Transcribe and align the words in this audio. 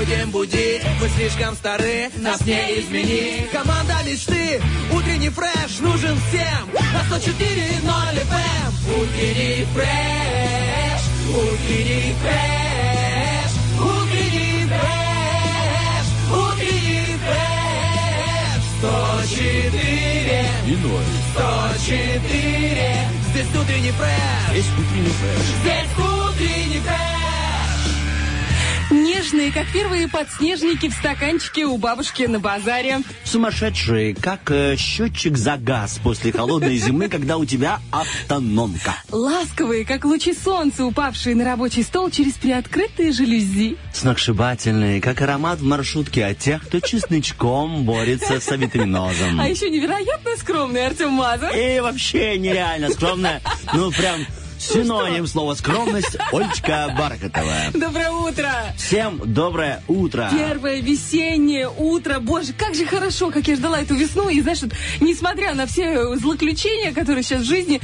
будем 0.00 0.30
будить 0.30 0.82
Мы 1.00 1.08
слишком 1.10 1.54
стары, 1.54 2.10
нас 2.16 2.40
не 2.46 2.80
изменить. 2.80 3.46
Команда 3.52 3.96
мечты, 4.06 4.60
утренний 4.92 5.28
фреш 5.28 5.78
Нужен 5.80 6.18
всем. 6.28 6.70
На 6.94 7.16
104.0 7.16 7.84
FM 7.84 8.70
Утренний 8.98 9.66
фреш, 9.74 11.02
утренний 11.28 12.14
фреш 12.22 13.50
Утренний 13.78 14.64
фреш, 14.70 16.06
утренний 16.30 17.18
фреш. 17.26 18.62
104 18.78 20.44
и 20.66 20.72
ноль. 20.72 21.04
104 21.34 23.08
Здесь 23.32 23.46
утренний 23.54 23.92
фреш. 23.92 24.56
Есть 24.56 24.70
утренний 24.78 25.10
фреш. 25.10 25.46
Здесь 25.62 25.90
утренний 25.98 26.80
фреш 26.80 26.99
Нежные, 29.10 29.50
как 29.50 29.66
первые 29.72 30.06
подснежники 30.06 30.88
в 30.88 30.92
стаканчике 30.92 31.64
у 31.64 31.78
бабушки 31.78 32.22
на 32.22 32.38
базаре. 32.38 33.00
Сумасшедшие, 33.24 34.14
как 34.14 34.52
э, 34.52 34.76
счетчик 34.76 35.36
за 35.36 35.56
газ 35.56 35.98
после 36.00 36.30
холодной 36.30 36.76
зимы, 36.76 37.08
когда 37.08 37.36
у 37.36 37.44
тебя 37.44 37.80
автономка. 37.90 38.94
Ласковые, 39.10 39.84
как 39.84 40.04
лучи 40.04 40.32
солнца, 40.32 40.84
упавшие 40.84 41.34
на 41.34 41.44
рабочий 41.44 41.82
стол 41.82 42.08
через 42.10 42.34
приоткрытые 42.34 43.10
жалюзи. 43.10 43.76
Сногсшибательные, 43.92 45.00
как 45.00 45.20
аромат 45.22 45.58
в 45.58 45.64
маршрутке 45.64 46.26
от 46.26 46.38
тех, 46.38 46.62
кто 46.62 46.78
чесночком 46.78 47.82
борется 47.82 48.38
с 48.38 48.48
авитаминозом. 48.48 49.40
А 49.40 49.48
еще 49.48 49.70
невероятно 49.70 50.36
скромный 50.36 50.86
Артем 50.86 51.14
Мазур. 51.14 51.50
И 51.50 51.80
вообще 51.80 52.38
нереально 52.38 52.90
скромная, 52.90 53.42
ну 53.74 53.90
прям 53.90 54.20
синоним 54.60 55.26
слова 55.26 55.54
скромность, 55.54 56.16
Олечка 56.32 56.94
Бархатова. 56.96 57.70
Доброе 57.74 58.10
утро! 58.10 58.50
Всем 58.76 59.20
доброе 59.24 59.82
утро. 59.88 60.28
Первое 60.30 60.80
весеннее 60.80 61.68
утро. 61.68 62.20
Боже, 62.20 62.52
как 62.52 62.74
же 62.74 62.84
хорошо, 62.86 63.30
как 63.30 63.46
я 63.48 63.56
ждала 63.56 63.80
эту 63.80 63.94
весну. 63.94 64.28
И 64.28 64.40
знаешь, 64.40 64.62
вот, 64.62 64.72
несмотря 65.00 65.54
на 65.54 65.66
все 65.66 66.16
злоключения, 66.16 66.92
которые 66.92 67.22
сейчас 67.22 67.42
в 67.42 67.46
жизни, 67.46 67.80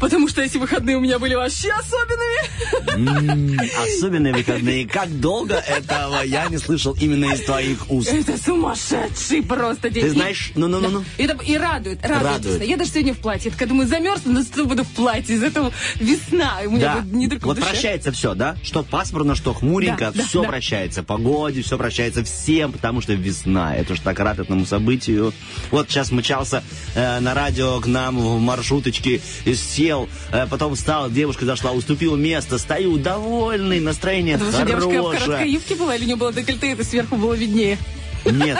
потому 0.00 0.28
что 0.28 0.42
эти 0.42 0.56
выходные 0.58 0.96
у 0.96 1.00
меня 1.00 1.18
были 1.18 1.34
вообще 1.34 1.70
особенными. 1.70 3.56
Особенные 3.96 4.32
выходные. 4.32 4.86
Как 4.88 5.20
долго 5.20 5.54
этого 5.54 6.22
я 6.22 6.46
не 6.48 6.58
слышал 6.58 6.96
именно 7.00 7.32
из 7.32 7.42
твоих 7.42 7.90
уст. 7.90 8.12
Это 8.12 8.36
сумасшедший 8.38 9.42
просто 9.42 9.90
день. 9.90 10.04
Ты 10.04 10.10
знаешь, 10.10 10.52
ну-ну-ну-ну. 10.54 11.04
И, 11.18 11.24
это- 11.24 11.42
и 11.44 11.56
радует, 11.56 12.04
радует. 12.04 12.62
Я 12.64 12.76
даже 12.76 12.90
сегодня 12.90 13.14
в 13.14 13.18
платье. 13.18 13.52
Я 13.58 13.66
думаю, 13.66 13.88
замерзну, 13.88 14.32
но 14.32 14.64
буду 14.64 14.84
в 14.84 14.88
платье. 14.88 15.36
Из 15.36 15.42
этого 15.42 15.72
весна. 16.16 16.58
У 16.66 16.70
меня 16.70 16.96
Да. 16.96 17.04
не 17.16 17.28
только 17.28 17.46
Вот 17.46 17.56
душе. 17.56 17.68
прощается 17.68 18.12
все, 18.12 18.34
да? 18.34 18.56
Что 18.62 18.82
пасмурно, 18.82 19.34
что 19.34 19.54
хмуренько, 19.54 20.06
Да, 20.06 20.12
да, 20.12 20.24
все 20.24 20.42
да. 20.42 20.48
прощается. 20.48 21.02
Погоде, 21.02 21.62
все 21.62 21.78
прощается 21.78 22.24
всем, 22.24 22.72
потому 22.72 23.00
что 23.00 23.12
весна. 23.14 23.76
Это 23.76 23.94
ж 23.94 24.00
так 24.00 24.18
рад 24.20 24.38
этому 24.38 24.66
событию. 24.66 25.32
Вот 25.70 25.88
сейчас 25.90 26.10
мчался 26.10 26.62
э, 26.94 27.20
на 27.20 27.34
радио 27.34 27.80
к 27.80 27.86
нам 27.86 28.18
в 28.18 28.40
маршруточке, 28.40 29.20
сел, 29.54 30.08
э, 30.32 30.46
потом 30.48 30.74
встал, 30.74 31.10
девушка 31.10 31.44
зашла, 31.44 31.72
уступил 31.72 32.16
место, 32.16 32.58
стою 32.58 32.96
довольный, 32.98 33.80
настроение 33.80 34.38
Потому 34.38 34.52
что 34.52 34.66
девушка 34.66 34.88
в 34.88 34.92
короткой 34.92 35.20
хорошее. 35.20 35.52
юбке 35.52 35.74
была 35.74 35.96
или 35.96 36.04
у 36.04 36.06
нее 36.06 36.16
было 36.16 36.32
декольте, 36.32 36.72
это 36.72 36.84
сверху 36.84 37.16
было 37.16 37.34
виднее. 37.34 37.78
Нет, 38.26 38.58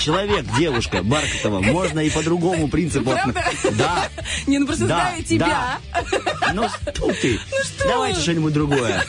человек, 0.00 0.44
девушка, 0.58 1.02
Бархатова, 1.02 1.60
можно 1.60 2.00
и 2.00 2.10
по 2.10 2.22
другому 2.22 2.68
принципу. 2.68 3.10
Правда? 3.10 3.44
Да. 3.72 4.08
Не, 4.46 4.58
ну 4.58 4.66
просто 4.66 4.86
Да, 4.86 5.10
знаю 5.10 5.24
тебя. 5.24 5.78
Ну, 6.54 6.68
что 6.68 7.12
ты? 7.12 7.38
что 7.38 7.88
Давайте 7.88 8.20
что-нибудь 8.20 8.52
другое. 8.52 9.04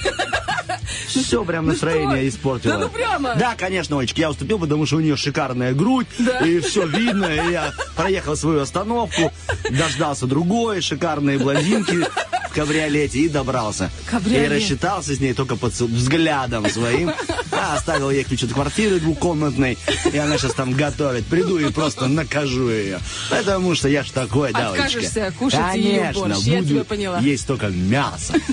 Все, 1.07 1.43
прям 1.45 1.67
настроение 1.67 2.17
что? 2.19 2.29
испортило. 2.29 2.73
Да 2.73 2.79
ну 2.79 2.89
прямо. 2.89 3.35
Да, 3.35 3.55
конечно, 3.55 3.97
Олечка, 3.99 4.21
я 4.21 4.29
уступил, 4.31 4.57
потому 4.59 4.85
что 4.85 4.97
у 4.97 4.99
нее 4.99 5.15
шикарная 5.15 5.73
грудь, 5.73 6.07
Да. 6.19 6.39
и 6.39 6.59
все 6.59 6.87
видно. 6.87 7.25
И 7.25 7.51
я 7.51 7.71
проехал 7.95 8.35
свою 8.35 8.61
остановку, 8.61 9.31
дождался 9.69 10.25
другой 10.25 10.81
шикарной 10.81 11.37
блондинки 11.37 12.05
в 12.49 12.53
кабриолете 12.55 13.19
и 13.19 13.29
добрался. 13.29 13.91
Кабриолет. 14.09 14.51
И 14.51 14.55
рассчитался 14.55 15.15
с 15.15 15.19
ней 15.19 15.33
только 15.33 15.55
под 15.55 15.73
взглядом 15.73 16.69
своим. 16.69 17.11
А 17.51 17.75
оставил 17.75 18.09
ей 18.09 18.23
ключ 18.23 18.43
от 18.43 18.53
квартиры 18.53 18.99
двухкомнатной, 18.99 19.77
и 20.11 20.17
она 20.17 20.37
сейчас 20.37 20.53
там 20.53 20.73
готовит. 20.73 21.25
Приду 21.25 21.57
и 21.57 21.71
просто 21.71 22.07
накажу 22.07 22.69
ее. 22.69 22.99
Потому 23.29 23.75
что 23.75 23.87
я 23.89 24.03
ж 24.03 24.11
такой, 24.11 24.51
да? 24.53 24.69
Откажешься 24.69 25.33
кушать 25.37 25.59
Конечно, 25.71 26.21
борщ, 26.29 26.37
я 26.45 26.61
тебя 26.63 26.83
поняла. 26.83 27.19
есть 27.19 27.47
только 27.47 27.67
мясо. 27.67 28.33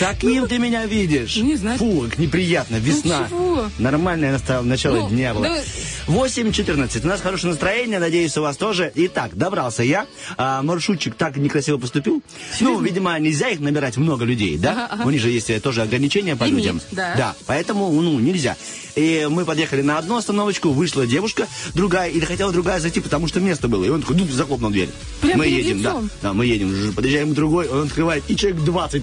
Каким 0.00 0.48
ты 0.48 0.58
меня 0.58 0.86
видишь? 0.86 1.36
Не 1.36 1.54
знаю. 1.56 1.78
Фу, 1.78 2.06
как 2.10 2.18
неприятно. 2.18 2.76
Весна. 2.76 3.26
чего? 3.28 3.70
Нормальное 3.78 4.32
настало, 4.32 4.62
начало 4.62 4.96
Ну, 4.96 5.08
дня 5.10 5.32
было. 5.34 5.44
да- 5.44 5.60
8.14. 6.08 7.04
У 7.04 7.06
нас 7.06 7.20
хорошее 7.20 7.52
настроение, 7.52 7.98
надеюсь, 8.00 8.36
у 8.36 8.42
вас 8.42 8.56
тоже. 8.56 8.90
Итак, 8.94 9.36
добрался 9.36 9.82
я. 9.84 10.06
А, 10.36 10.62
маршрутчик 10.62 11.14
так 11.14 11.36
некрасиво 11.36 11.78
поступил. 11.78 12.22
Ну, 12.60 12.80
видимо, 12.80 13.16
нельзя 13.20 13.48
их 13.50 13.60
набирать 13.60 13.96
много 13.96 14.24
людей, 14.24 14.58
да? 14.58 14.72
Ага, 14.72 14.88
ага. 14.90 15.04
У 15.06 15.10
них 15.10 15.20
же 15.20 15.30
есть 15.30 15.48
э, 15.50 15.60
тоже 15.60 15.82
ограничения 15.82 16.34
по 16.36 16.44
Лимит, 16.44 16.58
людям. 16.58 16.80
да. 16.90 17.14
Да, 17.16 17.34
поэтому, 17.46 17.90
ну, 17.92 18.18
нельзя. 18.18 18.56
И 18.96 19.26
мы 19.30 19.44
подъехали 19.44 19.82
на 19.82 19.98
одну 19.98 20.16
остановочку, 20.16 20.70
вышла 20.70 21.06
девушка, 21.06 21.48
другая, 21.74 22.10
или 22.10 22.24
хотела 22.24 22.52
другая 22.52 22.80
зайти, 22.80 23.00
потому 23.00 23.26
что 23.26 23.40
место 23.40 23.68
было. 23.68 23.84
И 23.84 23.88
он 23.88 24.02
такой, 24.02 24.16
ну, 24.16 24.26
захлопнул 24.28 24.70
дверь. 24.70 24.90
Прям 25.20 25.38
мы 25.38 25.46
едем, 25.46 25.82
да. 25.82 25.90
лицом? 25.90 26.10
Да, 26.22 26.32
мы 26.32 26.46
едем, 26.46 26.92
подъезжаем 26.94 27.32
к 27.32 27.34
другой, 27.34 27.68
он 27.68 27.86
открывает, 27.86 28.24
и 28.28 28.36
человек 28.36 28.62
20 28.62 29.02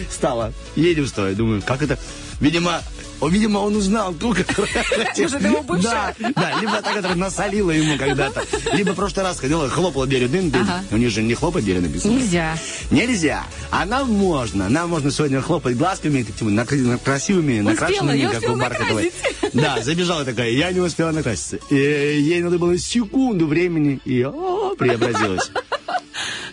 стало. 0.10 0.52
Едем 0.76 1.06
стоя. 1.06 1.34
Думаю, 1.34 1.62
как 1.62 1.82
это? 1.82 1.98
Видимо, 2.40 2.80
о, 3.20 3.28
видимо, 3.28 3.58
он 3.58 3.76
узнал 3.76 4.14
ту, 4.14 4.34
которая... 4.34 4.72
Может, 5.18 5.34
это 5.34 5.46
его 5.48 5.62
бывшая? 5.62 6.14
Да, 6.18 6.30
да, 6.34 6.60
либо 6.60 6.80
та, 6.82 6.92
которая 6.94 7.16
насолила 7.16 7.70
ему 7.70 7.98
когда-то. 7.98 8.42
Либо 8.74 8.92
в 8.92 8.94
прошлый 8.96 9.24
раз 9.24 9.38
ходила, 9.38 9.68
хлопала 9.68 10.06
дверью. 10.06 10.28
Дын, 10.28 10.50
дын. 10.50 10.62
Ага. 10.62 10.84
У 10.90 10.96
них 10.96 11.10
же 11.10 11.22
не 11.22 11.34
хлопать 11.34 11.64
дверью 11.64 11.82
написано. 11.82 12.12
Нельзя. 12.12 12.56
Нельзя. 12.90 13.44
А 13.70 13.84
нам 13.84 14.10
можно. 14.10 14.68
Нам 14.68 14.90
можно 14.90 15.10
сегодня 15.10 15.40
хлопать 15.42 15.76
глазками, 15.76 16.22
такими 16.22 16.50
нак- 16.50 16.72
нак- 16.74 17.02
красивыми, 17.04 17.60
накрашенными, 17.60 18.16
я 18.18 18.28
как 18.28 18.38
успела 18.38 18.54
у 18.54 18.58
Бархатовой. 18.58 19.12
Да, 19.52 19.82
забежала 19.82 20.24
такая, 20.24 20.50
я 20.50 20.72
не 20.72 20.80
успела 20.80 21.10
накраситься. 21.10 21.58
И 21.70 21.74
ей 21.76 22.40
надо 22.42 22.58
было 22.58 22.76
секунду 22.78 23.46
времени, 23.46 24.00
и 24.04 24.22
о, 24.22 24.74
преобразилась. 24.78 25.50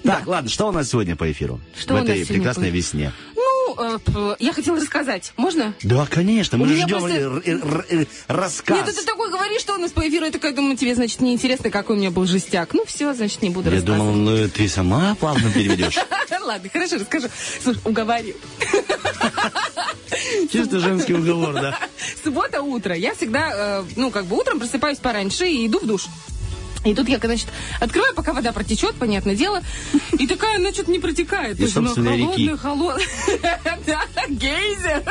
Так, 0.03 0.25
ладно, 0.25 0.49
что 0.49 0.69
у 0.69 0.72
нас 0.72 0.89
сегодня 0.89 1.17
по 1.17 1.29
эфиру? 1.29 1.59
Что 1.78 1.95
В 1.95 2.03
этой 2.03 2.25
прекрасной 2.25 2.69
по- 2.69 2.75
весне. 2.75 3.11
Э, 3.78 4.36
я 4.40 4.54
хотела 4.54 4.78
рассказать. 4.78 5.34
Можно? 5.38 5.74
Да, 5.84 6.06
конечно, 6.10 6.58
мы 6.58 6.68
ждем 6.68 6.88
просто- 6.90 7.42
р- 7.46 8.08
рассказ. 8.28 8.78
Нет, 8.78 8.96
ты 8.96 9.06
такой 9.06 9.30
говоришь, 9.30 9.62
что 9.62 9.76
у 9.76 9.78
нас 9.78 9.92
по 9.92 10.08
эфиру. 10.08 10.26
Я 10.26 10.32
такая 10.32 10.54
думаю, 10.54 10.76
тебе, 10.78 10.96
значит, 10.96 11.22
неинтересно, 11.22 11.70
какой 11.70 11.96
у 11.96 12.00
меня 12.00 12.12
был 12.12 12.26
жестяк. 12.26 12.74
Ну, 12.74 12.86
все, 12.86 13.14
значит, 13.14 13.42
не 13.42 13.50
буду 13.50 13.70
Я 13.74 13.82
думал, 13.82 14.14
ну, 14.14 14.48
ты 14.50 14.68
сама 14.68 15.16
плавно 15.16 15.52
переведешь. 15.52 15.98
Ладно, 16.42 16.70
хорошо, 16.72 16.96
расскажу. 16.96 17.28
Слушай, 17.64 17.82
уговорил. 17.84 18.36
Чисто 20.52 20.80
женский 20.80 21.14
уговор, 21.14 21.54
да. 21.54 21.78
Суббота 22.23 22.62
утро. 22.62 22.96
Я 22.96 23.14
всегда, 23.16 23.82
э, 23.82 23.84
ну, 23.96 24.12
как 24.12 24.26
бы 24.26 24.38
утром 24.38 24.59
просыпаюсь 24.59 24.97
пораньше 24.97 25.46
и 25.47 25.68
иду 25.68 25.80
в 25.80 25.85
душ. 25.85 26.06
И 26.87 26.93
тут 26.93 27.09
я, 27.09 27.19
значит, 27.19 27.47
открываю, 27.81 28.16
пока 28.16 28.31
вода 28.31 28.53
протечет, 28.53 28.95
понятное 28.95 29.35
дело. 29.35 29.61
И 30.17 30.25
такая, 30.25 30.55
она 30.55 30.72
что-то 30.72 30.89
не 30.89 30.99
протекает. 30.99 31.59
Из 31.59 31.75
она 31.75 31.87
собственной 31.87 32.19
холодная, 32.19 32.57
холодная. 32.57 33.07
Да, 33.85 34.01
гейзер. 34.29 35.03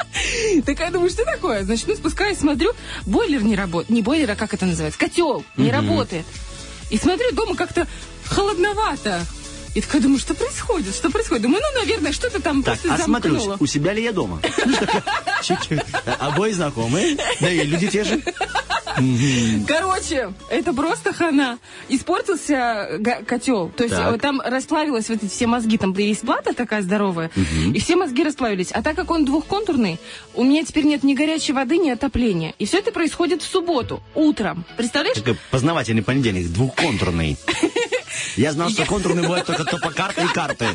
Такая, 0.64 0.90
думаю, 0.90 1.10
что 1.10 1.24
такое? 1.24 1.62
Значит, 1.64 1.86
ну, 1.88 1.94
спускаюсь, 1.94 2.38
смотрю, 2.38 2.72
бойлер 3.06 3.42
не 3.42 3.54
работает. 3.54 3.90
Не 3.90 4.02
бойлер, 4.02 4.30
а 4.32 4.36
как 4.36 4.52
это 4.52 4.66
называется? 4.66 4.98
Котел 4.98 5.44
не 5.56 5.70
работает. 5.70 6.26
И 6.90 6.98
смотрю, 6.98 7.32
дома 7.32 7.54
как-то 7.54 7.86
холодновато. 8.26 9.24
И 9.74 9.80
такая 9.80 10.02
думаю, 10.02 10.18
что 10.18 10.34
происходит? 10.34 10.94
Что 10.94 11.10
происходит? 11.10 11.42
Думаю, 11.42 11.62
ну, 11.72 11.80
наверное, 11.80 12.12
что-то 12.12 12.42
там 12.42 12.62
Так, 12.62 12.78
просто 12.78 13.02
осмотрюсь, 13.02 13.38
замкнуло. 13.38 13.56
у 13.60 13.66
себя 13.66 13.92
ли 13.94 14.02
я 14.02 14.12
дома? 14.12 14.40
Чуть-чуть. 15.42 15.80
Обои 16.18 16.50
знакомые, 16.52 17.16
да 17.40 17.50
и 17.50 17.62
люди 17.64 17.88
те 17.88 18.04
же. 18.04 18.22
Короче, 19.66 20.34
это 20.50 20.72
просто 20.74 21.12
хана. 21.14 21.58
Испортился 21.88 22.96
га- 22.98 23.22
котел. 23.22 23.70
То 23.70 23.84
есть 23.84 23.96
Так. 23.96 24.14
э, 24.14 24.18
там 24.18 24.40
расплавилось 24.44 25.08
вот 25.08 25.22
эти 25.22 25.30
все 25.30 25.46
мозги. 25.46 25.78
Там 25.78 25.92
есть 25.96 26.24
вата 26.24 26.52
такая 26.52 26.82
здоровая. 26.82 27.30
И 27.74 27.80
все 27.80 27.96
мозги 27.96 28.22
расплавились. 28.22 28.68
А 28.72 28.82
так 28.82 28.94
как 28.96 29.10
он 29.10 29.24
двухконтурный, 29.24 29.98
у 30.34 30.44
меня 30.44 30.64
теперь 30.64 30.84
нет 30.84 31.02
ни 31.04 31.14
горячей 31.14 31.54
воды, 31.54 31.78
ни 31.78 31.88
отопления. 31.90 32.54
И 32.58 32.66
все 32.66 32.78
это 32.80 32.92
происходит 32.92 33.42
в 33.42 33.46
субботу, 33.50 34.02
утром. 34.14 34.64
Представляешь? 34.76 35.16
Такой 35.16 35.38
познавательный 35.50 36.02
понедельник, 36.02 36.48
двухконтурный. 36.48 37.38
Я 38.36 38.52
знал, 38.52 38.70
что 38.70 38.84
контурные 38.84 39.22
бывают 39.22 39.46
только 39.46 39.64
топокарты 39.64 40.22
и 40.22 40.28
карты. 40.28 40.66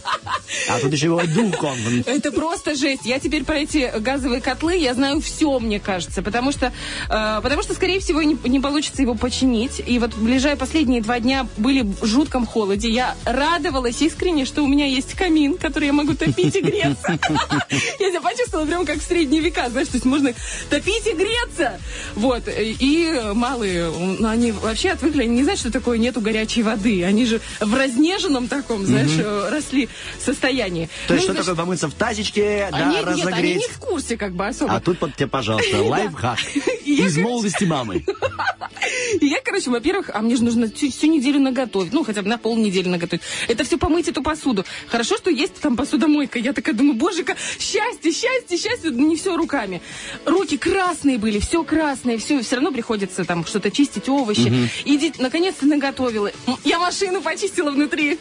А 0.69 0.79
тут 0.79 0.91
еще 0.91 1.09
бывает 1.09 1.31
двухконтурные. 1.33 2.03
Это 2.05 2.31
просто 2.31 2.75
жесть. 2.75 3.05
Я 3.05 3.19
теперь 3.19 3.43
про 3.43 3.57
эти 3.57 3.91
газовые 3.99 4.41
котлы, 4.41 4.77
я 4.77 4.93
знаю 4.93 5.21
все, 5.21 5.59
мне 5.59 5.79
кажется. 5.79 6.21
Потому 6.21 6.51
что, 6.51 6.73
э, 7.09 7.39
потому 7.41 7.63
что 7.63 7.73
скорее 7.73 7.99
всего, 7.99 8.21
не, 8.21 8.37
не 8.45 8.59
получится 8.59 9.01
его 9.01 9.15
починить. 9.15 9.81
И 9.85 9.99
вот 9.99 10.15
ближайшие 10.15 10.57
последние 10.57 11.01
два 11.01 11.19
дня 11.19 11.47
были 11.57 11.81
в 11.81 12.05
жутком 12.05 12.45
холоде. 12.45 12.89
Я 12.89 13.15
радовалась 13.25 14.01
искренне, 14.01 14.45
что 14.45 14.63
у 14.63 14.67
меня 14.67 14.85
есть 14.85 15.13
камин, 15.13 15.57
который 15.57 15.85
я 15.85 15.93
могу 15.93 16.13
топить 16.13 16.55
и 16.55 16.61
греться. 16.61 17.19
Я 17.99 18.09
себя 18.09 18.21
почувствовала 18.21 18.65
прям 18.65 18.85
как 18.85 18.99
в 18.99 19.05
средние 19.05 19.41
века, 19.41 19.69
знаешь, 19.69 19.87
то 19.87 19.95
есть 19.95 20.05
можно 20.05 20.33
топить 20.69 21.05
и 21.07 21.13
греться. 21.13 21.79
Вот. 22.15 22.43
И 22.47 23.21
малые, 23.33 23.91
ну, 24.19 24.27
они 24.27 24.51
вообще 24.51 24.89
отвыкли, 24.91 25.23
они 25.23 25.37
не 25.37 25.43
знают, 25.43 25.59
что 25.59 25.71
такое 25.71 25.97
нету 25.97 26.21
горячей 26.21 26.63
воды. 26.63 27.03
Они 27.03 27.25
же 27.27 27.41
в 27.59 27.73
разнеженном 27.73 28.47
таком, 28.47 28.85
знаешь, 28.85 29.17
э, 29.17 29.49
росли 29.49 29.89
состоянии. 30.23 30.89
То 31.07 31.13
есть 31.13 31.27
Ну, 31.27 31.33
что 31.33 31.33
значит, 31.33 31.45
такое 31.45 31.63
помыться 31.63 31.87
в 31.87 31.93
тазичке, 31.93 32.67
да, 32.71 32.77
они, 32.77 32.95
нет, 32.95 33.07
они 33.07 33.21
разогреть? 33.23 33.57
не 33.57 33.67
в 33.67 33.79
курсе 33.79 34.17
как 34.17 34.33
бы 34.33 34.47
особо. 34.47 34.73
А 34.73 34.79
тут 34.79 34.99
под 34.99 35.15
тебе, 35.15 35.27
пожалуйста, 35.27 35.81
лайфхак. 35.83 36.39
Из 36.85 37.17
молодости 37.17 37.65
мамы. 37.65 38.05
И 39.21 39.25
я, 39.27 39.41
короче, 39.43 39.69
во-первых, 39.69 40.09
а 40.13 40.21
мне 40.21 40.35
же 40.35 40.43
нужно 40.43 40.69
всю, 40.69 40.91
всю 40.91 41.07
неделю 41.07 41.39
наготовить, 41.39 41.93
ну, 41.93 42.03
хотя 42.03 42.21
бы 42.21 42.29
на 42.29 42.37
полнедели 42.37 42.87
наготовить. 42.87 43.23
Это 43.47 43.63
все 43.63 43.77
помыть 43.77 44.07
эту 44.07 44.21
посуду. 44.21 44.65
Хорошо, 44.87 45.17
что 45.17 45.29
есть 45.29 45.55
там 45.55 45.75
посудомойка. 45.75 46.39
Я 46.39 46.53
такая 46.53 46.75
думаю, 46.75 46.95
боже, 46.95 47.23
как 47.23 47.37
счастье, 47.59 48.11
счастье, 48.11 48.57
счастье. 48.57 48.91
Не 48.91 49.15
все 49.15 49.35
руками. 49.35 49.81
Руки 50.25 50.57
красные 50.57 51.17
были, 51.17 51.39
все 51.39 51.63
красное, 51.63 52.17
все. 52.17 52.41
Все 52.41 52.55
равно 52.55 52.71
приходится 52.71 53.25
там 53.25 53.45
что-то 53.45 53.71
чистить, 53.71 54.09
овощи. 54.09 54.69
Иди, 54.85 55.13
наконец-то 55.19 55.65
наготовила. 55.65 56.31
Я 56.63 56.79
машину 56.79 57.16
почистила 57.21 57.71
внутри. 57.71 58.19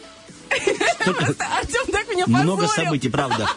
Артем 0.49 1.91
так 1.91 2.07
меня 2.09 2.25
Много 2.27 2.63
позорил. 2.63 2.85
событий, 2.85 3.09
правда. 3.09 3.49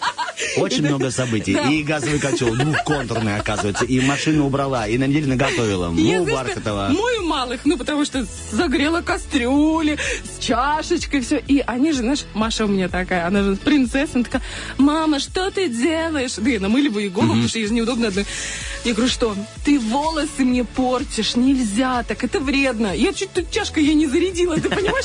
Очень 0.56 0.82
много 0.86 1.10
событий. 1.10 1.56
И 1.70 1.82
газовый 1.82 2.18
котел 2.18 2.54
двухконтурный, 2.54 3.36
оказывается. 3.36 3.84
И 3.84 4.00
машину 4.00 4.46
убрала, 4.46 4.86
и 4.86 4.98
на 4.98 5.04
неделю 5.06 5.28
наготовила. 5.28 5.92
И 5.96 6.16
Ну, 6.16 6.24
Бархатова. 6.26 6.88
мою 6.90 7.24
малых, 7.24 7.60
ну, 7.64 7.76
потому 7.76 8.04
что 8.04 8.26
загрела 8.52 9.00
кастрюли 9.00 9.98
с 10.24 10.42
чашечкой, 10.42 11.20
все. 11.20 11.38
И 11.38 11.62
они 11.66 11.92
же, 11.92 11.98
знаешь, 11.98 12.24
Маша 12.34 12.64
у 12.64 12.68
меня 12.68 12.88
такая, 12.88 13.26
она 13.26 13.42
же 13.42 13.56
принцесса, 13.56 14.12
она 14.14 14.24
такая, 14.24 14.42
мама, 14.78 15.18
что 15.20 15.50
ты 15.50 15.68
делаешь? 15.68 16.34
Да, 16.36 16.48
я 16.50 16.60
намыливаю 16.60 17.04
ей 17.04 17.10
голову, 17.10 17.30
потому 17.30 17.48
что 17.48 17.58
ей 17.58 17.66
же 17.66 17.72
неудобно 17.74 18.08
одной. 18.08 18.26
Я 18.84 18.94
говорю, 18.94 19.10
что? 19.10 19.36
Ты 19.64 19.78
волосы 19.78 20.44
мне 20.44 20.64
портишь, 20.64 21.36
нельзя 21.36 22.02
так, 22.02 22.24
это 22.24 22.40
вредно. 22.40 22.94
Я 22.96 23.12
чуть 23.12 23.32
тут 23.32 23.50
чашкой 23.50 23.84
ей 23.84 23.94
не 23.94 24.06
зарядила, 24.06 24.56
ты 24.56 24.68
понимаешь? 24.70 25.04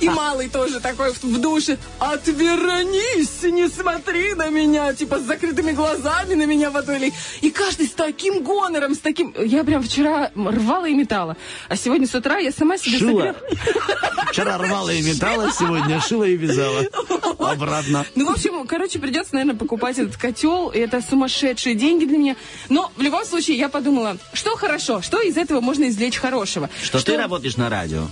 И 0.00 0.08
малый 0.08 0.48
тоже 0.48 0.80
такой 0.80 1.12
в 1.12 1.40
душе, 1.40 1.76
отвернись, 1.98 3.42
не 3.42 3.68
смотри 3.68 4.34
на 4.34 4.48
меня, 4.48 4.69
типа 4.96 5.18
с 5.18 5.22
закрытыми 5.22 5.72
глазами 5.72 6.34
на 6.34 6.46
меня 6.46 6.70
водой. 6.70 7.12
И 7.40 7.50
каждый 7.50 7.86
с 7.86 7.92
таким 7.92 8.42
гонором, 8.42 8.94
с 8.94 8.98
таким... 8.98 9.34
Я 9.38 9.64
прям 9.64 9.82
вчера 9.82 10.30
рвала 10.34 10.86
и 10.86 10.94
метала. 10.94 11.36
А 11.68 11.76
сегодня 11.76 12.06
с 12.06 12.14
утра 12.14 12.38
я 12.38 12.52
сама 12.52 12.78
себе 12.78 12.98
Шила. 12.98 13.36
Вчера 14.30 14.58
рвала 14.58 14.90
и 14.90 15.02
металла, 15.02 15.50
сегодня 15.52 16.00
шила 16.00 16.24
и 16.24 16.36
вязала. 16.36 16.84
Обратно. 17.38 18.04
Ну, 18.14 18.26
в 18.26 18.30
общем, 18.30 18.66
короче, 18.66 18.98
придется, 18.98 19.34
наверное, 19.34 19.56
покупать 19.58 19.98
этот 19.98 20.16
котел. 20.16 20.68
И 20.70 20.78
это 20.78 21.00
сумасшедшие 21.02 21.74
деньги 21.74 22.04
для 22.04 22.18
меня. 22.18 22.36
Но 22.68 22.92
в 22.96 23.00
любом 23.02 23.24
случае 23.24 23.56
я 23.58 23.68
подумала, 23.68 24.18
что 24.32 24.56
хорошо, 24.56 25.02
что 25.02 25.20
из 25.20 25.36
этого 25.36 25.60
можно 25.60 25.88
извлечь 25.88 26.16
хорошего. 26.16 26.70
Что 26.82 27.04
ты 27.04 27.16
работаешь 27.16 27.56
на 27.56 27.68
радио. 27.68 28.08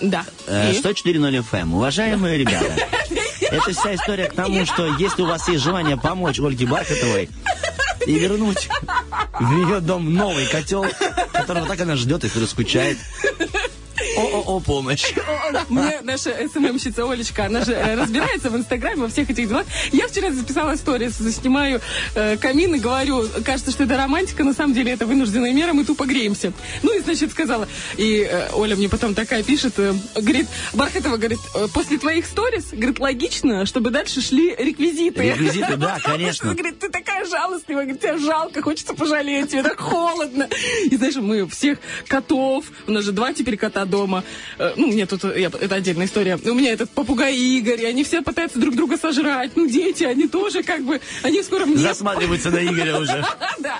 Да. 0.00 0.24
Э, 0.46 0.72
И? 0.72 0.80
104.0 0.80 1.44
FM. 1.50 1.74
Уважаемые 1.74 2.38
ребята, 2.38 2.72
это 3.50 3.72
вся 3.72 3.94
история 3.94 4.26
к 4.26 4.34
тому, 4.34 4.64
что 4.66 4.86
если 4.98 5.22
у 5.22 5.26
вас 5.26 5.48
есть 5.48 5.62
желание 5.62 5.96
помочь 5.96 6.38
Ольге 6.40 6.66
Бархатовой 6.66 7.28
и 8.06 8.18
вернуть 8.18 8.68
в 9.38 9.62
ее 9.62 9.80
дом 9.80 10.12
новый 10.12 10.46
котел, 10.46 10.84
которого 11.32 11.66
так 11.66 11.80
она 11.80 11.96
ждет 11.96 12.24
и 12.24 12.46
скучает. 12.46 12.98
О-о-о, 14.16 14.60
помощь. 14.60 15.12
Мне 15.68 16.00
наша 16.02 16.36
СММщица 16.52 17.10
Олечка, 17.10 17.46
она 17.46 17.64
же 17.64 17.72
э, 17.72 17.94
разбирается 17.94 18.50
в 18.50 18.56
Инстаграме 18.56 19.02
во 19.02 19.08
всех 19.08 19.30
этих 19.30 19.48
делах. 19.48 19.66
Я 19.92 20.08
вчера 20.08 20.30
записала 20.30 20.76
сторис, 20.76 21.16
снимаю 21.16 21.80
э, 22.14 22.36
камин 22.36 22.74
и 22.74 22.78
говорю, 22.78 23.26
кажется, 23.44 23.70
что 23.70 23.84
это 23.84 23.96
романтика, 23.96 24.44
на 24.44 24.52
самом 24.52 24.74
деле 24.74 24.92
это 24.92 25.06
вынужденная 25.06 25.52
мера, 25.52 25.72
мы 25.72 25.84
тупо 25.84 26.04
греемся. 26.04 26.52
Ну 26.82 26.96
и, 26.96 27.00
значит, 27.00 27.30
сказала, 27.30 27.68
и 27.96 28.28
э, 28.30 28.50
Оля 28.52 28.76
мне 28.76 28.88
потом 28.88 29.14
такая 29.14 29.42
пишет, 29.42 29.78
э, 29.78 29.94
говорит, 30.14 30.46
Бархатова, 30.74 31.16
говорит, 31.16 31.40
«Э, 31.54 31.66
после 31.72 31.98
твоих 31.98 32.26
сторис, 32.26 32.66
говорит, 32.72 33.00
логично, 33.00 33.64
чтобы 33.66 33.90
дальше 33.90 34.20
шли 34.20 34.54
реквизиты. 34.54 35.22
Реквизиты, 35.22 35.76
да, 35.76 35.98
конечно. 36.04 36.52
Говорит, 36.52 36.78
ты 36.78 36.90
такая 36.90 37.24
жалостливая, 37.24 37.84
говорит, 37.84 38.02
тебя 38.02 38.18
жалко, 38.18 38.62
хочется 38.62 38.94
пожалеть, 38.94 39.50
тебе 39.50 39.62
так 39.62 39.80
холодно. 39.80 40.48
И 40.90 40.96
знаешь, 40.96 41.16
мы 41.16 41.48
всех 41.48 41.78
котов, 42.06 42.66
у 42.86 42.92
нас 42.92 43.04
же 43.04 43.12
два 43.12 43.32
теперь 43.32 43.56
кота 43.56 43.84
дома. 43.84 44.01
Э, 44.58 44.72
Ну, 44.76 44.88
мне 44.88 45.06
тут, 45.06 45.24
я- 45.24 45.50
это 45.60 45.74
отдельная 45.74 46.06
история. 46.06 46.38
У 46.44 46.54
меня 46.54 46.72
этот 46.72 46.90
попугай 46.90 47.36
Игорь, 47.36 47.80
и 47.82 47.84
они 47.84 48.04
все 48.04 48.22
пытаются 48.22 48.58
друг 48.58 48.74
друга 48.76 48.96
сожрать. 48.96 49.52
Ну, 49.56 49.68
дети, 49.68 50.04
они 50.04 50.28
тоже 50.28 50.62
как 50.62 50.82
бы, 50.84 51.00
они 51.22 51.42
скоро 51.42 51.66
мне... 51.66 51.76
Засматриваются 51.76 52.50
на 52.50 52.64
Игоря 52.64 52.98
уже. 52.98 53.24
Да. 53.58 53.78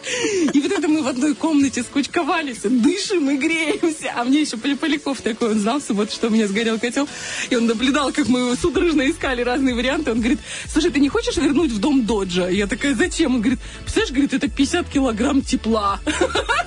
И 0.53 0.61
вот 0.61 0.71
это 0.71 0.87
мы 0.87 1.03
в 1.03 1.09
одной 1.09 1.35
комнате 1.35 1.83
скучковались, 1.83 2.59
дышим 2.63 3.31
и 3.31 3.37
греемся. 3.37 4.13
А 4.15 4.23
мне 4.25 4.43
еще 4.43 4.57
Поля- 4.57 4.77
Поляков 4.77 5.21
такой, 5.23 5.53
он 5.53 5.59
знал 5.59 5.81
в 5.81 5.83
субботу, 5.85 6.13
что 6.13 6.29
у 6.29 6.31
меня 6.31 6.47
сгорел 6.47 6.79
котел. 6.79 7.09
И 7.51 7.57
он 7.57 7.67
наблюдал, 7.67 8.13
как 8.13 8.29
мы 8.29 8.55
судорожно 8.57 9.11
искали 9.11 9.43
разные 9.43 9.75
варианты. 9.75 10.13
Он 10.13 10.19
говорит, 10.21 10.39
слушай, 10.69 10.91
ты 10.91 11.01
не 11.01 11.09
хочешь 11.09 11.37
вернуть 11.37 11.73
в 11.73 11.81
дом 11.81 12.05
Доджа? 12.07 12.49
Я 12.49 12.67
такая, 12.69 12.95
зачем? 12.95 13.35
Он 13.35 13.41
говорит, 13.41 13.59
представляешь, 13.83 14.11
говорит, 14.13 14.35
это 14.35 14.49
50 14.49 14.89
килограмм 14.89 15.43
тепла. 15.43 15.99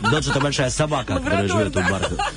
Додж 0.02 0.30
это 0.30 0.40
большая 0.42 0.70
собака, 0.70 1.16
которая 1.16 1.48
живет 1.48 1.68
у 1.78 1.80
да. 1.80 1.88
Бархата. 1.90 2.32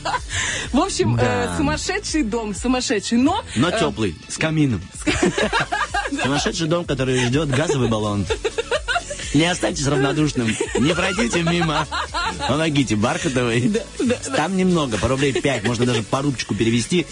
В 0.73 0.81
общем, 0.81 1.08
э, 1.17 1.47
Да. 1.47 1.57
сумасшедший 1.57 2.23
дом, 2.23 2.55
сумасшедший. 2.55 3.19
Но, 3.19 3.43
Но 3.57 3.69
э, 3.71 3.79
теплый, 3.81 4.17
с 4.29 4.37
камином. 4.37 4.81
Сумасшедший 6.23 6.67
дом, 6.67 6.85
который 6.85 7.19
ждет 7.27 7.49
газовый 7.51 7.89
баллон. 7.89 8.27
Не 9.35 9.45
останьтесь 9.45 9.87
равнодушным. 9.87 10.49
Не 10.79 10.95
пройдите 10.95 11.43
мимо. 11.43 11.87
Помогите 12.49 12.97
Бархатовой. 12.97 13.61
Да, 13.69 13.81
да, 13.99 14.05
да. 14.27 14.37
Там 14.37 14.57
немного, 14.57 14.97
по 14.97 15.07
рублей 15.09 15.33
5. 15.35 15.65
Можно 15.65 15.85
даже 15.87 16.03
по 16.03 16.23
рубчику 16.23 16.55
перевести. 16.55 17.07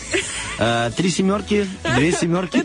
Э, 0.59 0.90
Три 0.97 1.11
семерки, 1.11 1.68
две 1.94 2.12
семерки. 2.12 2.64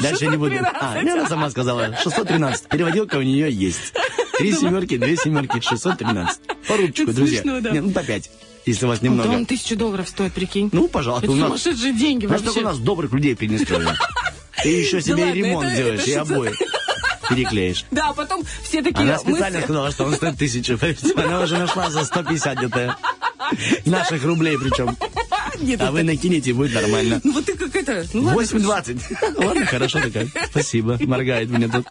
Дальше 0.00 0.28
не 0.28 0.36
буду. 0.36 0.54
А, 0.80 1.02
не, 1.02 1.10
она 1.10 1.28
сама 1.28 1.50
сказала. 1.50 1.96
613. 2.02 2.68
Переводилка 2.68 3.16
у 3.16 3.22
нее 3.22 3.50
есть. 3.52 3.92
Три 4.38 4.52
семерки, 4.54 4.96
две 4.96 5.16
семерки, 5.16 5.60
613. 5.60 6.38
По 6.68 6.76
рубчику, 6.76 7.12
друзья. 7.12 7.42
смешно, 7.42 7.60
да. 7.60 7.70
Не, 7.70 7.80
ну, 7.80 7.90
по 7.90 8.02
5, 8.02 8.30
если 8.70 8.86
у 8.86 8.88
вас 8.88 9.00
Да 9.00 9.06
немного. 9.06 9.28
он 9.28 9.46
тысячу 9.46 9.76
долларов 9.76 10.08
стоит, 10.08 10.32
прикинь. 10.32 10.68
Ну, 10.72 10.88
пожалуйста, 10.88 11.26
это 11.26 11.32
у 11.32 11.36
нас... 11.36 11.48
сумасшедшие 11.62 11.92
деньги 11.94 12.26
Знаешь, 12.26 12.42
вообще. 12.42 12.60
у 12.60 12.64
нас 12.64 12.78
добрых 12.78 13.12
людей 13.12 13.36
Приднестровье. 13.36 13.94
Ты 14.62 14.68
еще 14.68 15.00
себе 15.00 15.30
и 15.30 15.32
ремонт 15.34 15.74
делаешь, 15.74 16.06
и 16.06 16.12
обои 16.14 16.52
переклеишь. 17.28 17.84
Да, 17.90 18.08
а 18.08 18.12
потом 18.12 18.42
все 18.64 18.82
такие... 18.82 19.00
Она 19.02 19.18
специально 19.18 19.60
с- 19.60 19.64
сказала, 19.64 19.90
что 19.90 20.04
он 20.04 20.14
стоит 20.14 20.36
тысячу. 20.38 20.78
Она 21.16 21.40
уже 21.42 21.56
нашла 21.58 21.90
за 21.90 22.04
150 22.04 22.58
где-то. 22.58 22.96
Наших 23.86 24.24
рублей 24.24 24.58
причем. 24.58 24.96
Нет, 25.60 25.80
А 25.80 25.84
это- 25.84 25.92
вы 25.92 26.02
накинете, 26.02 26.50
и 26.50 26.52
будет 26.52 26.74
нормально. 26.74 27.20
Ну 27.24 27.32
вот 27.32 27.44
ты 27.44 27.54
как 27.56 27.74
это... 27.76 28.04
Ну, 28.12 28.22
ладно, 28.22 28.40
8.20. 28.40 29.44
Ладно, 29.44 29.66
хорошо 29.66 30.00
такая. 30.00 30.28
Спасибо. 30.50 30.98
Моргает 31.00 31.48
мне 31.50 31.68
тут. 31.68 31.86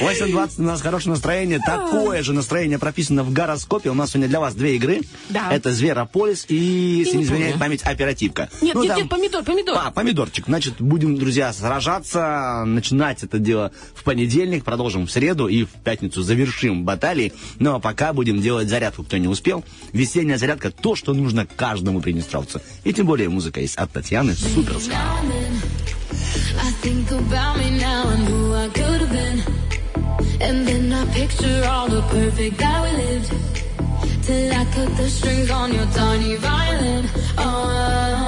8.20 0.00 0.54
у 0.58 0.62
нас 0.62 0.80
хорошее 0.80 1.10
настроение. 1.12 1.58
Такое 1.64 2.22
же 2.22 2.32
настроение 2.32 2.78
прописано 2.78 3.24
в 3.24 3.32
гороскопе. 3.32 3.90
У 3.90 3.94
нас 3.94 4.10
сегодня 4.10 4.28
для 4.28 4.40
вас 4.40 4.54
две 4.54 4.76
игры. 4.76 5.00
Да. 5.28 5.48
Это 5.52 5.72
Зверополис 5.72 6.44
и, 6.48 6.54
если 6.54 7.16
не 7.18 7.24
изменяет 7.24 7.58
память, 7.58 7.82
оперативка. 7.82 8.48
Нет, 8.60 8.74
Ну, 8.74 8.82
нет, 8.82 8.90
там- 8.92 8.98
нет, 9.00 9.08
помидор, 9.08 9.44
помидор. 9.44 9.76
А, 9.78 9.90
помидорчик. 9.90 10.46
Значит, 10.46 10.74
будем, 10.80 11.16
друзья, 11.16 11.52
сражаться, 11.52 12.62
начинать 12.64 13.22
это 13.22 13.38
дело 13.38 13.72
в 13.94 14.04
понедельник, 14.04 14.64
продолжим 14.64 15.06
в 15.06 15.10
среду 15.10 15.48
и 15.48 15.64
в 15.64 15.70
пятницу 15.84 16.22
завершим 16.22 16.84
баталии. 16.84 17.32
Ну, 17.58 17.74
а 17.74 17.80
пока 17.80 18.12
будем 18.12 18.40
делать 18.40 18.68
зарядку, 18.68 19.02
кто 19.04 19.16
не 19.16 19.28
успел. 19.28 19.64
Весенняя 19.92 20.38
зарядка– 20.38 20.70
то, 20.82 20.94
что 20.94 21.12
нужно 21.14 21.46
каждому 21.46 22.00
приднестровцу. 22.00 22.60
И 22.84 22.92
тем 22.92 23.06
более 23.06 23.28
музыка 23.28 23.60
есть 23.60 23.76
от 23.76 23.90
Татьяны 23.92 24.34
Суперска. 24.34 24.96
I 26.60 26.72
think 26.82 27.10
about 27.10 27.56
me 27.58 27.78
now 27.80 28.04
and 28.10 28.37
And 30.40 30.66
then 30.66 30.92
I 30.92 31.04
picture 31.12 31.64
all 31.66 31.88
the 31.88 32.00
perfect 32.02 32.58
that 32.58 32.82
we 32.84 32.90
lived. 33.02 33.32
Till 34.22 34.52
I 34.52 34.64
cut 34.66 34.96
the 34.96 35.08
strings 35.10 35.50
on 35.50 35.72
your 35.72 35.86
tiny 35.86 36.36
violin. 36.36 37.04
Oh, 37.38 38.27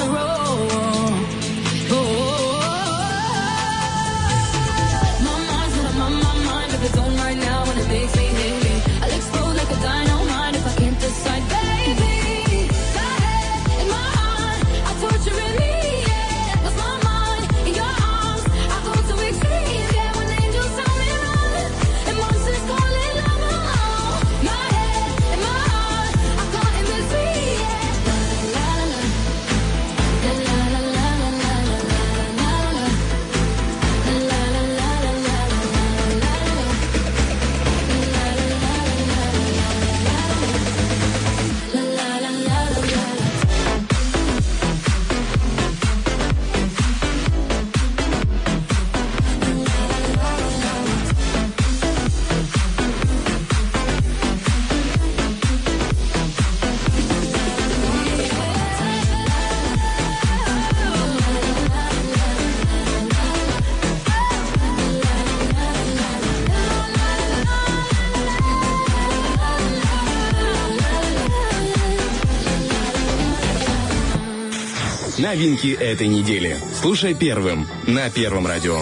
Новинки 75.31 75.69
этой 75.69 76.09
недели. 76.09 76.57
Слушай 76.81 77.13
первым 77.13 77.65
на 77.87 78.09
Первом 78.09 78.45
радио. 78.45 78.81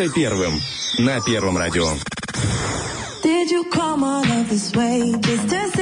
Слушай 0.00 0.14
первым 0.14 0.62
на 0.96 1.20
Первом 1.20 1.58
радио. 1.58 1.84
Did 3.22 3.50
you 3.50 3.70
call 3.70 3.98
my 3.98 4.22
love 4.22 4.48
this 4.48 4.74
way? 4.74 5.12
Just 5.20 5.79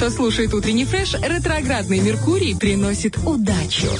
кто 0.00 0.08
слушает 0.08 0.54
утренний 0.54 0.86
фреш, 0.86 1.12
ретроградный 1.12 2.00
Меркурий 2.00 2.56
приносит 2.56 3.18
удачу. 3.18 3.90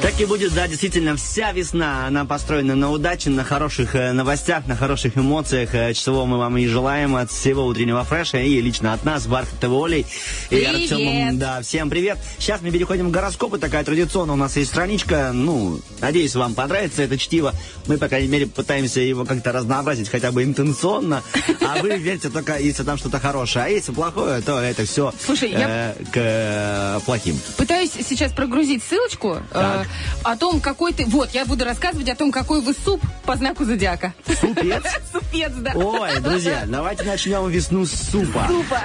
Так 0.00 0.20
и 0.20 0.24
будет, 0.24 0.54
да, 0.54 0.68
действительно, 0.68 1.16
вся 1.16 1.52
весна, 1.52 2.06
она 2.06 2.24
построена 2.24 2.74
на 2.74 2.90
удаче, 2.90 3.30
на 3.30 3.44
хороших 3.44 3.94
э, 3.94 4.12
новостях, 4.12 4.66
на 4.66 4.76
хороших 4.76 5.16
эмоциях, 5.16 5.74
э, 5.74 5.94
чего 5.94 6.26
мы 6.26 6.38
вам 6.38 6.56
и 6.58 6.66
желаем 6.66 7.16
от 7.16 7.30
всего 7.30 7.66
утреннего 7.66 8.04
фреша 8.04 8.38
и 8.38 8.60
лично 8.60 8.92
от 8.92 9.04
нас, 9.04 9.26
Бархатова 9.26 9.86
Олей 9.86 10.06
и. 10.50 10.62
Артемом. 10.62 11.38
Да, 11.38 11.60
всем 11.62 11.90
привет. 11.90 12.18
Сейчас 12.38 12.60
мы 12.60 12.70
переходим 12.70 13.10
к 13.10 13.12
гороскопу, 13.12 13.58
такая 13.58 13.84
традиционно 13.84 14.34
у 14.34 14.36
нас 14.36 14.56
есть 14.56 14.70
страничка, 14.70 15.32
ну, 15.32 15.80
надеюсь, 16.00 16.34
вам 16.34 16.54
понравится 16.54 17.02
это 17.02 17.18
чтиво. 17.18 17.52
Мы, 17.86 17.98
по 17.98 18.08
крайней 18.08 18.28
мере, 18.28 18.46
пытаемся 18.46 19.00
его 19.00 19.24
как-то 19.24 19.52
разнообразить, 19.52 20.08
хотя 20.08 20.32
бы 20.32 20.42
интенционно, 20.42 21.22
а 21.60 21.80
вы 21.82 21.90
верьте 21.98 22.28
только, 22.30 22.58
если 22.58 22.82
там 22.82 22.98
что-то 22.98 23.20
хорошее, 23.20 23.64
а 23.66 23.68
если 23.68 23.92
плохое, 23.92 24.40
то 24.42 24.60
это 24.60 24.84
все 24.84 25.12
Слушай, 25.24 25.50
я- 25.52 25.94
к 26.12 26.16
э, 26.16 27.00
плохим. 27.04 27.38
Пытаюсь 27.56 27.92
сейчас 28.08 28.32
прогрузить 28.32 28.82
ссылочку 28.82 29.38
э, 29.52 29.84
о 30.22 30.36
том, 30.36 30.60
какой 30.60 30.92
ты... 30.92 31.04
Вот, 31.06 31.30
я 31.32 31.44
буду 31.44 31.64
рассказывать 31.64 32.08
о 32.08 32.16
том, 32.16 32.32
какой 32.32 32.60
вы 32.60 32.74
суп 32.74 33.00
по 33.24 33.36
знаку 33.36 33.64
зодиака. 33.64 34.14
Супец. 34.40 34.82
Супец, 35.12 35.52
да. 35.56 35.72
Ой, 35.74 36.18
друзья, 36.20 36.64
давайте 36.66 37.04
начнем 37.04 37.48
весну 37.48 37.86
с 37.86 37.92
супа. 38.10 38.46
Супа. 38.48 38.80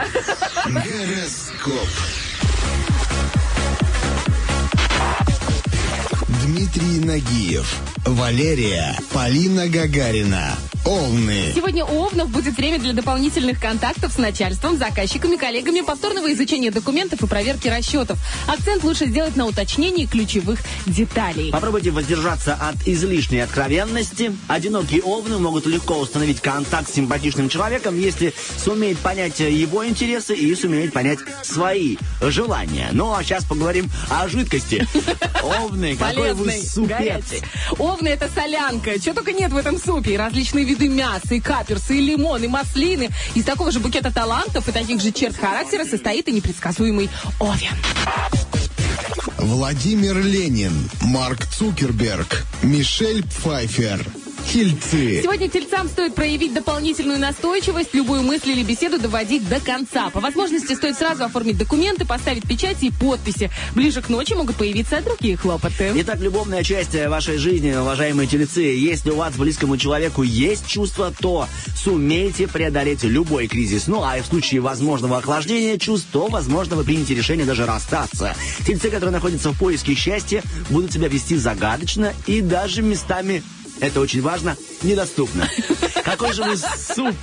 Гороскоп. 0.66 1.88
Дмитрий 6.44 7.00
Нагиев, 7.06 7.76
Валерия, 8.06 8.98
Полина 9.14 9.68
Гагарина, 9.68 10.58
Овны. 10.86 11.52
Сегодня 11.54 11.86
у 11.86 12.06
Овнов 12.06 12.30
будет 12.30 12.58
время 12.58 12.80
для 12.80 12.94
дополнительных 12.94 13.60
контактов 13.60 14.12
с 14.14 14.18
начальством, 14.18 14.78
заказчиками, 14.78 15.36
коллегами, 15.36 15.82
повторного 15.82 16.34
изучения 16.34 16.72
документов 16.72 17.22
и 17.22 17.28
проверки 17.28 17.68
расчетов. 17.68 18.18
Акцент 18.48 18.84
лучше 18.84 19.06
сделать 19.06 19.36
на 19.36 19.46
уточнении 19.46 20.08
ключевых 20.08 20.60
деталей. 20.88 21.52
Попробуйте 21.52 21.92
воздержаться 21.92 22.56
от 22.56 22.76
излишней 22.88 23.42
откровенности. 23.42 24.36
Одинокие 24.48 25.04
овны 25.04 25.38
могут 25.38 25.68
легко 25.68 26.00
установить 26.00 26.42
контакт 26.42 26.90
с 26.90 26.94
симпатичным 26.94 27.48
человеком, 27.48 28.00
если 28.00 28.34
сумеют 28.58 28.98
понять 29.00 29.40
его 29.40 29.86
интересы 29.86 30.34
и 30.34 30.56
сумеют 30.56 30.94
понять 30.94 31.20
свои 31.44 31.98
желания. 32.22 32.90
Ну, 32.92 33.14
а 33.14 33.24
сейчас 33.24 33.46
поговорим 33.46 33.90
о 34.10 34.28
жидкости. 34.28 34.88
Овны, 35.44 35.96
какой 35.96 36.34
вы 36.34 36.52
супец. 36.52 37.26
Овны 37.78 38.08
это 38.08 38.30
солянка. 38.34 39.00
Чего 39.00 39.14
только 39.14 39.32
нет 39.32 39.52
в 39.52 39.58
этом 39.58 39.78
супе. 39.78 40.18
Различные 40.18 40.71
виды 40.72 40.88
мяса, 40.88 41.36
и 41.36 41.40
каперсы, 41.40 41.98
и 41.98 42.02
лимон, 42.02 42.44
и 42.44 42.48
маслины. 42.48 43.10
Из 43.36 43.44
такого 43.44 43.72
же 43.72 43.80
букета 43.80 44.12
талантов 44.12 44.68
и 44.68 44.72
таких 44.72 45.02
же 45.02 45.12
черт 45.12 45.36
характера 45.36 45.84
состоит 45.86 46.28
и 46.30 46.32
непредсказуемый 46.32 47.10
овен. 47.40 47.76
Владимир 49.38 50.18
Ленин, 50.18 50.90
Марк 51.02 51.46
Цукерберг, 51.46 52.46
Мишель 52.64 53.24
Пфайфер. 53.24 54.06
Хильцы. 54.46 55.22
Сегодня 55.22 55.50
тельцам 55.50 55.88
стоит 55.88 56.16
проявить 56.16 56.54
дополнительную 56.54 57.20
настойчивость, 57.20 57.94
любую 57.94 58.22
мысль 58.24 58.52
или 58.52 58.64
беседу 58.64 59.00
доводить 59.00 59.48
до 59.48 59.60
конца. 59.60 60.10
По 60.10 60.20
возможности 60.20 60.74
стоит 60.74 60.98
сразу 60.98 61.24
оформить 61.24 61.58
документы, 61.58 62.06
поставить 62.06 62.44
печати 62.48 62.86
и 62.86 62.92
подписи. 62.92 63.50
Ближе 63.76 64.02
к 64.02 64.10
ночи 64.10 64.34
могут 64.34 64.56
появиться 64.56 65.02
другие 65.02 65.38
хлопоты. 65.38 65.92
Итак, 65.96 66.20
любовная 66.20 66.64
часть 66.64 66.96
э, 66.96 67.08
вашей 67.10 67.38
жизни, 67.38 67.74
уважаемые 67.74 68.28
телецы, 68.28 68.62
если 68.62 69.12
у 69.12 69.16
вас 69.16 69.36
близкому 69.36 69.78
человеку 69.78 70.24
есть 70.24 70.68
чувства, 70.68 71.14
то 71.20 71.48
сумейте 71.76 72.48
преодолеть 72.48 73.04
любой 73.04 73.48
кризис. 73.48 73.88
Ну, 73.88 74.04
а 74.04 74.22
в 74.22 74.26
случае 74.26 74.62
возможного 74.62 75.18
охлаждения 75.18 75.78
чувств, 75.78 76.08
то, 76.12 76.28
возможно, 76.28 76.76
вы 76.76 76.84
примете 76.84 77.16
решение 77.16 77.46
даже 77.46 77.66
расстаться. 77.66 78.36
Тельцы, 78.66 78.90
которые 78.90 79.12
находятся 79.12 79.52
в 79.52 79.58
поиске 79.58 79.94
счастья, 79.96 80.44
будут 80.70 80.92
себя 80.92 81.08
вести 81.08 81.36
загадочно 81.36 82.14
и 82.28 82.42
даже 82.42 82.82
местами, 82.82 83.44
это 83.82 84.00
очень 84.00 84.22
важно, 84.22 84.56
недоступно. 84.84 85.50
Какой 86.06 86.34
же 86.34 86.44
вы 86.44 86.56
суп? 86.58 87.16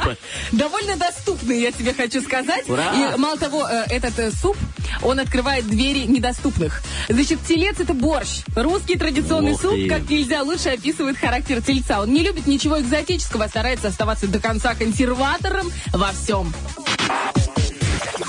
Довольно 0.53 0.97
доступный, 0.97 1.61
я 1.61 1.73
тебе 1.73 1.95
хочу 1.95 2.21
сказать. 2.21 2.69
Ура! 2.69 2.93
И 2.95 3.17
мало 3.19 3.39
того, 3.39 3.67
э, 3.69 3.85
этот 3.89 4.19
э, 4.19 4.31
суп, 4.31 4.57
он 5.03 5.21
открывает 5.21 5.67
двери 5.69 6.05
недоступных. 6.07 6.83
Значит, 7.09 7.39
телец 7.47 7.79
это 7.79 7.95
борщ. 7.95 8.43
Русский 8.57 8.97
традиционный 8.97 9.53
Ух 9.53 9.63
суп 9.63 9.73
ты. 9.73 9.89
как 9.89 10.11
нельзя 10.11 10.43
лучше 10.43 10.71
описывает 10.71 11.17
характер 11.17 11.63
тельца. 11.63 12.01
Он 12.03 12.13
не 12.13 12.23
любит 12.23 12.47
ничего 12.47 12.81
экзотического, 12.81 13.45
а 13.45 13.49
старается 13.49 13.89
оставаться 13.89 14.27
до 14.27 14.41
конца 14.41 14.75
консерватором 14.75 15.71
во 15.93 16.13
всем. 16.13 16.53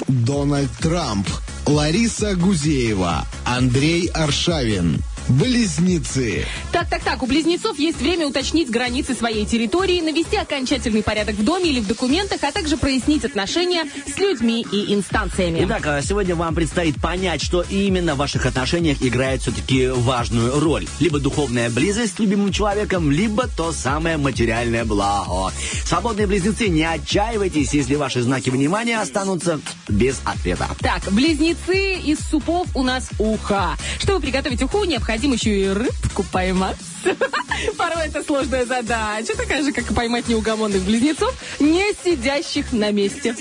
Дональд 0.08 0.72
Трамп, 0.80 1.28
Лариса 1.66 2.36
Гузеева, 2.36 3.26
Андрей 3.46 4.08
Аршавин. 4.08 5.02
Близнецы. 5.30 6.48
Так, 6.72 6.90
так, 6.90 7.04
так, 7.04 7.22
у 7.22 7.28
близнецов 7.28 7.78
есть 7.78 8.02
время 8.02 8.26
уточнить 8.26 8.72
границы 8.72 9.14
своей 9.14 9.46
территории, 9.46 10.02
навести 10.02 10.38
окончательный 10.38 11.04
порядок 11.04 11.36
в 11.36 11.44
доме 11.44 11.70
или 11.70 11.80
в 11.82 11.88
документах, 11.88 12.40
а 12.42 12.52
также 12.52 12.78
прояснить 12.78 13.24
отношения 13.26 13.86
с 14.08 14.18
людьми 14.18 14.66
и 14.72 14.92
инстанциями. 14.96 15.62
Итак, 15.66 15.86
а 15.86 16.02
сегодня 16.02 16.36
вам 16.36 16.56
предстоит 16.56 17.00
понять, 17.00 17.44
что 17.44 17.64
именно 17.70 18.16
в 18.16 18.18
ваших 18.18 18.48
отношениях 18.48 19.04
играет 19.04 19.44
все-таки 19.44 19.90
важную 19.90 20.60
роль. 20.60 20.88
Либо 21.00 21.20
духовная 21.20 21.70
близость 21.70 22.16
с 22.16 22.20
любимым 22.20 22.52
человеком, 22.52 23.12
либо 23.12 23.48
то 23.48 23.72
самое 23.72 24.18
материальное 24.18 24.84
благо. 24.84 25.54
Свободные 25.86 26.26
близнецы, 26.26 26.70
не 26.70 26.84
отчаивайтесь, 26.84 27.76
если 27.76 27.94
ваши 27.94 28.24
знаки 28.24 28.50
внимания 28.50 29.00
останутся 29.00 29.60
без 29.88 30.20
ответа. 30.26 30.68
Так, 30.80 31.04
близнецы 31.12 32.00
из 32.04 32.18
супов 32.20 32.68
у 32.74 32.82
нас 32.82 33.10
уха. 33.20 33.78
Чтобы 34.00 34.22
приготовить 34.22 34.64
уху, 34.64 34.86
необходимо 34.86 35.19
еще 35.28 35.60
и 35.60 35.68
рыбку 35.68 36.24
поймать. 36.32 36.78
Порой 37.78 38.08
это 38.08 38.24
сложная 38.24 38.66
задача, 38.66 39.36
такая 39.36 39.64
же, 39.64 39.72
как 39.72 39.90
и 39.90 39.94
поймать 39.94 40.28
неугомонных 40.28 40.84
близнецов, 40.84 41.34
не 41.60 41.94
сидящих 42.04 42.72
на 42.72 42.92
месте. 42.92 43.36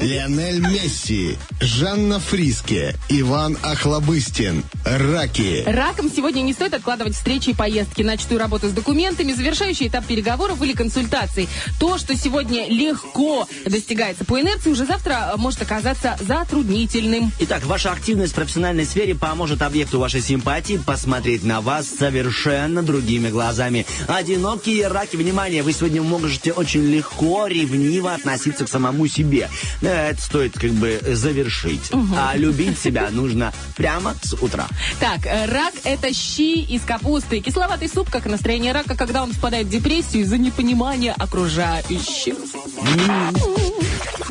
Лионель 0.00 0.60
Месси, 0.60 1.36
Жанна 1.60 2.20
Фриске, 2.20 2.94
Иван 3.08 3.56
Охлобыстин. 3.62 4.62
Раки. 4.84 5.64
Раком 5.66 6.10
сегодня 6.14 6.42
не 6.42 6.52
стоит 6.52 6.74
откладывать 6.74 7.14
встречи 7.14 7.50
и 7.50 7.54
поездки, 7.54 8.02
начатую 8.02 8.38
работу 8.38 8.68
с 8.68 8.72
документами, 8.72 9.32
завершающий 9.32 9.88
этап 9.88 10.04
переговоров 10.04 10.62
или 10.62 10.74
консультаций. 10.74 11.48
То, 11.80 11.98
что 11.98 12.16
сегодня 12.16 12.68
легко 12.68 13.48
достигается 13.64 14.24
по 14.24 14.40
инерции, 14.40 14.70
уже 14.70 14.86
завтра 14.86 15.32
э, 15.34 15.36
может 15.38 15.62
оказаться 15.62 16.16
затруднительным. 16.20 17.32
Итак, 17.40 17.64
ваша 17.64 17.90
активность 17.90 18.32
в 18.32 18.36
профессиональной 18.36 18.84
сфере 18.84 19.14
поможет 19.14 19.62
объекту 19.62 19.98
вашей 19.98 20.20
симпатии 20.20 20.78
посмотреть 20.84 21.42
на 21.42 21.60
вас 21.60 21.88
совершенно 21.88 22.82
другими 22.82 23.28
глазами. 23.28 23.86
Одинокие 24.06 24.88
раки, 24.88 25.16
внимание, 25.16 25.62
вы 25.62 25.72
сегодня 25.72 26.02
можете 26.02 26.52
очень 26.52 26.84
легко, 26.84 27.46
ревниво 27.46 28.14
относиться 28.14 28.64
к 28.64 28.68
самому 28.68 29.08
себе. 29.08 29.45
Э, 29.82 30.10
Это 30.10 30.20
стоит 30.20 30.58
как 30.58 30.70
бы 30.72 31.00
завершить. 31.12 31.90
А 32.16 32.36
любить 32.36 32.78
себя 32.78 33.08
нужно 33.10 33.52
прямо 33.76 34.14
с 34.22 34.32
утра. 34.34 34.66
Так, 35.00 35.26
э, 35.26 35.46
рак– 35.46 35.74
это 35.84 36.12
щи 36.12 36.62
из 36.62 36.82
капусты. 36.82 37.40
Кисловатый 37.40 37.88
суп, 37.88 38.10
как 38.10 38.26
настроение 38.26 38.72
рака, 38.72 38.96
когда 38.96 39.22
он 39.22 39.32
впадает 39.32 39.66
в 39.66 39.70
депрессию 39.70 40.22
из-за 40.22 40.38
непонимания 40.38 41.14
окружающих. 41.16 42.34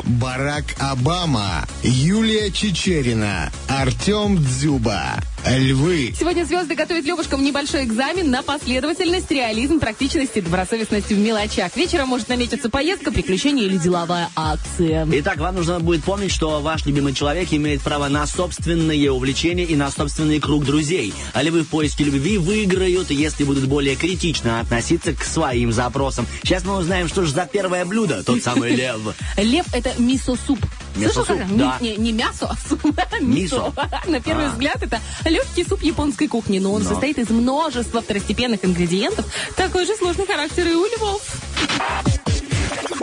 Барак 0.03 0.65
Обама, 0.79 1.65
Юлия 1.83 2.51
Чечерина, 2.51 3.51
Артем 3.67 4.37
Дзюба. 4.43 5.15
Львы. 5.47 6.11
Сегодня 6.17 6.43
звезды 6.43 6.73
готовят 6.73 7.05
Левушкам 7.05 7.43
небольшой 7.43 7.83
экзамен 7.83 8.31
на 8.31 8.41
последовательность, 8.41 9.29
реализм, 9.29 9.79
практичность 9.79 10.35
и 10.35 10.41
добросовестность 10.41 11.09
в 11.09 11.17
мелочах. 11.19 11.75
Вечером 11.75 12.09
может 12.09 12.29
наметиться 12.29 12.67
поездка, 12.67 13.11
приключение 13.11 13.67
или 13.67 13.77
деловая 13.77 14.29
акция. 14.35 15.07
Итак, 15.11 15.37
вам 15.37 15.55
нужно 15.55 15.79
будет 15.79 16.03
помнить, 16.03 16.31
что 16.31 16.61
ваш 16.61 16.87
любимый 16.87 17.13
человек 17.13 17.53
имеет 17.53 17.81
право 17.83 18.07
на 18.07 18.25
собственные 18.25 19.11
увлечения 19.11 19.65
и 19.65 19.75
на 19.75 19.91
собственный 19.91 20.39
круг 20.39 20.65
друзей. 20.65 21.13
А 21.33 21.43
львы 21.43 21.61
в 21.61 21.67
поиске 21.67 22.05
любви 22.05 22.39
выиграют, 22.39 23.11
если 23.11 23.43
будут 23.43 23.65
более 23.65 23.95
критично 23.95 24.61
относиться 24.61 25.13
к 25.13 25.23
своим 25.23 25.71
запросам. 25.71 26.25
Сейчас 26.41 26.65
мы 26.65 26.75
узнаем, 26.75 27.07
что 27.07 27.23
же 27.23 27.31
за 27.31 27.45
первое 27.45 27.85
блюдо, 27.85 28.23
тот 28.23 28.41
самый 28.41 28.71
лев. 28.75 29.15
Лев– 29.37 29.67
это 29.73 29.91
мисо-суп. 29.99 30.59
Слышал, 30.95 31.25
как? 31.25 31.55
да. 31.55 31.77
Не, 31.81 31.91
не- 31.91 31.97
не 31.97 32.11
мясо, 32.11 32.47
а 32.49 32.55
суп. 32.67 32.81
Мисо. 33.21 33.73
На 34.07 34.19
первый 34.21 34.47
А. 34.47 34.49
взгляд 34.49 34.81
это 34.81 34.99
легкий 35.25 35.63
суп 35.63 35.81
японской 35.83 36.27
кухни, 36.27 36.59
но 36.59 36.73
он 36.73 36.83
Но. 36.83 36.89
состоит 36.89 37.17
из 37.17 37.29
множества 37.29 38.01
второстепенных 38.01 38.63
ингредиентов. 38.63 39.25
Такой 39.55 39.85
же 39.85 39.95
сложный 39.95 40.25
характер 40.25 40.67
и 40.67 40.73
у 40.73 40.85
львов. 40.85 41.21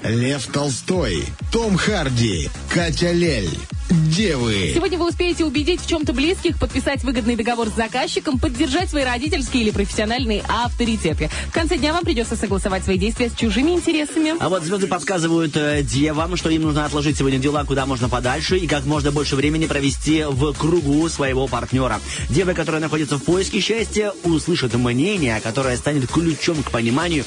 Лев 0.02 0.46
Толстой, 0.48 1.24
Том 1.52 1.76
Харди, 1.76 2.50
Катя 2.68 3.12
Лель. 3.12 3.50
Девы. 3.88 4.72
Сегодня 4.74 4.98
вы 4.98 5.08
успеете 5.08 5.44
убедить 5.44 5.80
в 5.80 5.86
чем-то 5.86 6.12
близких, 6.12 6.58
подписать 6.58 7.04
выгодный 7.04 7.36
договор 7.36 7.68
с 7.68 7.76
заказчиком, 7.76 8.38
поддержать 8.38 8.90
свои 8.90 9.04
родительские 9.04 9.62
или 9.62 9.70
профессиональные 9.70 10.42
авторитеты. 10.48 11.30
В 11.48 11.52
конце 11.52 11.76
дня 11.76 11.92
вам 11.92 12.02
придется 12.02 12.34
согласовать 12.34 12.84
свои 12.84 12.98
действия 12.98 13.28
с 13.28 13.34
чужими 13.34 13.72
интересами. 13.72 14.34
А 14.40 14.48
вот 14.48 14.64
звезды 14.64 14.86
подсказывают 14.86 15.56
э, 15.56 15.82
девам, 15.82 16.36
что 16.36 16.48
им 16.48 16.62
нужно 16.62 16.84
отложить 16.84 17.18
сегодня 17.18 17.38
дела 17.38 17.64
куда 17.64 17.86
можно 17.86 18.08
подальше 18.08 18.56
и 18.56 18.66
как 18.66 18.86
можно 18.86 19.12
больше 19.12 19.36
времени 19.36 19.66
провести 19.66 20.24
в 20.24 20.52
кругу 20.54 21.08
своего 21.08 21.46
партнера. 21.46 22.00
Девы, 22.28 22.54
которые 22.54 22.80
находятся 22.80 23.18
в 23.18 23.22
поиске 23.22 23.60
счастья, 23.60 24.12
услышат 24.24 24.74
мнение, 24.74 25.40
которое 25.40 25.76
станет 25.76 26.10
ключом 26.10 26.62
к 26.62 26.70
пониманию, 26.70 27.24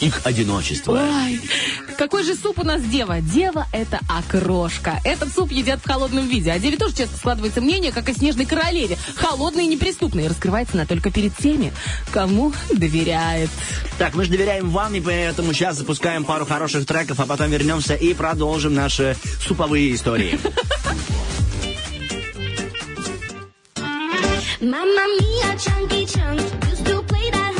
их 0.00 0.20
одиночество. 0.24 0.92
Ой, 0.92 1.40
какой 1.96 2.24
же 2.24 2.34
суп 2.34 2.58
у 2.58 2.64
нас 2.64 2.82
дева? 2.82 3.20
Дева– 3.20 3.66
это 3.72 4.00
окрошка. 4.08 5.00
Этот 5.04 5.32
суп 5.32 5.52
едят 5.52 5.80
в 5.80 5.86
холодном 5.86 6.26
виде. 6.26 6.50
О 6.50 6.58
деве 6.58 6.76
тоже 6.76 6.96
часто 6.96 7.16
складывается 7.16 7.60
мнение, 7.60 7.92
как 7.92 8.08
о 8.08 8.14
снежной 8.14 8.46
королеве. 8.46 8.98
холодный 9.16 9.64
и 9.64 9.68
неприступная. 9.68 10.28
Раскрывается 10.28 10.74
она 10.74 10.86
только 10.86 11.10
перед 11.10 11.36
теми, 11.36 11.72
кому 12.10 12.52
доверяет. 12.70 13.50
Так, 13.98 14.14
мы 14.14 14.24
же 14.24 14.30
доверяем 14.30 14.70
вам, 14.70 14.94
и 14.94 15.00
поэтому 15.00 15.52
сейчас 15.52 15.76
запускаем 15.76 16.24
пару 16.24 16.46
хороших 16.46 16.86
треков, 16.86 17.20
а 17.20 17.26
потом 17.26 17.50
вернемся 17.50 17.94
и 17.94 18.14
продолжим 18.14 18.74
наши 18.74 19.16
суповые 19.46 19.94
истории. 19.94 20.38
Mamma 24.62 25.04
mia, 25.18 25.58
chunky 25.58 26.06
chunk, 26.06 26.40
used 26.70 26.86
to 26.86 27.02
play 27.02 27.30
that 27.32 27.51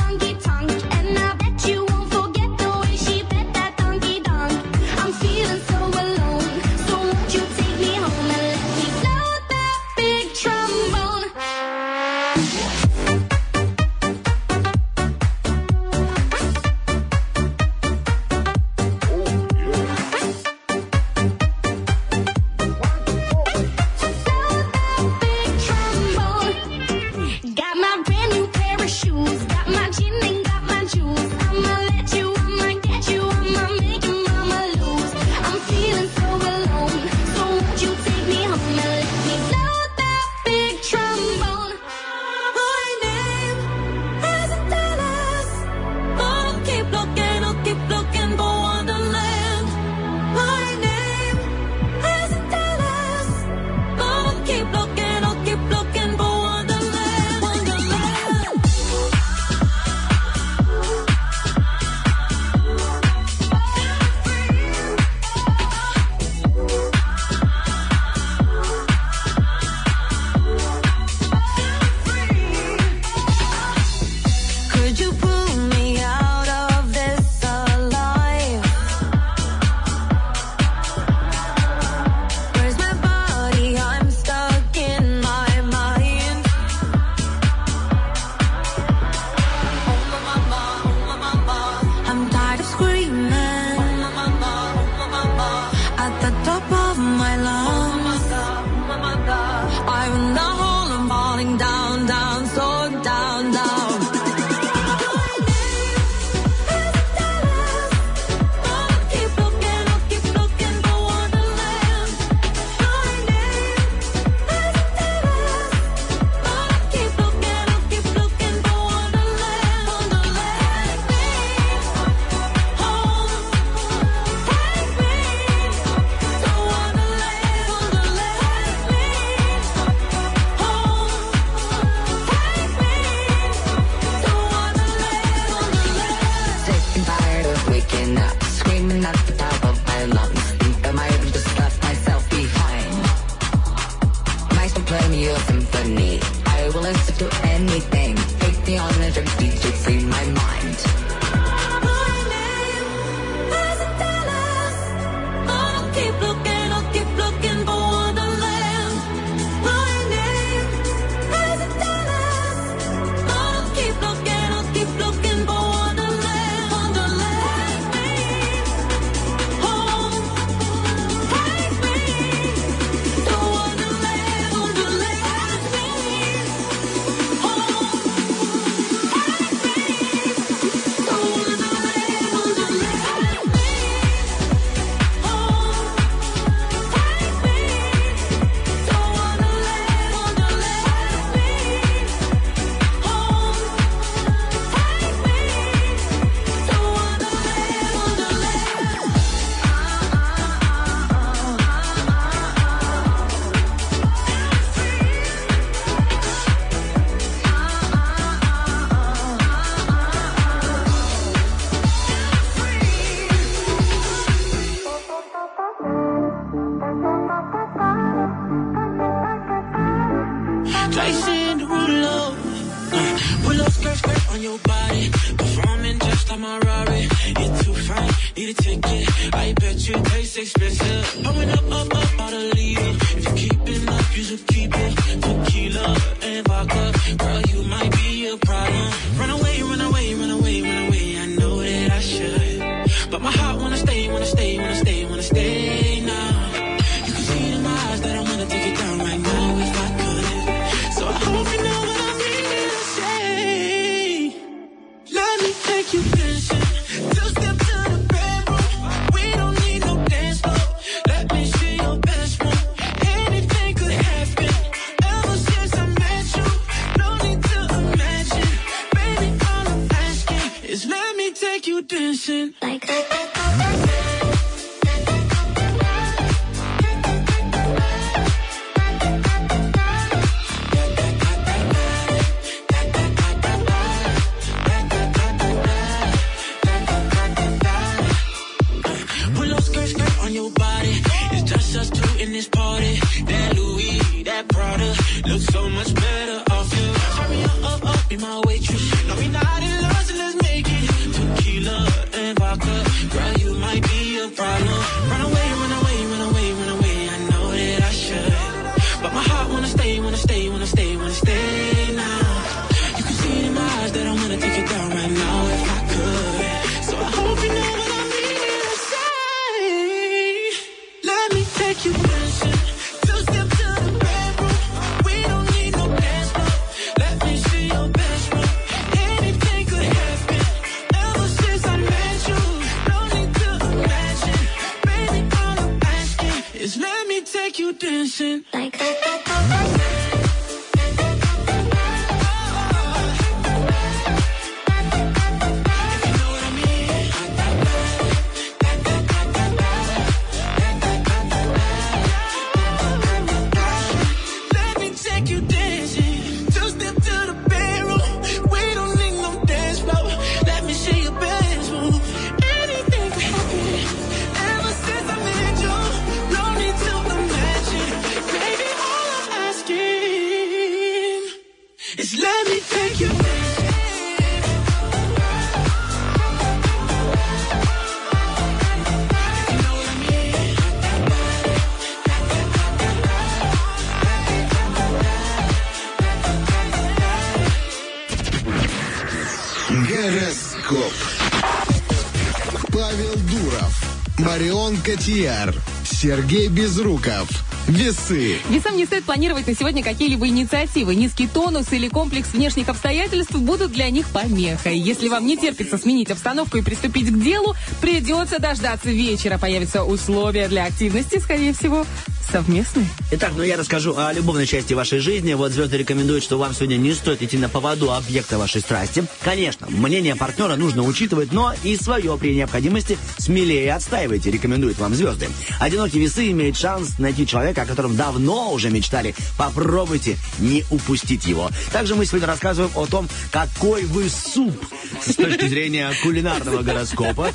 Котияр, 394.84 395.54
Сергей 395.84 396.48
Безруков. 396.48 397.28
Весы. 397.68 398.38
Весам 398.48 398.76
не 398.76 398.84
стоит 398.84 399.04
планировать 399.04 399.46
на 399.46 399.54
сегодня 399.54 399.84
какие-либо 399.84 400.26
инициативы. 400.26 400.96
Низкий 400.96 401.28
тонус 401.28 401.72
или 401.72 401.88
комплекс 401.88 402.32
внешних 402.32 402.68
обстоятельств 402.68 403.36
будут 403.36 403.70
для 403.70 403.88
них 403.90 404.08
помехой. 404.08 404.76
Если 404.76 405.08
вам 405.08 405.24
не 405.24 405.36
терпится 405.36 405.78
сменить 405.78 406.10
обстановку 406.10 406.56
и 406.56 406.62
приступить 406.62 407.12
к 407.12 407.22
делу, 407.22 407.54
придется 407.80 408.40
дождаться 408.40 408.90
вечера. 408.90 409.38
Появятся 409.38 409.84
условия 409.84 410.48
для 410.48 410.64
активности, 410.64 411.20
скорее 411.20 411.52
всего, 411.52 411.86
совместные. 412.32 412.86
Итак, 413.12 413.32
ну 413.36 413.42
я 413.42 413.56
расскажу 413.56 413.94
о 413.96 414.12
любовной 414.12 414.46
части 414.46 414.74
вашей 414.74 414.98
жизни. 414.98 415.34
Вот 415.34 415.52
звезды 415.52 415.76
рекомендуют, 415.76 416.24
что 416.24 416.38
вам 416.38 416.54
сегодня 416.54 416.76
не 416.76 416.94
стоит 416.94 417.22
идти 417.22 417.36
на 417.36 417.48
поводу 417.48 417.92
объекта 417.92 418.38
вашей 418.38 418.60
страсти. 418.60 419.04
Конечно, 419.22 419.68
мнение 419.68 420.16
партнера 420.16 420.56
нужно 420.56 420.82
учитывать, 420.82 421.32
но 421.32 421.54
и 421.62 421.76
свое 421.76 422.16
при 422.18 422.34
необходимости 422.34 422.98
смелее 423.22 423.74
отстаивайте, 423.74 424.30
рекомендуют 424.30 424.78
вам 424.78 424.94
звезды. 424.94 425.28
Одинокие 425.60 426.02
весы 426.02 426.30
имеют 426.30 426.56
шанс 426.56 426.98
найти 426.98 427.26
человека, 427.26 427.62
о 427.62 427.66
котором 427.66 427.96
давно 427.96 428.52
уже 428.52 428.70
мечтали. 428.70 429.14
Попробуйте 429.38 430.16
не 430.38 430.64
упустить 430.70 431.26
его. 431.26 431.50
Также 431.72 431.94
мы 431.94 432.04
сегодня 432.04 432.26
рассказываем 432.26 432.72
о 432.76 432.86
том, 432.86 433.08
какой 433.30 433.84
вы 433.84 434.08
суп 434.08 434.56
с 435.00 435.14
точки 435.14 435.46
зрения 435.46 435.90
кулинарного 436.02 436.62
гороскопа. 436.62 437.32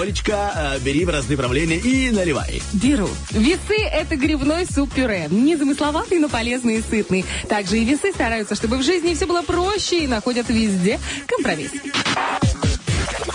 Олечка, 0.00 0.76
э, 0.76 0.78
бери 0.80 1.04
в 1.04 1.10
разные 1.10 1.36
правления 1.36 1.76
и 1.76 2.10
наливай. 2.10 2.62
Беру. 2.72 3.08
Весы– 3.30 3.82
это 3.92 4.16
грибной 4.16 4.66
суп-пюре. 4.66 5.26
Незамысловатый, 5.30 6.18
но 6.18 6.28
полезный 6.28 6.76
и 6.76 6.82
сытный. 6.82 7.24
Также 7.48 7.78
и 7.78 7.84
весы 7.84 8.12
стараются, 8.12 8.54
чтобы 8.54 8.78
в 8.78 8.82
жизни 8.82 9.14
все 9.14 9.26
было 9.26 9.42
проще 9.42 10.04
и 10.04 10.06
находят 10.06 10.48
везде 10.48 11.00
компромисс. 11.26 11.70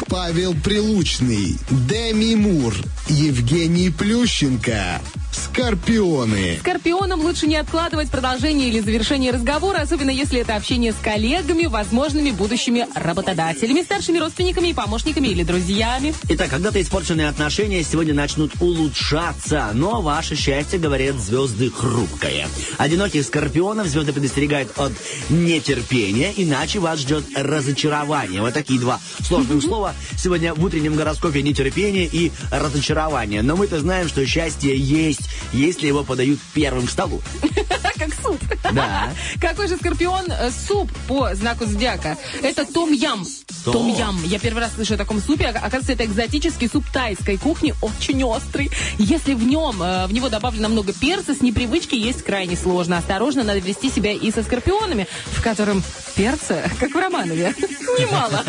Павел 0.10 0.56
Прилучный, 0.56 1.56
Деми 1.70 2.34
Мур, 2.34 2.74
Евгений 3.08 3.92
Плющенко. 3.92 5.02
Скорпионы. 5.32 6.58
Скорпионам 6.60 7.22
лучше 7.22 7.46
не 7.46 7.56
откладывать 7.56 8.10
продолжение 8.10 8.70
или 8.70 8.80
завершение 8.80 9.32
разговора, 9.32 9.80
особенно 9.80 10.10
если 10.10 10.40
это 10.40 10.56
общение 10.56 10.92
с 10.92 10.96
коллегами, 10.96 11.66
возможными 11.66 12.32
будущими 12.32 12.88
работодателями, 12.96 13.82
старшими 13.82 14.20
родственниками 14.20 14.70
и 14.70 14.74
помощниками 14.74 15.28
или 15.28 15.44
друзьями. 15.44 16.14
Итак, 16.30 16.50
когда-то 16.50 16.82
испорченные 16.82 17.28
отношения 17.28 17.84
сегодня 17.84 18.14
начнут 18.14 18.54
улучшаться, 18.60 19.70
но 19.74 20.02
ваше 20.02 20.36
счастье, 20.36 20.80
говорят 20.80 21.18
звезды, 21.18 21.70
хрупкое. 21.70 22.48
Одиноких 22.78 23.24
скорпионов 23.24 23.88
звезды 23.88 24.14
предостерегают 24.14 24.72
от 24.78 24.94
нетерпения, 25.30 26.34
иначе 26.38 26.80
вас 26.80 27.00
ждет 27.00 27.26
разочарование. 27.36 28.42
Вот 28.42 28.54
такие 28.54 28.80
два 28.80 29.00
сложных 29.22 29.62
слова 29.70 29.94
сегодня 30.18 30.54
в 30.54 30.64
утреннем 30.64 30.96
гороскопе 30.96 31.42
нетерпение 31.42 32.06
и 32.06 32.32
разочарование. 32.52 33.42
Но 33.42 33.56
мы-то 33.56 33.80
знаем, 33.80 34.08
что 34.08 34.26
счастье 34.26 34.78
есть, 34.78 35.19
если 35.54 35.88
его 35.88 36.04
подают 36.04 36.40
первым 36.54 36.88
к 36.88 36.90
столу. 36.90 37.22
Как 37.98 38.10
суп. 38.24 38.40
Да. 38.74 39.12
Какой 39.42 39.68
же 39.68 39.76
скорпион 39.76 40.26
э, 40.32 40.52
суп 40.52 40.90
по 41.08 41.34
знаку 41.36 41.66
зодиака? 41.66 42.18
Это 42.42 42.66
том-ям. 42.66 43.26
Том. 43.66 43.74
Том-ям. 43.74 44.24
Я 44.26 44.40
первый 44.40 44.60
раз 44.60 44.74
слышу 44.76 44.94
о 44.94 44.98
таком 44.98 45.20
супе. 45.22 45.46
Ока- 45.48 45.60
Оказывается, 45.60 45.94
это 45.94 46.06
экзотический 46.06 46.70
суп 46.70 46.86
тайской 46.94 47.38
кухни, 47.38 47.74
очень 47.82 48.24
острый. 48.24 48.72
Если 48.98 49.34
в 49.34 49.44
нем, 49.46 49.82
э, 49.84 50.08
в 50.08 50.14
него 50.14 50.30
добавлено 50.30 50.70
много 50.70 50.94
перца, 50.94 51.34
с 51.34 51.42
непривычки 51.42 51.96
есть 51.96 52.24
крайне 52.24 52.56
сложно. 52.56 52.98
Осторожно, 52.98 53.44
надо 53.44 53.60
вести 53.60 53.90
себя 53.90 54.14
и 54.14 54.32
со 54.32 54.44
скорпионами, 54.44 55.08
в 55.26 55.42
котором 55.42 55.84
перца, 56.16 56.70
как 56.80 56.92
в 56.92 56.98
Романове, 56.98 57.54
немало. 58.00 58.44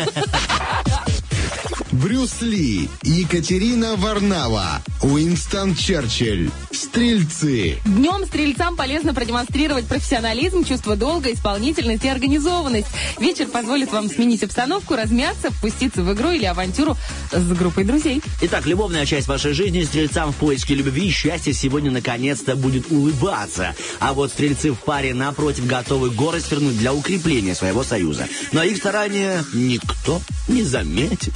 Брюс 1.91 2.41
Ли, 2.41 2.89
Екатерина 3.03 3.97
Варнава, 3.97 4.81
Уинстон 5.01 5.75
Черчилль. 5.75 6.49
Стрельцы. 6.71 7.79
Днем 7.85 8.25
стрельцам 8.25 8.77
полезно 8.77 9.13
продемонстрировать 9.13 9.85
профессионализм, 9.87 10.63
чувство 10.63 10.95
долга, 10.95 11.33
исполнительность 11.33 12.05
и 12.05 12.07
организованность. 12.07 12.87
Вечер 13.19 13.47
позволит 13.47 13.91
вам 13.91 14.09
сменить 14.09 14.41
обстановку, 14.41 14.95
размяться, 14.95 15.51
впуститься 15.51 16.01
в 16.01 16.13
игру 16.13 16.31
или 16.31 16.45
авантюру 16.45 16.95
с 17.31 17.57
группой 17.57 17.83
друзей. 17.83 18.21
Итак, 18.41 18.65
любовная 18.65 19.05
часть 19.05 19.27
вашей 19.27 19.51
жизни 19.51 19.83
стрельцам 19.83 20.31
в 20.31 20.37
поиске 20.37 20.75
любви 20.75 21.07
и 21.07 21.11
счастья 21.11 21.51
сегодня 21.51 21.91
наконец-то 21.91 22.55
будет 22.55 22.89
улыбаться. 22.89 23.75
А 23.99 24.13
вот 24.13 24.31
стрельцы 24.31 24.71
в 24.71 24.77
паре 24.77 25.13
напротив 25.13 25.67
готовы 25.67 26.09
горы 26.09 26.39
свернуть 26.39 26.77
для 26.77 26.93
укрепления 26.93 27.53
своего 27.53 27.83
союза. 27.83 28.27
Но 28.53 28.63
их 28.63 28.77
старания 28.77 29.43
никто 29.53 30.21
не 30.47 30.63
заметит. 30.63 31.33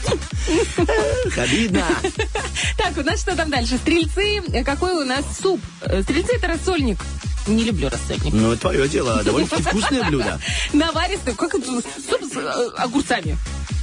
Обидно. 1.37 1.83
Так, 2.77 2.97
у 2.97 3.01
нас 3.01 3.21
что 3.21 3.35
там 3.35 3.49
дальше? 3.49 3.77
Стрельцы, 3.77 4.41
э, 4.53 4.63
какой 4.63 4.93
у 4.93 5.03
нас 5.03 5.23
суп? 5.41 5.59
Э, 5.81 6.01
Стрельцы 6.03 6.35
это 6.35 6.47
рассольник. 6.47 6.99
Не 7.47 7.63
люблю 7.63 7.89
рассольник. 7.89 8.33
Ну, 8.33 8.51
это 8.53 8.61
твое 8.61 8.87
дело. 8.87 9.23
Довольно-таки 9.23 9.61
вкусное 9.69 10.03
блюдо. 10.03 10.39
Наваристый, 10.73 11.35
как 11.35 11.53
это? 11.55 11.65
Суп 11.67 12.23
с 12.23 12.35
э, 12.37 12.69
огурцами. 12.77 13.37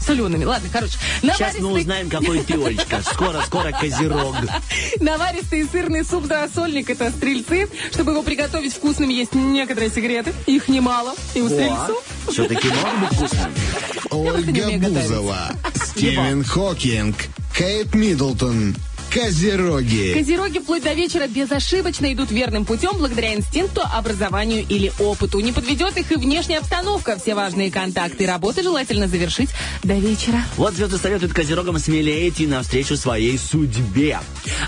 Солеными. 0.05 0.45
Ладно, 0.45 0.69
короче. 0.73 0.99
Сейчас 1.21 1.55
мы 1.55 1.61
Наваристый- 1.61 1.81
узнаем, 1.83 2.11
какой 2.11 2.41
ты, 2.41 2.55
Олечка. 2.55 3.03
Скоро, 3.03 3.41
скоро 3.47 3.71
козерог. 3.71 4.35
Наваристый 5.01 5.65
сырный 5.71 6.05
суп 6.05 6.27
за 6.27 6.41
рассольник 6.41 6.91
это 6.91 7.11
стрельцы. 7.11 7.69
Чтобы 7.93 8.11
его 8.13 8.23
приготовить 8.25 8.75
вкусным, 8.75 9.11
есть 9.11 9.35
некоторые 9.35 9.91
секреты. 9.91 10.35
Их 10.47 10.67
немало. 10.69 11.15
И 11.35 11.41
у 11.41 11.49
стрельцов. 11.49 12.03
Все-таки 12.29 12.69
может 12.69 14.45
быть 14.47 14.57
не 14.57 14.63
Ольга. 14.77 14.89
Бузова, 14.89 15.51
Стивен 15.75 16.45
Хокинг, 16.45 17.17
Кейт 17.57 17.95
Миддлтон. 17.95 18.75
Козероги. 19.13 20.15
Козероги 20.15 20.59
вплоть 20.59 20.83
до 20.85 20.95
вечера 20.95 21.27
безошибочно 21.27 22.11
идут 22.15 22.31
верным 22.31 22.65
путем 22.65 22.93
благодаря 22.97 23.35
инстинкту, 23.35 23.83
образованию 23.93 24.65
или 24.67 24.91
опыту. 24.99 25.41
Не 25.41 25.53
подведет 25.53 25.99
их 25.99 26.11
и 26.13 26.17
внешняя 26.17 26.59
обстановка. 26.59 27.19
Все 27.21 27.35
важные 27.35 27.71
контакты 27.71 28.25
и 28.25 28.27
работы 28.27 28.63
желательно 28.63 29.09
завершить 29.09 29.51
до 29.83 29.95
вечера. 29.95 30.43
Вот 30.57 30.75
звезды 30.75 30.97
советуют 30.97 31.35
козерогам 31.35 31.79
смелее 31.79 32.27
идти 32.31 32.47
навстречу 32.47 32.97
своей 32.97 33.37
судьбе. 33.39 34.19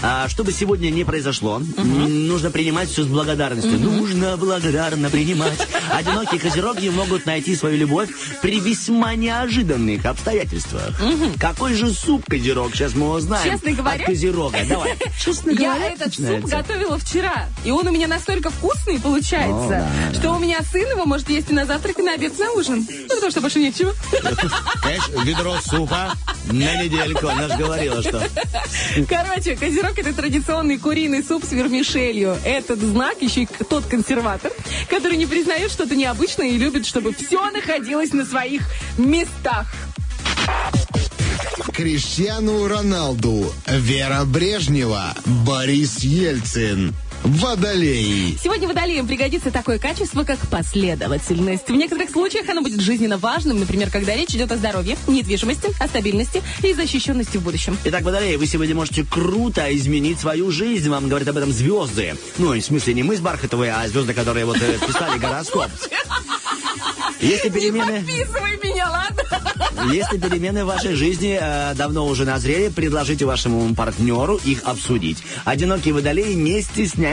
А, 0.02 0.28
что 0.28 0.44
бы 0.44 0.52
сегодня 0.52 0.90
не 0.90 1.04
произошло, 1.04 1.62
м, 1.78 2.28
нужно 2.28 2.50
принимать 2.50 2.90
все 2.90 3.04
с 3.04 3.06
благодарностью. 3.06 3.78
Нужно 3.78 4.36
благодарно 4.36 5.08
принимать. 5.08 5.58
Одинокие 5.90 6.38
козероги 6.38 6.88
могут 6.90 7.24
найти 7.24 7.56
свою 7.56 7.78
любовь 7.78 8.10
при 8.42 8.60
весьма 8.60 9.14
неожиданных 9.14 10.04
обстоятельствах. 10.04 11.00
Какой 11.40 11.74
же 11.74 11.90
суп 11.92 12.26
козерог? 12.28 12.74
Сейчас 12.74 12.94
мы 12.94 13.10
узнаем. 13.10 13.50
Честно 13.52 13.72
говоря- 13.72 14.04
Козерога. 14.34 14.58
Давай. 14.68 14.96
Честно 15.20 15.50
Я 15.50 15.74
говоря, 15.74 15.90
этот 15.90 16.14
суп 16.14 16.44
готовила 16.44 16.98
вчера, 16.98 17.46
и 17.64 17.70
он 17.70 17.86
у 17.86 17.92
меня 17.92 18.08
настолько 18.08 18.50
вкусный 18.50 18.98
получается, 18.98 19.88
что 20.14 20.32
у 20.32 20.38
меня 20.38 20.60
сын 20.62 20.88
его 20.88 21.04
может 21.04 21.28
есть 21.30 21.50
и 21.50 21.54
на 21.54 21.66
завтрак, 21.66 21.98
и 21.98 22.02
на 22.02 22.14
обед, 22.14 22.38
и 22.38 22.42
на 22.42 22.52
ужин. 22.52 22.86
Ну, 22.88 23.08
потому 23.08 23.30
что 23.30 23.40
больше 23.40 23.60
нечего. 23.60 23.94
Конечно, 24.82 25.22
ведро 25.22 25.56
супа 25.60 26.12
на 26.46 26.82
недельку. 26.82 27.28
Она 27.28 27.48
же 27.48 27.56
говорила, 27.56 28.02
что... 28.02 28.22
Короче, 29.08 29.56
козерог 29.56 29.98
это 29.98 30.12
традиционный 30.12 30.78
куриный 30.78 31.22
суп 31.22 31.44
с 31.44 31.52
вермишелью. 31.52 32.36
Этот 32.44 32.80
знак 32.80 33.22
еще 33.22 33.42
и 33.42 33.48
тот 33.68 33.84
консерватор, 33.86 34.52
который 34.88 35.16
не 35.16 35.26
признает 35.26 35.70
что-то 35.70 35.94
необычное 35.94 36.48
и 36.48 36.58
любит, 36.58 36.86
чтобы 36.86 37.14
все 37.14 37.50
находилось 37.50 38.12
на 38.12 38.24
своих 38.24 38.62
местах. 38.98 39.66
Криштиану 41.74 42.68
Роналду, 42.68 43.52
Вера 43.66 44.24
Брежнева, 44.24 45.12
Борис 45.44 46.04
Ельцин. 46.04 46.94
Водолей. 47.24 48.38
Сегодня 48.38 48.68
водолеям 48.68 49.06
пригодится 49.06 49.50
такое 49.50 49.78
качество, 49.78 50.24
как 50.24 50.38
последовательность. 50.50 51.66
В 51.68 51.72
некоторых 51.72 52.10
случаях 52.10 52.46
оно 52.50 52.60
будет 52.60 52.82
жизненно 52.82 53.16
важным, 53.16 53.58
например, 53.58 53.90
когда 53.90 54.14
речь 54.14 54.34
идет 54.34 54.52
о 54.52 54.56
здоровье, 54.58 54.98
недвижимости, 55.06 55.70
о 55.80 55.88
стабильности 55.88 56.42
и 56.62 56.74
защищенности 56.74 57.38
в 57.38 57.42
будущем. 57.42 57.78
Итак, 57.84 58.02
Водолей, 58.02 58.36
вы 58.36 58.46
сегодня 58.46 58.74
можете 58.74 59.04
круто 59.04 59.74
изменить 59.74 60.20
свою 60.20 60.50
жизнь. 60.50 60.90
Вам 60.90 61.08
говорят 61.08 61.26
об 61.28 61.38
этом 61.38 61.50
звезды. 61.50 62.14
Ну, 62.36 62.52
в 62.52 62.60
смысле, 62.60 62.92
не 62.92 63.02
мы 63.02 63.16
с 63.16 63.20
Бархатовой, 63.20 63.70
а 63.70 63.88
звезды, 63.88 64.12
которые 64.12 64.44
вот 64.44 64.58
э, 64.60 64.78
писали 64.86 65.18
гороскоп. 65.18 65.70
Если 67.22 67.48
перемены... 67.48 68.00
Подписывай 68.00 68.58
меня, 68.62 68.90
ладно? 68.90 69.22
Если 69.92 70.18
перемены 70.18 70.64
в 70.64 70.68
вашей 70.68 70.94
жизни 70.94 71.38
э, 71.40 71.74
давно 71.74 72.06
уже 72.06 72.24
назрели, 72.24 72.68
предложите 72.68 73.24
вашему 73.26 73.74
партнеру 73.74 74.40
их 74.44 74.62
обсудить. 74.64 75.22
Одинокие 75.44 75.92
водолеи, 75.94 76.32
не 76.32 76.62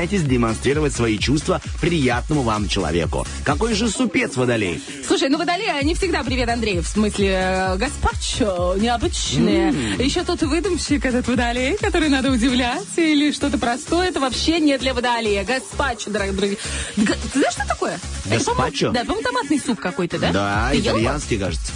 стесняйтесь 0.02 0.24
демонстрировать 0.28 0.94
свои 0.94 1.18
чувства 1.20 1.62
приятному 1.80 2.42
вам 2.42 2.68
человеку. 2.68 3.26
Какой 3.44 3.76
же 3.76 3.88
супец 3.90 4.36
водолей? 4.36 4.82
Слушай, 5.06 5.30
ну 5.30 5.38
водолеи, 5.38 5.70
они 5.70 5.94
всегда 5.94 6.24
привет, 6.24 6.50
Андрей, 6.50 6.80
в 6.80 6.88
смысле 6.88 7.30
э, 7.30 7.78
гаспачо, 7.78 8.76
необычные. 8.78 9.70
Еще 10.00 10.24
тот 10.24 10.42
выдумщик, 10.42 11.06
этот 11.06 11.28
водолей, 11.28 11.78
который 11.78 12.10
надо 12.10 12.32
удивлять, 12.32 12.88
или 12.96 13.32
что-то 13.32 13.60
простое, 13.60 14.10
это 14.10 14.20
вообще 14.20 14.60
не 14.60 14.78
для 14.80 14.94
водолея. 14.96 15.44
Гаспачо, 15.44 16.10
дорогие 16.10 16.36
друзья. 16.36 16.58
Ты 16.96 17.40
знаешь, 17.40 17.54
что 17.54 17.68
такое? 17.68 18.00
Это, 18.26 18.44
по-моему, 18.44 18.64
Гаспачо? 18.64 18.92
Да, 18.92 19.00
по-моему, 19.02 19.24
томатный 19.24 19.60
суп 19.60 19.80
какой-то, 19.80 20.18
да? 20.18 20.32
Да, 20.32 20.70
Ты 20.72 20.80
итальянский, 20.80 21.38
кажется. 21.38 21.72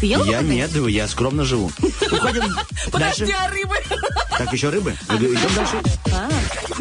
Ты 0.00 0.06
ел 0.06 0.20
его 0.22 0.30
Я 0.32 0.42
нет, 0.42 0.70
я 0.88 1.08
скромно 1.08 1.44
живу. 1.44 1.70
Уходим 1.80 2.44
Подожди, 2.90 3.24
дальше. 3.26 3.36
а 3.38 3.48
рыбы? 3.50 3.76
Так, 4.38 4.52
еще 4.52 4.68
рыбы? 4.68 4.94
Идем 5.10 5.34
дальше. 5.54 5.82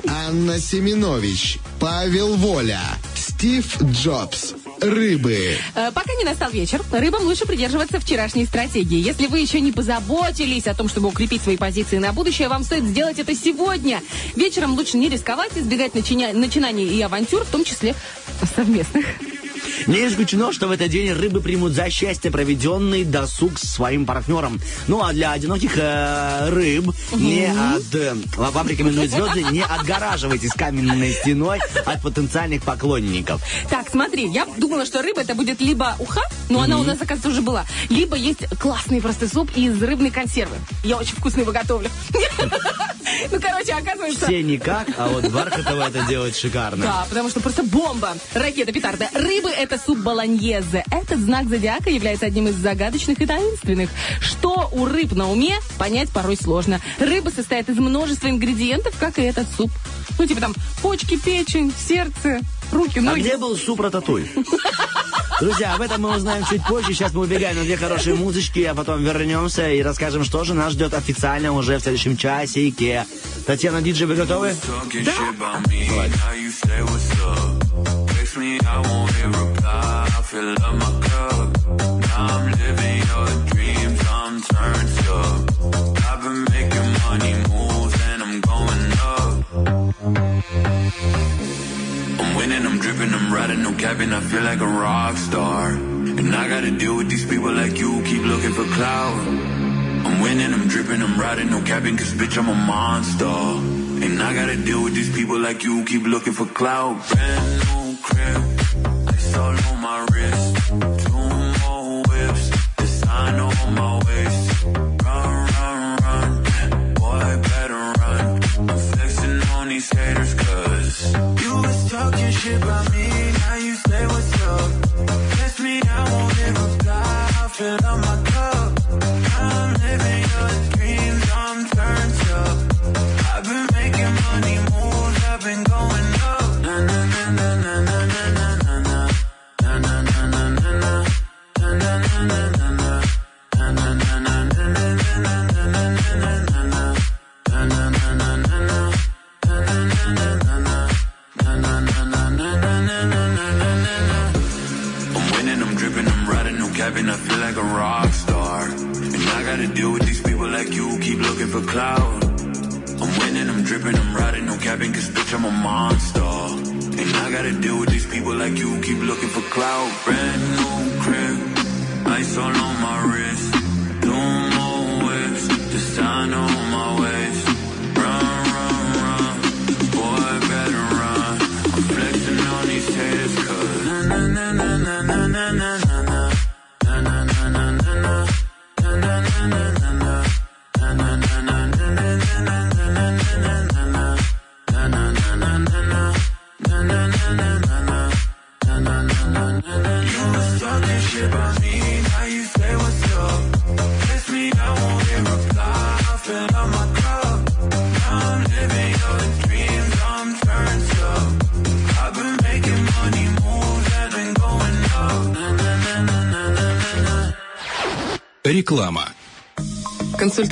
Анна 0.08 0.60
Семенович, 0.60 1.60
Павел 1.80 2.36
Воля, 2.36 2.82
Стив 3.15 3.82
Джобс. 3.82 4.54
Рыбы. 4.82 5.58
Э, 5.73 5.91
Пока 5.93 6.13
не 6.15 6.25
настал 6.25 6.51
вечер, 6.51 6.82
рыбам 6.91 7.23
лучше 7.23 7.45
придерживаться 7.45 7.97
вчерашней 7.99 8.45
стратегии. 8.45 8.99
Если 8.99 9.28
вы 9.28 9.39
еще 9.39 9.62
не 9.62 9.71
позаботились 9.71 10.67
о 10.67 10.75
том, 10.75 10.89
чтобы 10.89 11.08
укрепить 11.08 11.41
свои 11.41 11.56
позиции 11.56 11.97
на 11.97 12.12
будущее, 12.12 12.49
вам 12.49 12.63
стоит 12.65 12.84
сделать 12.84 13.17
это 13.17 13.34
сегодня. 13.34 14.01
Вечером 14.36 14.73
лучше 14.75 14.97
не 14.97 15.08
рисковать, 15.08 15.51
избегать 15.56 15.93
начиня- 15.95 16.34
начинаний 16.34 16.86
и 16.86 17.01
авантюр, 17.01 17.45
в 17.45 17.49
том 17.49 17.63
числе 17.63 17.95
совместных. 18.56 19.06
Не 19.88 20.08
исключено, 20.08 20.51
что 20.54 20.67
в 20.67 20.71
этот 20.71 20.89
день 20.89 21.12
рыбы 21.12 21.41
примут 21.41 21.73
за 21.73 21.89
счастье 21.89 22.32
проведенный 22.32 23.04
досуг 23.04 23.60
с 23.60 23.73
своим 23.73 24.06
партнером. 24.06 24.60
Ну 24.87 25.04
а 25.04 25.13
для 25.13 25.31
одиноких 25.31 25.77
э, 25.77 26.50
рыб 26.50 26.92
не 27.13 27.46
от... 27.48 27.96
э, 27.96 28.15
вам 28.35 28.67
рекомендуют 28.67 29.12
звезды, 29.12 29.44
не 29.52 29.62
отгораживайтесь 29.62 30.52
каменной 30.52 31.13
стеной 31.13 31.60
от 31.85 32.02
потенциальных 32.02 32.63
поклонников. 32.63 33.42
Так, 33.69 33.90
смотри, 33.90 34.27
я 34.27 34.46
думала, 34.58 34.85
что 34.85 35.02
рыба 35.02 35.21
это 35.21 35.35
будет 35.35 35.62
либо 35.62 35.96
уха, 36.00 36.21
но 36.50 36.62
она 36.62 36.79
у 36.79 36.83
нас, 36.83 36.98
оказывается, 36.98 37.29
уже 37.29 37.42
была, 37.42 37.65
либо 37.90 38.15
есть 38.15 38.48
классный 38.60 39.02
просто 39.02 39.27
суп 39.27 39.50
из 39.56 39.81
рыбной 39.81 40.12
консервы. 40.12 40.56
Я 40.83 40.98
очень 40.98 41.15
вкусно 41.15 41.42
его 41.42 41.52
готовлю. 41.52 41.90
Ну, 43.32 43.40
короче, 43.40 43.74
оказывается... 43.74 44.26
Все 44.26 44.44
никак, 44.44 44.88
а 44.98 45.08
вот 45.08 45.28
Бархатова 45.30 45.88
это 45.88 46.04
делает 46.08 46.36
шикарно. 46.36 46.84
Да, 46.84 47.06
потому 47.10 47.30
что 47.30 47.40
просто 47.40 47.63
бомба, 47.63 48.13
ракета, 48.34 48.72
петарда. 48.72 49.10
Рыбы– 49.13 49.50
это 49.58 49.80
суп 49.84 50.00
болоньезе. 50.00 50.84
Этот 50.92 51.20
знак 51.20 51.48
зодиака 51.50 51.90
является 51.90 52.26
одним 52.26 52.48
из 52.48 52.56
загадочных 52.56 53.20
и 53.22 53.26
таинственных. 53.26 53.90
Что 54.22 54.70
у 54.72 54.86
рыб 54.86 55.13
на 55.13 55.30
уме, 55.32 55.56
понять 55.78 56.10
порой 56.10 56.38
сложно. 56.38 56.80
Рыба 57.00 57.30
состоит 57.30 57.70
из 57.70 57.78
множества 57.78 58.28
ингредиентов, 58.30 58.96
как 59.00 59.20
и 59.20 59.24
этот 59.24 59.48
суп. 59.56 59.72
Ну, 60.18 60.26
типа 60.26 60.40
там 60.42 60.54
почки, 60.82 61.18
печень, 61.18 61.74
сердце, 61.78 62.40
руки, 62.72 63.00
А 63.00 63.02
ноги. 63.02 63.20
где 63.22 63.38
был 63.38 63.58
суп 63.58 63.82
рататуй? 63.82 64.30
Друзья, 65.42 65.75
об 65.75 65.81
этом 65.81 66.02
мы 66.02 66.15
узнаем 66.15 66.46
чуть 66.46 66.65
позже. 66.65 66.94
Сейчас 66.94 67.13
мы 67.13 67.21
убегаем 67.23 67.58
на 67.58 67.63
две 67.63 67.75
хорошие 67.77 68.15
музычки, 68.15 68.63
а 68.63 68.73
потом 68.73 69.04
вернемся 69.04 69.69
и 69.69 69.81
расскажем, 69.81 70.23
что 70.23 70.44
же 70.44 70.54
нас 70.54 70.73
ждет 70.73 70.94
официально 70.94 71.52
уже 71.52 71.77
в 71.77 71.81
следующем 71.81 72.15
часике. 72.15 73.06
Татьяна 73.46 73.81
Диджей, 73.81 74.08
вы 74.08 74.15
готовы? 74.15 74.50
Talking 74.50 75.04
shit 75.04 75.36
rock 95.06 95.17
star. 95.17 95.69
And 95.69 96.33
I 96.33 96.47
gotta 96.49 96.71
deal 96.71 96.95
with 96.97 97.10
these 97.10 97.25
people 97.25 97.51
like 97.51 97.77
you. 97.77 98.01
Keep 98.03 98.23
looking 98.23 98.53
for 98.53 98.65
clout. 98.75 99.19
I'm 100.06 100.21
winning, 100.21 100.51
I'm 100.51 100.67
dripping, 100.67 101.01
I'm 101.01 101.19
riding, 101.19 101.49
no 101.51 101.62
cabin, 101.62 101.95
cause 101.95 102.13
bitch, 102.13 102.37
I'm 102.39 102.49
a 102.49 102.56
monster. 102.56 103.37
And 104.06 104.21
I 104.21 104.33
gotta 104.33 104.58
deal 104.58 104.83
with 104.83 104.95
these 104.95 105.12
people 105.15 105.39
like 105.39 105.63
you, 105.63 105.85
keep 105.85 106.03
looking 106.03 106.33
for 106.33 106.47
clout. 106.47 106.95
Brand 107.10 107.45
new 107.60 107.85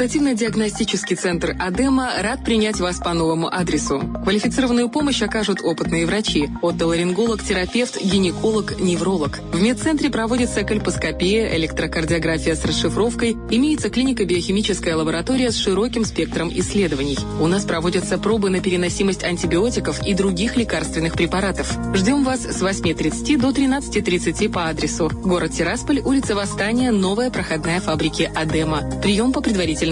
Консультативно-диагностический 0.04 1.16
центр 1.16 1.56
«Адема» 1.58 2.12
рад 2.20 2.44
принять 2.44 2.78
вас 2.82 2.98
по 2.98 3.14
новому 3.14 3.48
адресу. 3.48 4.02
Квалифицированную 4.26 4.90
помощь 4.90 5.22
окажут 5.22 5.62
опытные 5.64 6.06
врачи– 6.06 6.50
отоларинголог, 6.62 7.42
терапевт, 7.42 8.04
гинеколог, 8.04 8.82
невролог. 8.82 9.40
В 9.54 9.62
медцентре 9.62 10.10
проводится 10.10 10.64
кальпоскопия, 10.64 11.56
электрокардиография 11.56 12.56
с 12.56 12.66
расшифровкой, 12.66 13.38
имеется 13.50 13.90
клинико-биохимическая 13.90 14.94
лаборатория 14.98 15.52
с 15.52 15.56
широким 15.56 16.04
спектром 16.04 16.52
исследований. 16.54 17.18
У 17.40 17.48
нас 17.48 17.64
проводятся 17.64 18.18
пробы 18.18 18.50
на 18.50 18.60
переносимость 18.60 19.24
антибиотиков 19.24 20.06
и 20.06 20.14
других 20.14 20.58
лекарственных 20.58 21.14
препаратов. 21.14 21.78
Ждем 21.94 22.26
вас 22.26 22.42
с 22.42 22.62
8.30 22.62 23.40
до 23.40 23.52
13.30 23.52 24.50
по 24.50 24.68
адресу 24.68 25.10
город 25.24 25.54
Тирасполь, 25.54 26.02
улица 26.02 26.36
Восстания, 26.36 26.92
новая 26.92 27.30
проходная 27.30 27.80
фабрики 27.80 28.30
«Адема». 28.36 28.82
Прием 29.02 29.32
по 29.32 29.40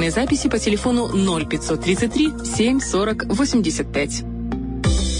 предварительной 0.01 0.09
записи 0.09 0.49
по 0.49 0.57
телефону 0.57 1.07
0533 1.07 2.33
740 2.43 3.25
85. 3.27 4.23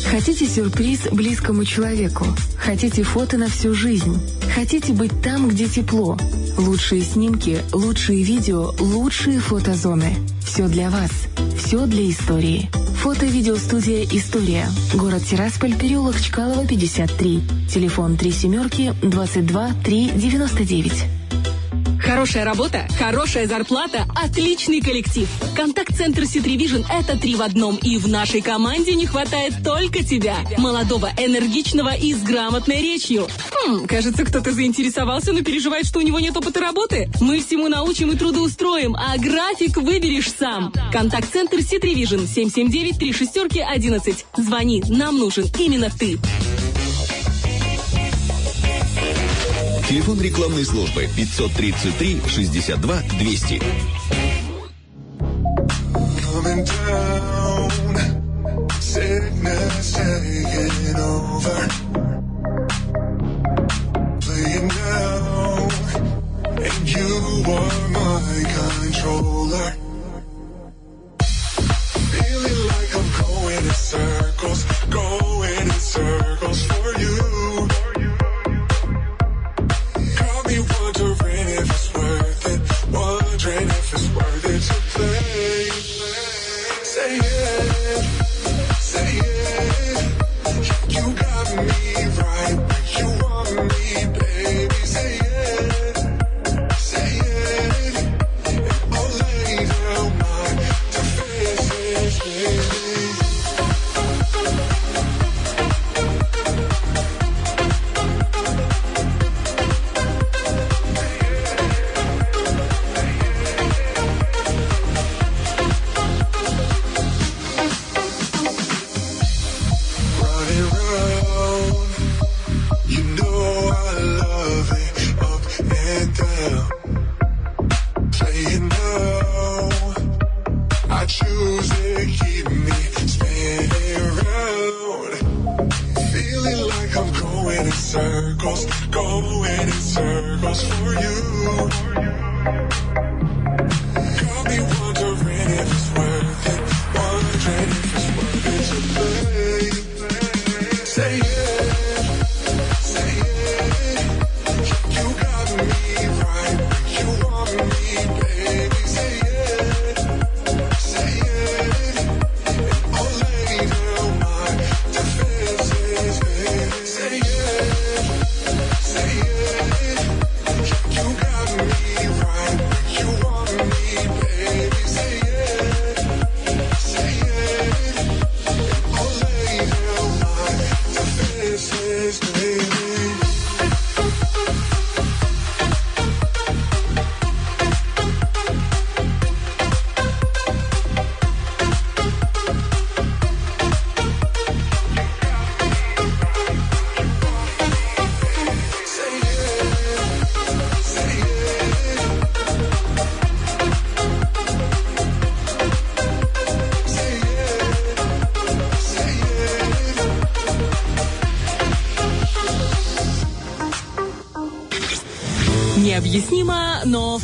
Хотите 0.10 0.46
сюрприз 0.48 1.08
близкому 1.12 1.66
человеку? 1.66 2.26
Хотите 2.58 3.04
фото 3.04 3.38
на 3.38 3.48
всю 3.48 3.74
жизнь? 3.74 4.20
Хотите 4.56 4.94
быть 4.94 5.12
там, 5.22 5.48
где 5.48 5.68
тепло? 5.68 6.18
Лучшие 6.58 7.02
снимки, 7.02 7.62
лучшие 7.72 8.24
видео, 8.24 8.74
лучшие 8.80 9.40
фотозоны. 9.40 10.16
Все 10.44 10.68
для 10.68 10.90
вас. 10.90 11.12
Все 11.58 11.86
для 11.86 12.10
истории. 12.10 12.70
Фото-видеостудия 13.02 14.04
«История». 14.12 14.68
Город 14.94 15.24
Тирасполь, 15.24 15.76
переулок 15.76 16.20
Чкалова, 16.20 16.68
53. 16.68 17.42
Телефон 17.70 18.18
3 18.18 18.32
семерки 18.32 18.94
22 19.02 19.72
3 19.84 20.12
99. 20.16 21.21
Хорошая 22.12 22.44
работа, 22.44 22.86
хорошая 23.00 23.48
зарплата, 23.48 24.06
отличный 24.14 24.82
коллектив. 24.82 25.30
Контакт-центр 25.56 26.24
Citrivision– 26.24 26.84
это 26.92 27.18
три 27.18 27.36
в 27.36 27.42
одном. 27.42 27.78
И 27.78 27.98
в 27.98 28.10
нашей 28.10 28.42
команде 28.42 28.96
не 28.96 29.06
хватает 29.06 29.64
только 29.64 30.04
тебя. 30.04 30.36
Молодого, 30.58 31.10
энергичного 31.16 31.96
и 31.96 32.14
с 32.14 32.22
грамотной 32.22 32.82
речью. 32.82 33.30
Хм, 33.54 33.88
кажется, 33.88 34.26
кто-то 34.26 34.52
заинтересовался, 34.52 35.32
но 35.32 35.42
переживает, 35.42 35.86
что 35.86 36.00
у 36.00 36.02
него 36.02 36.20
нет 36.20 36.36
опыта 36.36 36.60
работы. 36.60 37.10
Мы 37.22 37.40
всему 37.40 37.70
научим 37.70 38.12
и 38.12 38.18
трудоустроим, 38.18 38.94
а 38.94 39.18
график 39.18 39.78
выберешь 39.78 40.34
сам. 40.38 40.74
Контакт-центр 40.92 41.60
Citrivision 41.60 42.28
779 42.28 43.00
3 43.00 43.14
шестерки 43.14 43.62
11. 43.62 44.26
Звони, 44.36 44.84
нам 44.90 45.18
нужен 45.18 45.46
именно 45.58 45.90
ты. 45.90 46.20
Телефон 49.92 50.22
рекламной 50.22 50.64
службы 50.64 51.06
533 51.06 52.22
62 52.26 52.78
200. 52.78 53.62
coming 56.32 56.64
down. 56.64 57.70
Sickness 58.80 59.92
taking 59.92 60.96
over. 60.96 61.68
Playing 64.22 64.68
now. 64.70 65.68
And 66.48 66.84
you 66.88 67.44
are 67.52 67.90
my 67.92 68.44
controller. 68.56 69.76
Feeling 72.14 72.62
like 72.72 72.92
I'm 72.96 73.10
going 73.26 73.66
in 73.66 73.74
circles, 73.74 74.64
going 74.90 75.64
in 75.64 75.72
circles 75.72 76.64
for 76.64 76.98
you. 76.98 77.11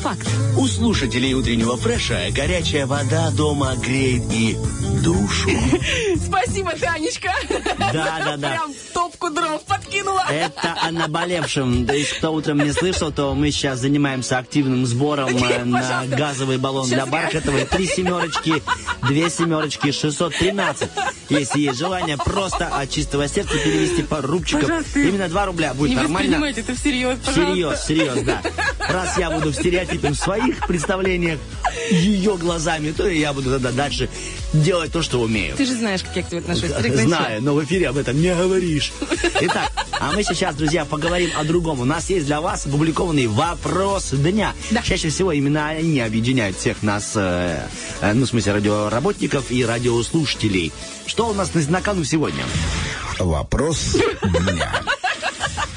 Факт. 0.08 0.28
У 0.58 0.66
слушателей 0.68 1.34
утреннего 1.34 1.76
фреша 1.76 2.28
горячая 2.32 2.86
вода 2.86 3.30
дома 3.32 3.76
греет 3.76 4.24
и 4.32 4.58
душу. 5.04 5.50
Спасибо, 6.26 6.72
Танечка. 6.72 7.32
Да, 7.78 7.92
да, 7.94 8.38
да. 8.38 8.50
Прям 8.50 8.74
топку 8.94 9.30
дров 9.30 9.62
подкинула. 9.64 10.24
Это 10.30 10.76
о 10.82 10.92
наболевшем. 10.92 11.86
То 11.86 11.94
есть, 11.94 12.14
кто 12.14 12.32
утром 12.34 12.60
не 12.60 12.72
слышал, 12.72 13.12
то 13.12 13.34
мы 13.34 13.52
сейчас 13.52 13.80
занимаемся 13.80 14.38
активным 14.38 14.86
сбором 14.86 15.28
э, 15.44 15.66
на 15.66 15.80
Пожалуйста. 15.82 16.16
газовый 16.16 16.58
баллон 16.58 16.88
для 16.88 17.00
Сейчас 17.00 17.10
Бархатовой. 17.10 17.66
Три 17.66 17.86
семерочки, 17.88 18.64
две 19.08 19.30
семерочки, 19.30 19.92
613. 19.92 20.90
Если 21.30 21.60
есть 21.60 21.80
желание 21.80 22.18
просто 22.18 22.68
от 22.68 22.90
чистого 22.90 23.28
сердца 23.28 23.58
перевести 23.58 24.04
пару 24.04 24.28
рубчиков. 24.28 24.64
Пожалуйста. 24.64 25.00
Именно 25.00 25.28
два 25.28 25.46
рубля 25.46 25.74
будет 25.74 25.90
Не 25.90 25.96
нормально. 25.96 26.18
воспринимайте 26.20 26.62
это 26.62 26.76
всерьез, 26.76 27.18
пожалуйста. 27.26 27.76
Всерьез, 27.76 27.80
всерьез, 27.80 28.24
да. 28.24 28.42
Раз 28.98 29.16
я 29.16 29.30
буду 29.30 29.52
в 29.52 29.54
стереотипе 29.54 30.10
в 30.10 30.16
своих 30.16 30.66
представлениях 30.66 31.38
ее 31.92 32.36
глазами, 32.36 32.92
то 32.92 33.08
и 33.08 33.20
я 33.20 33.32
буду 33.32 33.52
тогда 33.52 33.72
дальше 33.72 34.10
делать 34.54 34.92
то, 34.92 35.04
что 35.04 35.22
умею. 35.22 35.56
Ты 35.56 35.68
же 35.68 35.76
знаешь, 35.76 36.02
как 36.02 36.16
я 36.16 36.24
к 36.24 36.30
тебе 36.30 36.40
отношусь. 36.40 36.72
Прекрати. 36.72 37.04
Знаю, 37.04 37.44
но 37.44 37.54
в 37.54 37.64
эфире 37.64 37.90
об 37.90 37.98
этом 37.98 38.20
не 38.20 38.34
говоришь. 38.34 38.92
Итак, 39.40 39.72
А 40.00 40.14
мы 40.14 40.24
сейчас, 40.24 40.56
друзья, 40.56 40.84
поговорим 40.84 41.30
о 41.38 41.44
другом. 41.44 41.80
У 41.80 41.86
нас 41.86 42.10
есть 42.10 42.26
для 42.26 42.42
вас 42.42 42.66
опубликованный 42.66 43.28
вопрос 43.28 44.10
дня. 44.14 44.54
Чаще 44.84 45.10
всего 45.10 45.32
именно 45.32 45.68
они 45.68 46.00
объединяют 46.00 46.58
всех 46.58 46.82
нас, 46.82 47.12
э, 47.14 47.68
э, 48.02 48.14
ну, 48.14 48.26
в 48.26 48.30
смысле, 48.30 48.54
радиоработников 48.54 49.52
и 49.52 49.64
радиослушателей. 49.64 50.74
Что 51.06 51.30
у 51.30 51.34
нас 51.36 51.54
на, 51.54 51.62
на 51.70 51.82
кону 51.82 52.04
сегодня? 52.04 52.44
Вопрос 53.20 53.96
дня. 54.24 54.82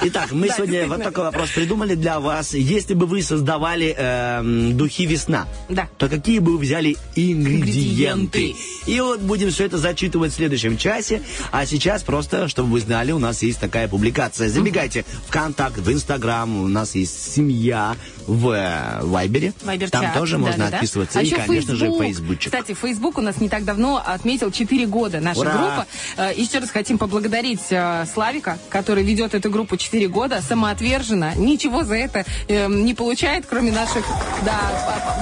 Итак, 0.02 0.32
мы 0.32 0.48
Да, 0.48 0.54
сегодня 0.56 0.86
вот 0.86 1.02
такой 1.02 1.24
вопрос 1.24 1.50
придумали 1.50 1.94
для 1.94 2.20
вас. 2.20 2.54
Если 2.54 2.94
бы 2.94 3.04
вы 3.06 3.22
создавали 3.22 3.94
эм, 3.96 4.76
духи 4.76 5.04
весна, 5.04 5.46
Да. 5.68 5.88
то 5.98 6.08
какие 6.08 6.38
бы 6.38 6.52
вы 6.52 6.58
взяли 6.58 6.96
ингредиенты? 7.16 8.50
Ингредиенты. 8.50 8.56
И 8.86 9.00
вот 9.00 9.20
будем 9.20 9.50
все 9.50 9.66
это 9.66 9.76
зачитывать 9.78 10.32
в 10.32 10.36
следующем 10.36 10.78
часе. 10.78 11.22
А 11.52 11.66
сейчас 11.66 12.02
просто, 12.02 12.48
чтобы 12.48 12.70
вы 12.70 12.80
знали, 12.80 13.12
у 13.12 13.18
нас 13.18 13.42
есть 13.42 13.60
такая 13.60 13.88
публикация. 13.88 14.48
Забегайте 14.48 15.04
в 15.26 15.30
Контакт, 15.30 15.76
в 15.78 15.92
Инстаграм, 15.92 16.54
у 16.62 16.68
нас 16.68 16.94
есть 16.94 17.34
семья 17.34 17.94
в 18.26 19.00
Вайбере. 19.02 19.52
Там 19.90 20.12
тоже 20.12 20.38
можно 20.38 20.56
Да-да-да. 20.58 20.76
отписываться. 20.76 21.18
А 21.18 21.22
и, 21.22 21.26
еще 21.26 21.36
конечно 21.36 21.74
же, 21.74 21.86
Facebook. 21.86 22.02
Фейсбучик. 22.04 22.52
Кстати, 22.52 22.74
Facebook 22.74 23.18
у 23.18 23.20
нас 23.20 23.40
не 23.40 23.48
так 23.48 23.64
давно 23.64 24.02
отметил 24.04 24.50
4 24.50 24.86
года 24.86 25.20
наша 25.20 25.40
Ура! 25.40 25.50
группа. 25.52 25.86
Э, 26.16 26.32
Еще 26.36 26.58
раз 26.58 26.70
хотим 26.70 26.98
поблагодарить 26.98 27.60
э, 27.70 28.04
Славика, 28.12 28.58
который 28.68 29.02
ведет 29.04 29.34
эту 29.34 29.50
группу 29.50 29.76
4 29.76 30.08
года, 30.08 30.42
самоотверженно, 30.46 31.34
ничего 31.36 31.84
за 31.84 31.96
это 31.96 32.24
э, 32.48 32.66
не 32.68 32.94
получает, 32.94 33.46
кроме 33.48 33.72
наших 33.72 34.04
да, 34.44 34.60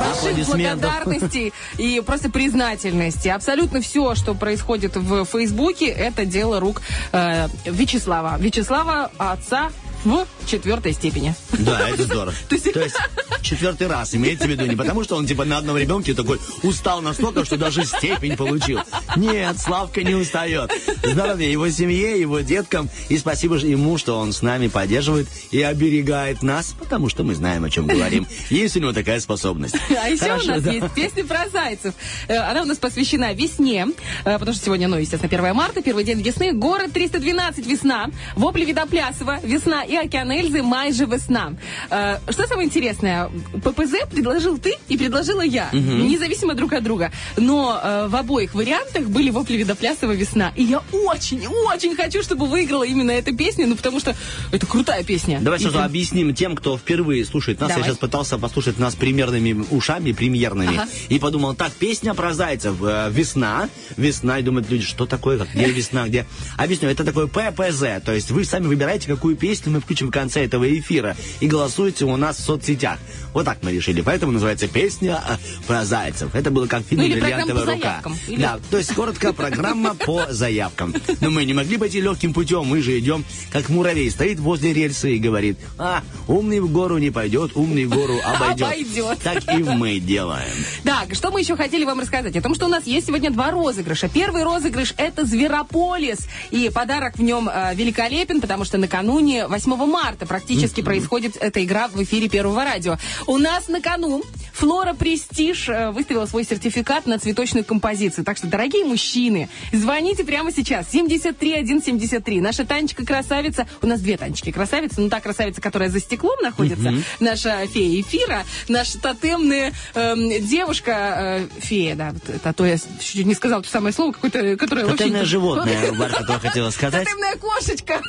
больших 0.01 0.47
благодарностей 0.47 1.53
и 1.79 2.03
просто 2.05 2.31
признательности. 2.31 3.29
Абсолютно 3.29 3.81
все, 3.81 4.15
что 4.15 4.35
происходит 4.35 4.97
в 4.97 5.25
Фейсбуке, 5.25 5.87
это 5.87 6.25
дело 6.25 6.61
рук 6.61 6.83
э, 7.13 7.49
Вячеслава. 7.65 8.37
Вячеслава, 8.39 9.11
отца 9.19 9.71
в 10.17 10.27
четвертой 10.47 10.93
степени. 10.93 11.35
Да, 11.53 11.89
это 11.89 12.05
здорово. 12.05 12.35
То 12.49 12.55
есть- 12.55 12.73
То 12.73 12.81
есть 12.81 12.97
четвертый 13.43 13.87
раз 13.87 14.15
имеется 14.15 14.47
в 14.47 14.51
виду 14.51 14.67
не 14.67 14.77
потому, 14.77 15.05
что 15.05 15.17
он 15.17 15.27
типа 15.27 15.45
на 15.45 15.59
одном 15.59 15.77
ребенке 15.77 16.15
такой 16.15 16.39
устал 16.63 17.01
настолько, 17.03 17.45
что 17.45 17.57
даже 17.57 17.85
степень 17.85 18.37
получил. 18.37 18.81
Нет, 19.17 19.59
Славка 19.59 20.03
не 20.03 20.15
устает. 20.15 20.71
Здоровья 21.03 21.49
его 21.49 21.69
семье, 21.71 22.21
его 22.21 22.41
деткам. 22.41 22.89
И 23.09 23.19
спасибо 23.19 23.59
же 23.59 23.67
ему, 23.69 23.99
что 23.99 24.19
он 24.19 24.33
с 24.33 24.43
нами 24.43 24.69
поддерживает 24.69 25.29
и 25.51 25.61
оберегает 25.63 26.43
нас, 26.43 26.75
потому 26.79 27.09
что 27.09 27.23
мы 27.25 27.35
знаем, 27.35 27.65
о 27.65 27.71
чем 27.71 27.87
говорим. 27.87 28.27
Есть 28.51 28.77
у 28.77 28.81
него 28.81 28.93
такая 28.93 29.21
способность. 29.21 29.77
А 30.03 30.09
еще 30.09 30.23
Хорошо, 30.25 30.45
у 30.47 30.55
нас 30.55 30.63
да. 30.63 30.73
есть 30.73 30.91
песня 30.95 31.25
про 31.25 31.49
зайцев. 31.51 31.95
Э, 32.29 32.37
Она 32.39 32.63
у 32.63 32.65
нас 32.65 32.79
посвящена 32.79 33.33
весне, 33.35 33.87
э, 34.25 34.39
потому 34.39 34.53
что 34.55 34.65
сегодня, 34.65 34.89
ну, 34.89 34.97
естественно, 34.97 35.29
1 35.29 35.55
марта, 35.55 35.83
первый 35.83 36.05
день 36.05 36.21
весны. 36.23 36.53
Город 36.53 36.93
312 36.93 37.67
весна. 37.67 38.11
Вопли 38.37 38.65
Видоплясова 38.65 39.39
весна 39.43 39.85
и 39.85 39.97
Океан 40.03 40.31
Эльзы 40.31 40.63
майже 40.63 41.05
весна. 41.07 41.53
Э, 41.91 42.19
Что 42.31 42.47
самое 42.47 42.67
интересное, 42.67 43.31
ППЗ 43.63 44.07
предложил 44.11 44.59
ты 44.59 44.75
и 44.89 44.97
предложила 44.97 45.43
я, 45.43 45.69
независимо 45.73 46.55
друг 46.55 46.73
от 46.73 46.83
друга. 46.85 47.13
Но 47.37 47.81
э, 47.83 48.09
в 48.09 48.17
обоих 48.17 48.55
вариантах 48.55 49.07
были 49.07 49.31
вопли 49.31 49.57
Видоплясова 49.57 50.13
весна. 50.13 50.53
И 50.57 50.65
я 50.65 50.83
очень, 50.93 51.47
очень 51.47 51.97
хочу, 51.97 52.23
чтобы 52.23 52.47
выиграла 52.47 52.85
именно 52.85 53.11
эта 53.11 53.35
песня, 53.35 53.67
ну, 53.67 53.77
потому 53.77 54.01
что 54.01 54.15
это 54.53 54.67
крутая 54.67 55.05
песня. 55.05 55.39
Давай 55.41 55.59
И 55.59 55.63
сразу 55.63 55.77
прям- 55.77 55.87
объясним 55.87 56.35
тем, 56.35 56.55
кто 56.57 56.77
впервые 56.79 57.25
слушает 57.25 57.61
нас. 57.61 57.69
Давай. 57.69 57.83
Я 57.83 57.89
сейчас 57.91 57.99
пытался 57.99 58.39
послушать 58.39 58.79
нас 58.79 58.95
примерными 58.95 59.65
ушами, 59.71 60.13
премьерными. 60.13 60.77
Ага. 60.77 60.89
И 61.09 61.19
подумал, 61.19 61.55
так, 61.55 61.73
песня 61.73 62.15
про 62.15 62.33
зайцев. 62.35 62.77
э, 62.83 63.11
весна. 63.11 63.69
Весна. 63.97 64.39
И 64.39 64.43
думают 64.43 64.71
люди, 64.71 64.85
что 64.85 65.07
такое, 65.07 65.39
как, 65.39 65.49
где 65.55 65.67
весна, 65.67 66.07
где... 66.07 66.27
Объясню, 66.57 66.89
это 66.89 67.05
такое 67.05 67.27
ППЗ. 67.27 68.03
То 68.05 68.13
есть 68.13 68.31
вы 68.31 68.45
сами 68.45 68.67
выбираете, 68.67 69.07
какую 69.09 69.37
песню 69.37 69.73
мы 69.73 69.78
включим 69.81 70.09
в 70.09 70.11
конце 70.11 70.45
этого 70.45 70.69
эфира. 70.79 71.17
И 71.41 71.47
голосуете 71.47 72.05
у 72.05 72.17
нас 72.17 72.37
в 72.39 72.41
соцсетях. 72.45 72.99
Вот 73.35 73.45
так 73.45 73.59
мы 73.63 73.73
решили. 73.73 74.01
Поэтому 74.01 74.33
называется 74.33 74.69
песня 74.69 75.23
э, 75.29 75.37
про 75.67 75.85
зайцев. 75.85 76.35
Это 76.35 76.51
было 76.51 76.67
как 76.67 76.83
фильм 76.85 77.03
Ну, 77.03 77.09
«Бриллиантовая 77.09 77.65
рука». 77.67 78.03
Или- 78.27 78.41
Да, 78.41 78.59
то 78.71 78.79
есть 78.79 78.93
коротко 78.95 79.33
программа 79.33 79.95
по 79.95 80.27
заявкам. 80.33 80.95
Но 81.21 81.31
мы 81.31 81.45
не 81.45 81.55
могли 81.55 81.77
пойти 81.77 82.01
легким 82.01 82.33
путем, 82.33 82.65
мы 82.65 82.81
же 82.83 82.99
идем, 82.99 83.25
как 83.53 83.69
муравей, 83.69 84.11
стоит 84.11 84.39
возле 84.41 84.73
рельсы 84.73 85.15
и 85.17 85.19
говорит, 85.19 85.59
а, 85.79 86.03
умный 86.27 86.61
в 86.61 86.71
гору 86.73 86.99
не 86.99 87.11
пойдет, 87.11 87.53
умный 87.55 87.85
в 87.85 87.91
гору 87.91 88.19
обойдет. 88.25 88.67
Обойдет. 88.67 89.19
Так 89.23 89.43
и 89.55 89.63
мы 89.63 89.99
делаем. 90.01 90.49
Так, 90.85 91.15
что 91.15 91.31
мы 91.31 91.41
еще 91.41 91.57
хотели 91.57 91.85
вам 91.85 92.01
рассказать? 92.01 92.35
О 92.37 92.41
том, 92.43 92.55
что 92.55 92.67
у 92.67 92.69
нас 92.69 92.87
есть 92.87 93.07
сегодня 93.07 93.31
два 93.31 93.51
розыгрыша. 93.51 94.09
Первый 94.09 94.43
розыгрыш 94.43 94.95
это 94.97 95.25
Зверополис. 95.25 96.27
И 96.51 96.71
подарок 96.73 97.17
в 97.19 97.23
нем 97.23 97.49
э, 97.53 97.75
великолепен, 97.75 98.41
потому 98.41 98.65
что 98.65 98.79
накануне 98.79 99.47
8 99.47 99.68
марта 99.77 100.27
практически 100.27 100.81
происходит 100.83 101.37
эта 101.41 101.65
игра 101.65 101.89
в 101.89 102.03
эфире 102.03 102.29
Первого 102.29 102.65
радио. 102.65 102.97
У 103.27 103.39
нас 103.39 103.69
на 103.69 103.81
кону 103.81 104.23
Флора 104.53 104.93
Престиж 104.95 105.69
э, 105.69 105.91
выставила 105.91 106.27
свой 106.27 106.45
сертификат 106.45 107.07
на 107.07 107.19
цветочную 107.19 107.65
композицию. 107.65 108.25
Так 108.25 108.37
что, 108.37 108.49
дорогие 108.49 108.85
мужчины, 108.85 109.49
звоните 109.73 110.25
прямо 110.25 110.51
сейчас. 110.51 110.89
73173. 110.89 112.41
Наша 112.41 112.65
Танечка 112.65 113.05
красавица. 113.07 113.69
У 113.83 113.87
нас 113.87 114.01
две 114.01 114.17
Танечки 114.17 114.51
красавицы. 114.51 115.01
Ну, 115.01 115.09
та 115.11 115.21
красавица, 115.21 115.61
которая 115.61 115.91
за 115.91 116.01
стеклом 116.01 116.37
находится. 116.43 116.93
Наша 117.21 117.67
фея 117.67 118.01
эфира. 118.01 118.45
Наша 118.69 118.99
тотемная 119.01 119.73
эм, 119.95 120.29
девушка. 120.45 121.49
э, 121.55 121.61
фея, 121.61 121.95
да. 121.95 122.15
Это, 122.27 122.49
а 122.49 122.53
то 122.53 122.67
я 122.67 122.77
чуть 123.01 123.27
не 123.27 123.35
сказала 123.35 123.63
то 123.63 123.69
самое 123.69 123.95
слово, 123.95 124.13
какое-то, 124.13 124.57
которое 124.57 124.87
Тотемное 124.87 125.21
вообще... 125.21 125.31
животное, 125.31 125.93
которое 126.11 126.39
хотела 126.41 126.71
сказать, 126.71 127.05
Тотемная 127.07 127.37
кошечка. 127.37 128.01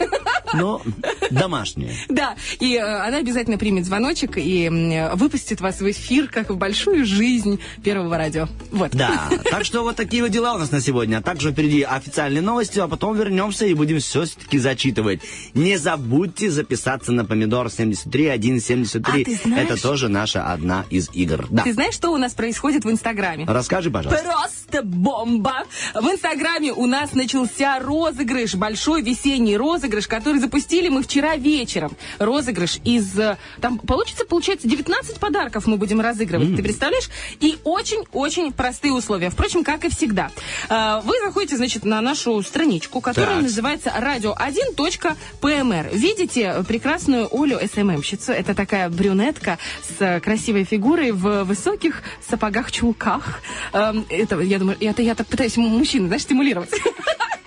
но 0.54 0.82
домашнее. 1.50 1.94
Да, 2.10 2.36
и 2.60 2.76
э, 2.76 2.82
она 2.82 3.18
обязательно 3.18 3.58
примет 3.58 3.86
звоночек 3.86 4.34
и 4.38 4.70
выпустит 5.16 5.62
вас 5.62 5.82
в 5.82 5.90
эфир, 5.90 6.28
как 6.28 6.50
в 6.52 6.58
большую 6.58 7.06
жизнь 7.06 7.60
Первого 7.84 8.18
радио. 8.18 8.48
Вот. 8.72 8.92
Да, 8.92 9.30
так 9.50 9.66
что 9.66 9.82
вот 9.82 9.96
такие 9.96 10.22
вот 10.22 10.32
дела 10.32 10.54
у 10.56 10.58
нас 10.60 10.72
на 10.72 10.80
сегодня. 10.82 11.18
А 11.18 11.22
также 11.22 11.52
впереди 11.52 11.82
официальные 11.82 12.42
новости, 12.42 12.80
а 12.80 12.88
потом 12.88 13.18
вернемся 13.18 13.66
и 13.66 13.74
будем 13.74 14.00
все-таки 14.00 14.60
зачитывать. 14.60 15.22
Не 15.54 15.78
забудьте 15.78 16.52
записаться 16.52 17.12
на 17.12 17.26
помидор 17.26 17.72
73 17.72 18.60
173. 18.60 19.24
А 19.24 19.48
знаешь- 19.48 19.70
Это 19.72 19.82
тоже 19.82 20.08
наша 20.10 20.52
одна 20.52 20.86
из 20.90 21.10
игр. 21.14 21.48
Да. 21.50 21.64
Ты 21.64 21.74
знаешь, 21.74 21.94
что 21.96 22.12
у 22.12 22.18
нас 22.18 22.34
происходит 22.34 22.86
в 22.86 22.92
Инстаграме? 22.92 23.46
Расскажи, 23.48 23.90
пожалуйста. 23.90 24.24
Просто 24.24 24.84
бомба! 24.84 25.64
В 25.96 26.06
Инстаграме 26.06 26.72
у 26.74 26.86
нас 26.86 27.14
начался 27.14 27.80
розыгрыш, 27.80 28.56
большой 28.56 29.02
весенний 29.02 29.58
розыгрыш, 29.58 30.08
который 30.08 30.40
запустили 30.40 30.90
мы 30.90 31.02
вчера 31.02 31.36
вечером. 31.40 31.92
Розыгрыш 32.20 32.80
из... 32.84 33.18
э, 33.18 33.38
Там 33.62 33.80
получится, 33.80 34.26
получается, 34.26 34.68
19 34.68 35.18
подарков 35.20 35.66
мы 35.66 35.78
будем 35.78 36.02
разыгрывать, 36.02 36.56
ты 36.56 36.62
представляешь? 36.64 37.10
И 37.40 37.58
очень-очень 37.64 38.52
простые 38.54 38.94
условия. 38.94 39.30
Впрочем, 39.30 39.64
как 39.64 39.86
и 39.86 39.90
всегда. 39.90 40.30
Э, 40.70 41.02
Вы 41.04 41.14
заходите, 41.26 41.58
значит, 41.58 41.86
на 41.86 42.02
нашу 42.02 42.42
страничку, 42.44 43.02
которая 43.02 43.36
Так. 43.36 43.44
называется 43.44 43.90
radio1.pmr. 43.98 45.96
Видите 45.98 46.64
прекрасную 46.68 47.28
Олю 47.32 47.58
СММщицу? 47.74 48.32
Это 48.32 48.54
такая 48.54 48.90
брюнетка 48.90 49.58
с 49.82 50.02
э, 50.02 50.20
красивой 50.20 50.64
фигурой 50.66 51.12
в 51.12 51.44
высоких 51.44 52.04
сапогах-чулках. 52.30 53.42
Эм, 53.74 54.06
Это, 54.10 54.40
я 54.40 54.60
думаю, 54.60 54.78
это 54.80 55.02
я 55.02 55.16
так 55.16 55.28
пытаюсь 55.28 55.58
мужчин, 55.58 56.08
знаешь, 56.08 56.24
стимулировать. 56.24 56.70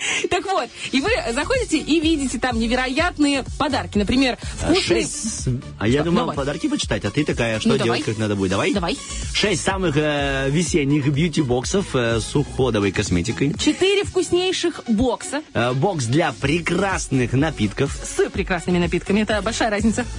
Так 0.30 0.44
вот, 0.46 0.68
и 0.92 1.00
вы 1.00 1.11
заходите 1.32 1.78
и 1.78 2.00
видите 2.00 2.38
там 2.38 2.59
невероятные 2.59 3.44
подарки. 3.59 3.98
Например, 3.98 4.36
вкусные... 4.42 5.03
Шесть... 5.03 5.48
А 5.78 5.86
я 5.88 5.96
Что? 6.00 6.05
думал 6.05 6.20
Давай. 6.22 6.36
подарки 6.36 6.68
почитать, 6.68 7.05
а 7.05 7.11
ты 7.11 7.24
такая, 7.24 7.61
что 7.61 7.70
Ну, 7.70 7.74
делать, 7.76 7.86
давай. 7.86 8.03
как 8.03 8.18
надо 8.18 8.36
будет? 8.36 8.50
Давай? 8.50 8.72
Давай. 8.72 8.98
Шесть 9.34 9.62
самых 9.62 9.96
э, 9.96 10.48
весенних 10.50 11.07
бьюти-боксов 11.09 11.94
э, 11.94 12.20
с 12.20 12.34
уходовой 12.34 12.92
косметикой. 12.92 13.55
Четыре 13.59 14.05
вкуснейших 14.05 14.82
бокса 14.88 15.42
Э, 15.55 15.72
бокс 15.72 16.05
для 16.07 16.32
прекрасных 16.32 17.32
напитков. 17.32 17.96
с 18.03 18.28
прекрасными 18.30 18.78
напитками. 18.78 19.20
Это 19.20 19.40
большая 19.42 19.70
разница. 19.70 20.05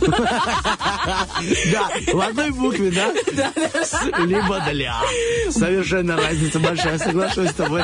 Да, 1.71 1.89
в 2.13 2.19
одной 2.21 2.51
букве, 2.51 2.91
да? 2.95 3.11
С, 3.83 3.93
Либо 4.19 4.63
для. 4.71 4.95
Совершенно 5.49 6.15
разница 6.17 6.59
большая, 6.59 6.97
соглашусь 6.97 7.49
с 7.49 7.53
тобой. 7.53 7.83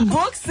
Бокс 0.00 0.40
с 0.40 0.42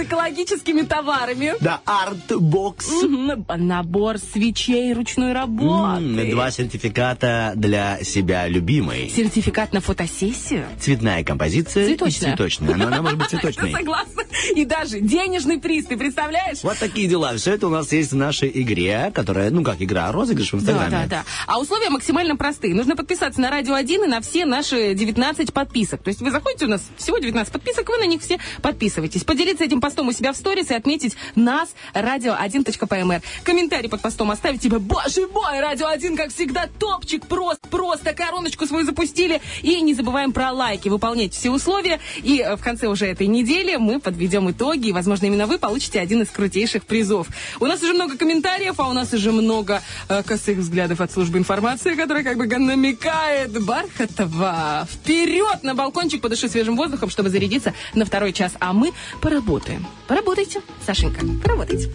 экологическими 0.48 0.82
товарами. 0.82 1.54
Да, 1.60 1.80
арт-бокс. 1.84 2.90
Мгм. 3.02 3.44
Набор 3.56 4.18
свечей 4.18 4.92
ручной 4.92 5.30
М, 5.30 5.34
работы. 5.34 6.30
Два 6.30 6.50
сертификата 6.50 7.52
для 7.56 8.02
себя 8.02 8.48
любимой. 8.48 9.10
Сертификат 9.14 9.72
на 9.72 9.80
фотосессию. 9.80 10.64
Цветная 10.80 11.24
композиция. 11.24 11.84
и 11.84 11.88
Цветочная. 11.88 12.30
Цветочная. 12.30 12.74
Но 12.76 12.86
она 12.86 13.02
может 13.02 13.18
быть 13.18 13.28
цветочной. 13.30 13.72
Согласна. 13.72 14.22
И 14.54 14.64
даже 14.64 15.00
денежный 15.00 15.58
приз, 15.58 15.86
ты 15.86 15.96
представляешь? 15.96 16.58
Вот 16.62 16.78
такие 16.78 17.08
дела. 17.08 17.34
Все 17.36 17.54
это 17.54 17.66
у 17.66 17.70
нас 17.70 17.92
есть 17.92 18.12
в 18.12 18.16
нашей 18.16 18.50
игре, 18.62 19.10
которая, 19.14 19.50
ну 19.50 19.62
как 19.62 19.80
игра, 19.82 20.10
розыгрыш 20.12 20.52
в 20.52 20.64
Да, 20.64 20.72
Инстаграме. 20.72 20.90
да, 20.90 21.16
да. 21.18 21.24
А 21.46 21.58
условия 21.60 21.90
максимально 21.90 22.36
простые. 22.36 22.74
Нужно 22.74 22.96
подписаться 22.96 23.40
на 23.40 23.50
Радио 23.50 23.74
1 23.74 24.04
и 24.04 24.06
на 24.06 24.20
все 24.20 24.44
наши 24.44 24.94
19 24.94 25.52
подписок. 25.52 26.02
То 26.02 26.08
есть 26.08 26.20
вы 26.20 26.30
заходите, 26.30 26.66
у 26.66 26.68
нас 26.68 26.82
всего 26.96 27.18
19 27.18 27.52
подписок, 27.52 27.88
вы 27.88 27.98
на 27.98 28.06
них 28.06 28.22
все 28.22 28.38
подписываетесь. 28.62 29.24
Поделиться 29.24 29.64
этим 29.64 29.80
постом 29.80 30.08
у 30.08 30.12
себя 30.12 30.32
в 30.32 30.36
сторис 30.38 30.70
и 30.70 30.74
отметить 30.74 31.16
нас, 31.34 31.70
радио 31.92 32.32
1.пмр. 32.34 33.22
Комментарий 33.44 33.88
под 33.88 34.00
постом 34.00 34.30
оставить 34.30 34.60
тебе, 34.60 34.78
боже 34.78 35.26
мой, 35.32 35.60
радио 35.60 35.86
1, 35.86 36.16
как 36.16 36.32
всегда, 36.32 36.68
топчик, 36.78 37.26
просто, 37.26 37.68
просто, 37.68 38.14
короночку 38.14 38.66
свою 38.66 38.84
запустили. 38.84 39.40
И 39.62 39.80
не 39.80 39.94
забываем 39.94 40.32
про 40.32 40.52
лайки, 40.52 40.88
выполнять 40.88 41.34
все 41.34 41.50
условия. 41.50 42.00
И 42.22 42.40
э, 42.40 42.56
в 42.56 42.62
конце 42.62 42.86
уже 42.86 43.06
этой 43.06 43.26
недели 43.26 43.76
мы 43.76 44.00
подведем 44.00 44.50
итоги, 44.50 44.88
и, 44.88 44.92
возможно, 44.92 45.26
именно 45.26 45.46
вы 45.46 45.58
получите 45.58 46.00
один 46.00 46.22
из 46.22 46.28
крутейших 46.28 46.84
призов. 46.84 47.28
У 47.60 47.66
нас 47.66 47.82
уже 47.82 47.94
много 47.94 48.16
комментариев, 48.16 48.78
а 48.78 48.88
у 48.88 48.92
нас 48.92 49.12
уже 49.12 49.32
много 49.32 49.82
э, 50.08 50.22
косых 50.22 50.58
взглядов 50.58 51.00
от 51.00 51.12
службы 51.12 51.38
информации, 51.38 51.94
которая 51.94 52.24
как 52.24 52.36
бы 52.36 52.46
намекает 52.46 53.62
Бархатова. 53.64 54.86
Вперед 54.90 55.62
на 55.62 55.74
балкончик, 55.74 56.20
подыши 56.20 56.48
свежим 56.48 56.76
воздухом, 56.76 57.10
чтобы 57.10 57.30
зарядиться 57.30 57.74
на 57.94 58.04
второй 58.04 58.32
час. 58.32 58.52
А 58.60 58.72
мы 58.72 58.92
поработаем. 59.20 59.86
Поработайте, 60.28 60.60
Сашенька, 60.84 61.24
поработайте. 61.42 61.88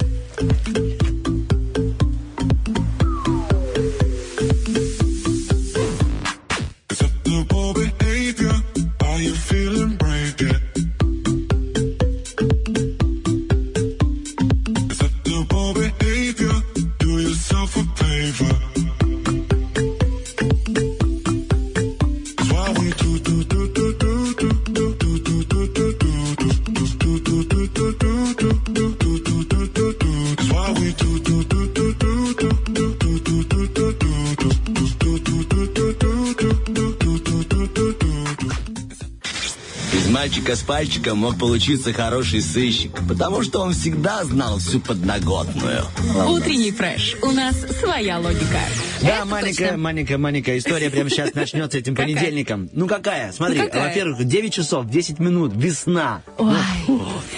Мальчика 40.24 40.56
с 40.56 40.62
пальчика 40.62 41.16
мог 41.16 41.38
получиться 41.38 41.92
хороший 41.92 42.42
сыщик, 42.42 42.94
потому 43.10 43.44
что 43.44 43.60
он 43.60 43.74
всегда 43.74 44.24
знал 44.24 44.58
всю 44.58 44.80
подноготную. 44.80 45.84
Утренний 46.30 46.72
фреш. 46.72 47.18
У 47.22 47.32
нас 47.32 47.54
своя 47.82 48.20
логика. 48.20 48.58
Да, 49.02 49.18
Это 49.18 49.26
маленькая, 49.26 49.64
точно. 49.66 49.78
маленькая, 49.78 50.18
маленькая 50.18 50.58
история 50.60 50.90
прямо 50.90 51.10
сейчас 51.10 51.34
начнется 51.34 51.78
этим 51.78 51.94
понедельником. 51.94 52.70
Ну 52.72 52.88
какая? 52.88 53.34
Смотри, 53.34 53.60
Ну, 53.64 53.82
во-первых, 53.82 54.24
9 54.24 54.54
часов, 54.54 54.90
10 54.90 55.20
минут, 55.20 55.52
весна. 55.58 56.22
Ой. 56.38 56.56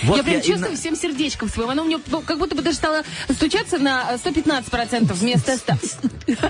Вот 0.05 0.17
я 0.17 0.23
прям 0.23 0.35
я 0.35 0.41
и 0.41 0.43
чувствую 0.45 0.71
на- 0.71 0.77
всем 0.77 0.95
сердечком 0.95 1.49
своим. 1.49 1.69
Оно 1.69 1.83
у 1.83 1.85
меня 1.85 1.99
ну, 2.07 2.21
как 2.21 2.37
будто 2.39 2.55
бы 2.55 2.61
даже 2.61 2.77
стало 2.77 3.03
стучаться 3.33 3.77
на 3.77 4.15
115% 4.15 5.13
вместо 5.13 5.57
100. 5.57 5.73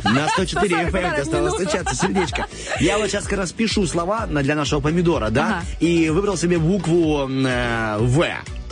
На 0.04 0.28
104 0.30 0.76
На 0.76 0.82
FM 0.90 0.92
40 0.92 1.14
тебе 1.16 1.26
стало 1.26 1.48
минут. 1.48 1.62
стучаться 1.62 1.96
сердечко. 1.96 2.48
Я 2.80 2.98
вот 2.98 3.10
сейчас 3.10 3.26
как 3.26 3.40
раз 3.40 3.52
пишу 3.52 3.86
слова 3.88 4.26
для 4.28 4.56
нашего 4.56 4.80
помидора, 4.82 5.30
да? 5.30 5.64
И 5.80 6.10
выбрал 6.10 6.38
себе 6.38 6.58
букву 6.58 7.28
э, 7.30 7.98
В. 8.00 8.26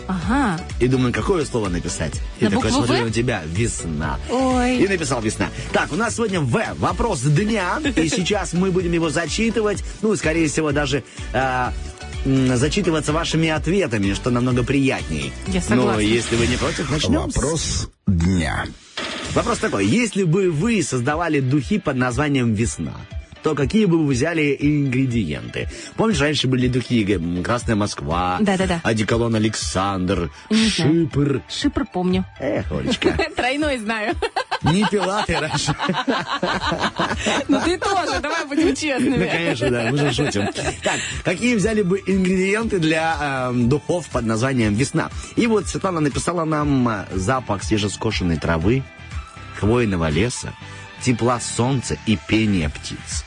Ага. 0.05 0.59
И 0.81 0.87
думаю, 0.89 1.13
какое 1.13 1.45
слово 1.45 1.69
написать? 1.69 2.19
И 2.41 2.43
На 2.43 2.51
такой 2.51 2.71
букву 2.71 2.85
смотрю 2.85 3.03
«В»? 3.03 3.07
на 3.07 3.13
тебя. 3.13 3.41
Весна. 3.45 4.19
Ой. 4.29 4.75
И 4.79 4.87
написал 4.89 5.21
весна. 5.21 5.47
Так, 5.71 5.93
у 5.93 5.95
нас 5.95 6.15
сегодня 6.15 6.41
В. 6.41 6.61
Вопрос 6.77 7.21
дня. 7.21 7.79
И 7.95 8.09
сейчас 8.09 8.51
мы 8.51 8.71
будем 8.71 8.91
его 8.91 9.09
зачитывать. 9.09 9.81
Ну, 10.01 10.13
скорее 10.17 10.49
всего, 10.49 10.73
даже 10.73 11.05
э, 11.31 11.69
зачитываться 12.25 13.13
вашими 13.13 13.49
ответами, 13.49 14.13
что 14.13 14.29
намного 14.29 14.63
приятнее. 14.63 15.31
Я 15.47 15.61
согласна. 15.61 15.99
если 15.99 16.35
вы 16.35 16.47
не 16.47 16.57
против, 16.57 16.89
начнем. 16.89 17.21
Вопрос 17.21 17.89
дня. 18.07 18.65
Вопрос 19.33 19.57
такой. 19.57 19.85
Если 19.85 20.23
бы 20.23 20.51
вы 20.51 20.83
создавали 20.83 21.39
духи 21.39 21.79
под 21.79 21.95
названием 21.97 22.53
«Весна», 22.53 22.95
то 23.43 23.55
какие 23.55 23.85
бы 23.85 23.99
вы 23.99 24.13
взяли 24.13 24.55
ингредиенты? 24.59 25.69
Помнишь, 25.95 26.19
раньше 26.21 26.47
были 26.47 26.67
духи 26.67 27.03
«Красная 27.43 27.75
Москва», 27.75 28.37
Да-да-да. 28.39 28.79
«Одеколон 28.83 29.35
Александр», 29.35 30.31
Не 30.49 30.67
знаю. 30.69 30.93
«Шипр». 31.11 31.41
Шипр 31.49 31.85
помню. 31.91 32.25
Эх, 32.39 32.71
Олечка, 32.71 33.11
Тройной 33.35 33.77
знаю. 33.79 34.15
не 34.63 34.85
пила 34.89 35.23
ты 35.27 35.37
раньше. 35.39 35.75
Ну 37.47 37.59
ты 37.63 37.77
тоже, 37.77 38.19
давай 38.21 38.45
будем 38.45 38.69
Ну, 38.69 38.75
честными. 38.75 39.27
конечно, 39.27 39.69
да, 39.69 39.87
мы 39.91 39.97
же 39.97 40.11
шутим. 40.13 40.47
Так, 40.83 40.99
какие 41.23 41.55
взяли 41.55 41.81
бы 41.81 42.01
ингредиенты 42.05 42.79
для 42.79 43.49
эм, 43.49 43.69
духов 43.69 44.07
под 44.09 44.25
названием 44.25 44.73
«Весна»? 44.73 45.09
И 45.35 45.47
вот 45.47 45.67
Светлана 45.67 45.99
написала 45.99 46.45
нам 46.45 46.87
э, 46.87 47.05
запах 47.11 47.63
свежескошенной 47.63 48.37
травы, 48.37 48.83
хвойного 49.59 50.09
леса, 50.09 50.53
тепла 51.01 51.39
солнца 51.39 51.97
и 52.05 52.17
пения 52.27 52.69
птиц. 52.69 53.25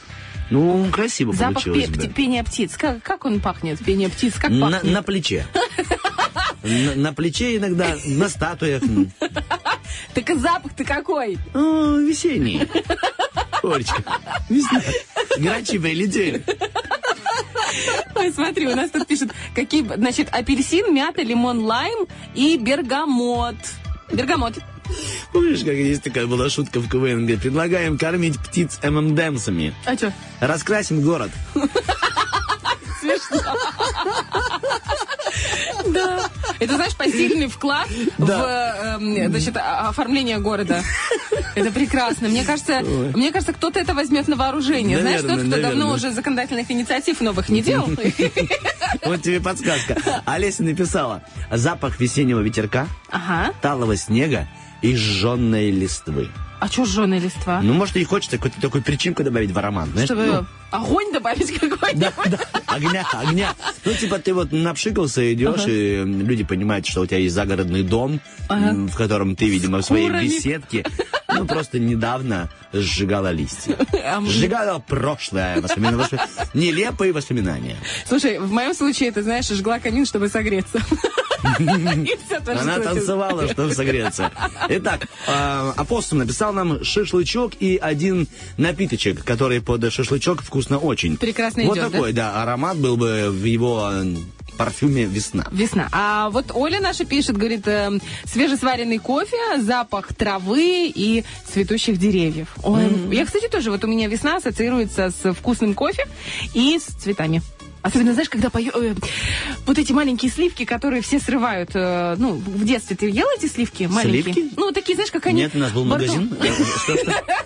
Ну, 0.51 0.87
красиво 0.93 1.33
Запах 1.33 1.65
получилось 1.65 1.87
пе- 1.87 1.91
бы. 1.91 2.03
пти- 2.05 2.13
пения 2.13 2.45
птиц. 2.45 2.77
Как, 2.77 3.03
как 3.03 3.25
он 3.25 3.41
пахнет? 3.41 3.79
Пение 3.85 4.09
птиц, 4.09 4.35
как 4.35 4.51
На, 4.51 4.71
пахнет? 4.71 4.93
на 4.93 5.03
плече. 5.03 5.47
На, 6.63 6.95
на 6.95 7.13
плече 7.13 7.57
иногда, 7.57 7.97
на 8.07 8.29
статуях. 8.29 8.83
Так 10.15 10.29
запах-то 10.39 10.85
какой? 10.85 11.39
О, 11.55 11.97
весенний. 11.99 12.63
Олечка, 13.63 14.03
весна. 14.49 14.81
Грачи 15.39 15.79
прилетели. 15.79 16.43
Ой, 18.15 18.33
смотри, 18.33 18.67
у 18.67 18.75
нас 18.75 18.91
тут 18.91 19.07
пишут, 19.07 19.31
какие, 19.55 19.83
значит, 19.83 20.29
апельсин, 20.33 20.95
мята, 20.95 21.23
лимон, 21.23 21.61
лайм 21.65 22.07
и 22.35 22.57
бергамот. 22.59 23.57
Бергамот. 24.13 24.55
Помнишь, 25.32 25.61
как 25.61 25.74
есть 25.74 26.03
такая 26.03 26.26
была 26.26 26.49
шутка 26.51 26.80
в 26.80 26.89
КВН, 26.89 27.24
где 27.26 27.37
предлагаем 27.37 27.99
кормить 27.99 28.39
птиц 28.39 28.78
ММДМсами. 28.82 29.74
А 29.84 29.95
что? 29.97 30.12
Раскрасим 30.41 31.01
город. 31.03 31.30
Да. 35.87 36.28
Это, 36.59 36.74
знаешь, 36.76 36.97
посильный 36.97 37.49
вклад 37.49 37.89
в 38.18 38.30
эм, 38.30 39.30
значит, 39.30 39.57
о- 39.57 39.89
оформление 39.89 40.39
города. 40.39 40.82
Это 41.55 41.70
прекрасно. 41.70 42.28
Мне 42.28 42.45
кажется, 42.45 42.80
мне 42.80 43.30
кажется, 43.30 43.53
кто-то 43.53 43.78
это 43.78 43.95
возьмет 43.95 44.26
на 44.28 44.37
вооружение. 44.37 44.99
Знаешь, 45.01 45.22
Наверное, 45.22 45.45
тот, 45.45 45.53
кто 45.53 45.62
давно 45.62 45.78
наверное. 45.84 45.95
уже 45.97 46.11
законодательных 46.12 46.70
инициатив 46.70 47.20
новых 47.20 47.49
не 47.49 47.62
делал. 47.62 47.89
Вот 49.05 49.22
тебе 49.22 49.41
подсказка. 49.41 49.97
Олеся 50.24 50.62
написала. 50.64 51.22
Запах 51.53 52.01
весеннего 52.01 52.41
ветерка, 52.41 52.89
Ага. 53.11 53.53
талого 53.61 53.97
снега 53.97 54.49
и 54.83 54.95
сжженной 54.97 55.70
листвы. 55.70 56.29
А 56.59 56.68
что 56.68 56.87
жженая 56.87 57.20
листва? 57.20 57.61
Ну, 57.62 57.74
может, 57.74 57.97
ей 57.97 58.05
хочется 58.05 58.37
какую-то 58.39 58.61
такую 58.62 58.83
причинку 58.83 59.22
добавить 59.22 59.51
в 59.51 59.59
аромат, 59.59 59.89
знаешь? 59.91 60.07
Чтобы 60.09 60.24
Ну, 60.24 60.47
огонь 60.70 61.12
добавить 61.12 61.53
какой-нибудь. 61.53 61.99
Да, 62.01 62.12
да, 62.24 62.39
огня, 62.66 63.07
огня. 63.12 63.55
Ну, 63.85 63.93
типа, 63.93 64.18
ты 64.18 64.33
вот 64.33 64.53
напшикался, 64.53 65.33
идешь, 65.35 65.66
и 65.66 65.97
м, 65.97 66.22
люди 66.27 66.45
понимают, 66.45 66.87
что 66.87 67.03
у 67.03 67.07
тебя 67.07 67.18
есть 67.18 67.35
загородный 67.35 67.83
дом, 67.83 68.20
м, 68.49 68.89
в 68.89 68.97
котором 68.97 69.37
ты, 69.37 69.49
видимо, 69.51 69.79
в 69.79 69.85
своей 69.85 70.07
курами. 70.07 70.24
беседке, 70.24 70.87
ну, 71.29 71.47
просто 71.47 71.79
недавно 71.79 72.49
сжигала 72.72 73.31
листья. 73.33 73.77
А 74.03 74.22
Сжигала 74.22 74.79
прошлое, 74.79 75.61
воспоминания, 75.61 75.99
воспо- 76.05 76.27
нелепые 76.55 77.12
воспоминания. 77.12 77.77
Слушай, 78.09 78.39
в 78.39 78.51
моем 78.51 78.72
случае, 78.72 79.12
ты 79.12 79.22
знаешь, 79.22 79.47
жгла 79.49 79.79
камин, 79.79 80.07
чтобы 80.07 80.29
согреться. 80.31 80.81
Она 82.47 82.79
танцевала, 82.81 83.49
чтобы 83.49 83.75
согреться. 83.75 84.31
Итак, 84.69 85.07
э, 85.27 85.73
апостол 85.77 86.19
написал 86.19 86.53
нам 86.53 86.85
шашлычок 86.85 87.53
и 87.61 87.79
один 87.81 88.29
напиточек, 88.57 89.25
который 89.25 89.61
под 89.61 89.93
шашлычок 89.93 90.43
вкусно 90.43 90.79
очень. 90.79 91.17
Прекрасно 91.17 91.65
Вот 91.65 91.77
идет, 91.77 91.85
да? 91.85 91.91
такой, 91.91 92.13
да, 92.13 92.43
аромат 92.43 92.77
был 92.79 92.97
бы 92.97 93.29
в 93.31 93.45
его 93.45 93.91
э, 93.93 94.17
парфюме 94.57 95.05
«Весна». 95.05 95.47
Весна. 95.53 95.89
А 95.93 96.31
вот 96.31 96.51
Оля 96.55 96.81
наша 96.81 97.05
пишет, 97.05 97.37
говорит, 97.37 97.67
эм, 97.69 98.01
свежесваренный 98.25 98.99
кофе, 98.99 99.37
запах 99.59 100.15
травы 100.15 100.93
и 100.95 101.25
цветущих 101.53 101.99
деревьев. 101.99 102.49
Ой, 102.63 102.91
Я, 103.13 103.27
кстати, 103.27 103.49
тоже, 103.49 103.71
вот 103.71 103.85
у 103.85 103.87
меня 103.87 104.09
весна 104.09 104.37
ассоциируется 104.37 105.11
с 105.11 105.33
вкусным 105.35 105.75
кофе 105.75 106.07
и 106.55 106.79
с 106.79 106.85
цветами. 106.85 107.43
Особенно, 107.87 108.12
знаешь, 108.14 108.28
когда 108.28 108.51
пою, 108.51 108.72
э, 108.74 108.95
вот 109.64 109.78
эти 109.78 109.93
маленькие 109.93 110.30
сливки, 110.32 110.64
которые 110.64 111.03
все 111.03 111.20
срывают, 111.20 111.70
э, 111.74 112.16
ну, 112.18 112.32
в 112.34 112.64
детстве 112.64 112.97
ты 112.97 113.09
ел 113.09 113.26
эти 113.39 113.47
сливки 113.47 113.84
маленькие? 113.84 114.22
Сливки? 114.34 114.51
Ну, 114.57 114.72
такие, 114.72 114.97
знаешь, 114.97 115.12
как 115.12 115.26
они... 115.26 115.43
Нет, 115.43 115.55
у 115.55 115.59
нас 115.59 115.70
был 115.72 115.84
магазин. 115.84 116.34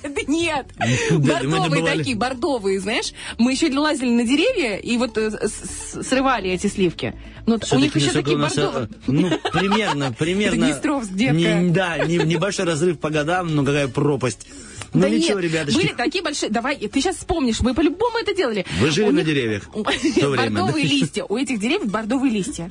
Да 0.03 0.21
нет, 0.27 0.67
бордовые 1.11 1.85
такие, 1.85 2.17
бордовые, 2.17 2.81
знаешь. 2.81 3.13
Мы 3.39 3.53
еще 3.53 3.71
лазили 3.79 4.11
на 4.11 4.25
деревья 4.25 4.77
и 4.77 4.97
вот 4.97 5.17
э, 5.19 5.31
срывали 6.03 6.51
эти 6.51 6.67
сливки. 6.69 7.15
Ну, 7.47 7.55
вот 7.55 7.73
у 7.73 7.79
них 7.79 7.95
еще 7.97 8.13
такие 8.13 8.37
бордовые. 8.39 8.89
Ну, 9.07 9.31
примерно, 9.53 10.13
примерно. 10.19 10.67
Днестровск, 10.67 11.11
детка. 11.13 11.35
Не- 11.35 11.71
Да, 11.71 11.99
не- 11.99 12.17
небольшой 12.19 12.65
разрыв 12.65 12.99
по 12.99 13.11
годам, 13.11 13.55
но 13.55 13.65
какая 13.65 13.89
пропасть. 13.89 14.47
Ну 14.93 15.01
Да 15.03 15.09
ничего, 15.09 15.39
нет, 15.41 15.51
ребяточки. 15.53 15.77
Были 15.79 15.93
такие 15.95 16.23
большие. 16.25 16.51
Давай, 16.51 16.77
ты 16.77 17.01
сейчас 17.01 17.17
вспомнишь, 17.17 17.61
мы 17.61 17.75
по-любому 17.75 18.19
это 18.19 18.35
делали. 18.35 18.67
Вы 18.81 18.91
жили 18.91 19.09
У 19.09 19.13
на 19.13 19.19
них- 19.19 19.27
деревьях 19.27 19.69
в 19.73 19.83
то 20.21 20.29
время, 20.31 20.51
Бордовые 20.63 20.85
листья. 20.87 21.25
У 21.25 21.37
этих 21.37 21.61
деревьев 21.61 21.91
бордовые 21.91 22.33
листья. 22.33 22.71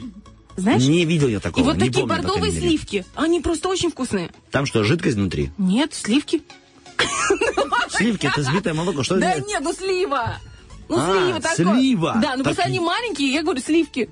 Знаешь? 0.57 0.81
Не 0.83 1.05
видел 1.05 1.29
я 1.29 1.37
И 1.37 1.39
такого. 1.39 1.63
вот 1.63 1.75
не 1.77 1.85
такие 1.87 2.05
помню, 2.05 2.21
бордовые 2.23 2.51
сливки. 2.51 3.05
Они 3.15 3.39
просто 3.39 3.69
очень 3.69 3.89
вкусные. 3.91 4.29
Там 4.51 4.65
что, 4.65 4.83
жидкость 4.83 5.15
внутри? 5.15 5.51
Нет, 5.57 5.93
сливки. 5.93 6.41
Сливки, 7.89 8.27
это 8.27 8.41
взбитое 8.41 8.73
молоко. 8.73 9.03
Что 9.03 9.15
Да 9.17 9.35
нет, 9.39 9.61
ну 9.61 9.73
слива. 9.73 10.37
Ну 10.89 10.97
А, 10.97 11.05
слива 11.13 11.39
такое. 11.39 11.75
слива. 11.75 12.19
Да, 12.21 12.35
ну 12.35 12.43
просто 12.43 12.63
Так- 12.63 12.69
они 12.69 12.79
маленькие, 12.81 13.31
я 13.31 13.43
говорю, 13.43 13.61
сливки. 13.61 14.09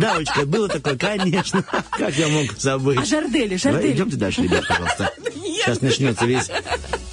Э, 0.00 0.12
Давочка, 0.12 0.46
было 0.46 0.68
такое, 0.68 0.96
конечно. 0.96 1.62
Как 1.90 2.14
я 2.16 2.28
мог 2.28 2.52
забыть? 2.58 2.98
А 2.98 3.04
жардели, 3.04 3.56
жардели. 3.56 3.92
идемте 3.92 4.16
дальше, 4.16 4.42
ребят, 4.42 4.66
пожалуйста. 4.66 5.12
Сейчас 5.60 5.80
начнется 5.82 6.24
весь... 6.24 6.50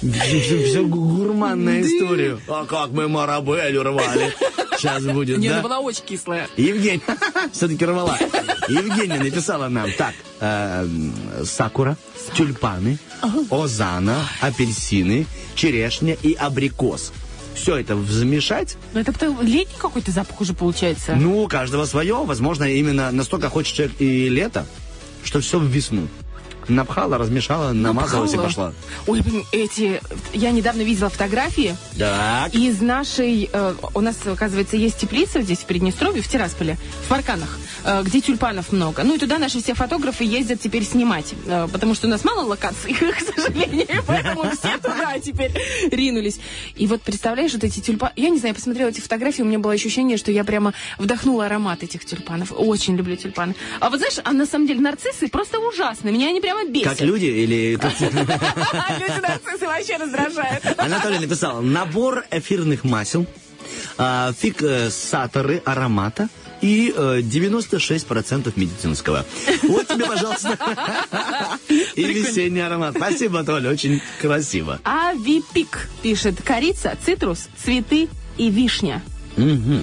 Все, 0.00 0.84
гурманная 0.84 1.82
история. 1.82 2.38
А 2.48 2.64
как 2.64 2.90
мы 2.90 3.08
марабелю 3.08 3.82
рвали. 3.82 4.32
Сейчас 4.78 5.02
будет, 5.04 5.38
Не, 5.38 5.48
да? 5.48 5.60
была 5.60 5.80
очень 5.80 6.04
кислая. 6.04 6.48
Евгения, 6.56 7.00
все-таки 7.52 7.84
рвала. 7.84 8.16
Евгения 8.68 9.18
написала 9.18 9.68
нам, 9.68 9.90
так, 9.92 10.14
э, 10.40 10.86
сакура, 11.44 11.96
тюльпаны, 12.36 12.98
озана, 13.50 14.22
апельсины, 14.40 15.26
черешня 15.56 16.16
и 16.22 16.32
абрикос. 16.34 17.12
Все 17.58 17.76
это 17.76 18.00
замешать, 18.02 18.76
Ну 18.94 19.00
это 19.00 19.12
летний 19.42 19.76
какой-то 19.78 20.10
запах 20.10 20.40
уже 20.40 20.54
получается. 20.54 21.14
ну, 21.16 21.42
у 21.42 21.48
каждого 21.48 21.84
свое. 21.86 22.14
Возможно, 22.24 22.64
именно 22.64 23.10
настолько 23.10 23.48
хочет 23.48 23.74
человек 23.74 23.96
и 24.00 24.28
лето, 24.28 24.64
что 25.24 25.40
все 25.40 25.58
в 25.58 25.64
весну. 25.64 26.08
Напхала, 26.68 27.18
размешала, 27.18 27.72
намазалась 27.72 28.34
и 28.34 28.36
пошла. 28.36 28.72
Ой, 29.06 29.20
блин, 29.22 29.44
эти... 29.52 30.00
Я 30.32 30.50
недавно 30.50 30.82
видела 30.82 31.08
фотографии 31.08 31.76
Так. 31.98 32.54
из 32.54 32.80
нашей... 32.80 33.48
э, 33.52 33.74
у 33.94 34.00
нас, 34.00 34.16
оказывается, 34.26 34.76
есть 34.76 34.98
теплица 34.98 35.40
здесь, 35.42 35.58
в 35.60 35.64
Приднестровье, 35.64 36.22
в 36.22 36.28
Тирасполе, 36.28 36.76
в 37.04 37.08
Парканах, 37.08 37.58
э, 37.84 38.02
где 38.02 38.20
тюльпанов 38.20 38.72
много. 38.72 39.02
Ну 39.02 39.14
и 39.14 39.18
туда 39.18 39.38
наши 39.38 39.62
все 39.62 39.74
фотографы 39.74 40.24
ездят 40.24 40.60
теперь 40.60 40.84
снимать, 40.84 41.34
э, 41.46 41.68
потому 41.72 41.94
что 41.94 42.06
у 42.06 42.10
нас 42.10 42.24
мало 42.24 42.44
локаций, 42.44 42.92
к 42.94 43.20
сожалению, 43.20 44.02
поэтому 44.06 44.44
все 44.50 44.76
туда 44.76 45.18
теперь 45.18 45.52
ринулись. 45.90 46.38
И 46.76 46.86
вот 46.86 47.02
представляешь, 47.02 47.52
вот 47.52 47.64
эти 47.64 47.80
тюльпаны... 47.80 48.12
Я 48.16 48.28
не 48.28 48.38
знаю, 48.38 48.50
я 48.52 48.54
посмотрела 48.54 48.88
эти 48.88 49.00
фотографии, 49.00 49.42
у 49.42 49.46
меня 49.46 49.58
было 49.58 49.72
ощущение, 49.72 50.16
что 50.16 50.30
я 50.30 50.44
прямо 50.44 50.74
вдохнула 50.98 51.46
аромат 51.46 51.82
этих 51.82 52.04
тюльпанов. 52.04 52.52
Очень 52.54 52.96
люблю 52.96 53.16
тюльпаны. 53.16 53.54
А 53.80 53.90
вот 53.90 53.98
знаешь, 53.98 54.18
а 54.22 54.32
на 54.32 54.46
самом 54.46 54.66
деле 54.66 54.80
нарциссы 54.80 55.28
просто 55.28 55.58
ужасны. 55.58 56.10
Меня 56.10 56.28
они 56.28 56.40
прямо 56.40 56.57
бесят. 56.64 56.90
Как 56.90 57.00
люди 57.00 57.26
или... 57.26 57.72
Люди 57.78 59.20
нарциссы 59.20 59.66
вообще 59.66 59.96
раздражают. 59.96 60.64
Анатолий 60.78 61.18
написал, 61.18 61.62
набор 61.62 62.24
эфирных 62.30 62.84
масел, 62.84 63.26
а, 63.96 64.32
фиксаторы 64.32 65.62
аромата 65.64 66.28
и 66.60 66.92
э, 66.94 67.20
96% 67.20 68.52
медицинского. 68.56 69.24
Вот 69.62 69.86
тебе, 69.86 70.06
пожалуйста, 70.06 70.58
и 71.68 72.04
весенний 72.04 72.60
аромат. 72.60 72.94
Спасибо, 72.96 73.44
Толя, 73.44 73.70
очень 73.70 74.02
красиво. 74.20 74.80
Авипик 74.82 75.88
пишет. 76.02 76.42
Корица, 76.42 76.96
цитрус, 77.04 77.48
цветы 77.62 78.08
и 78.36 78.50
вишня. 78.50 79.02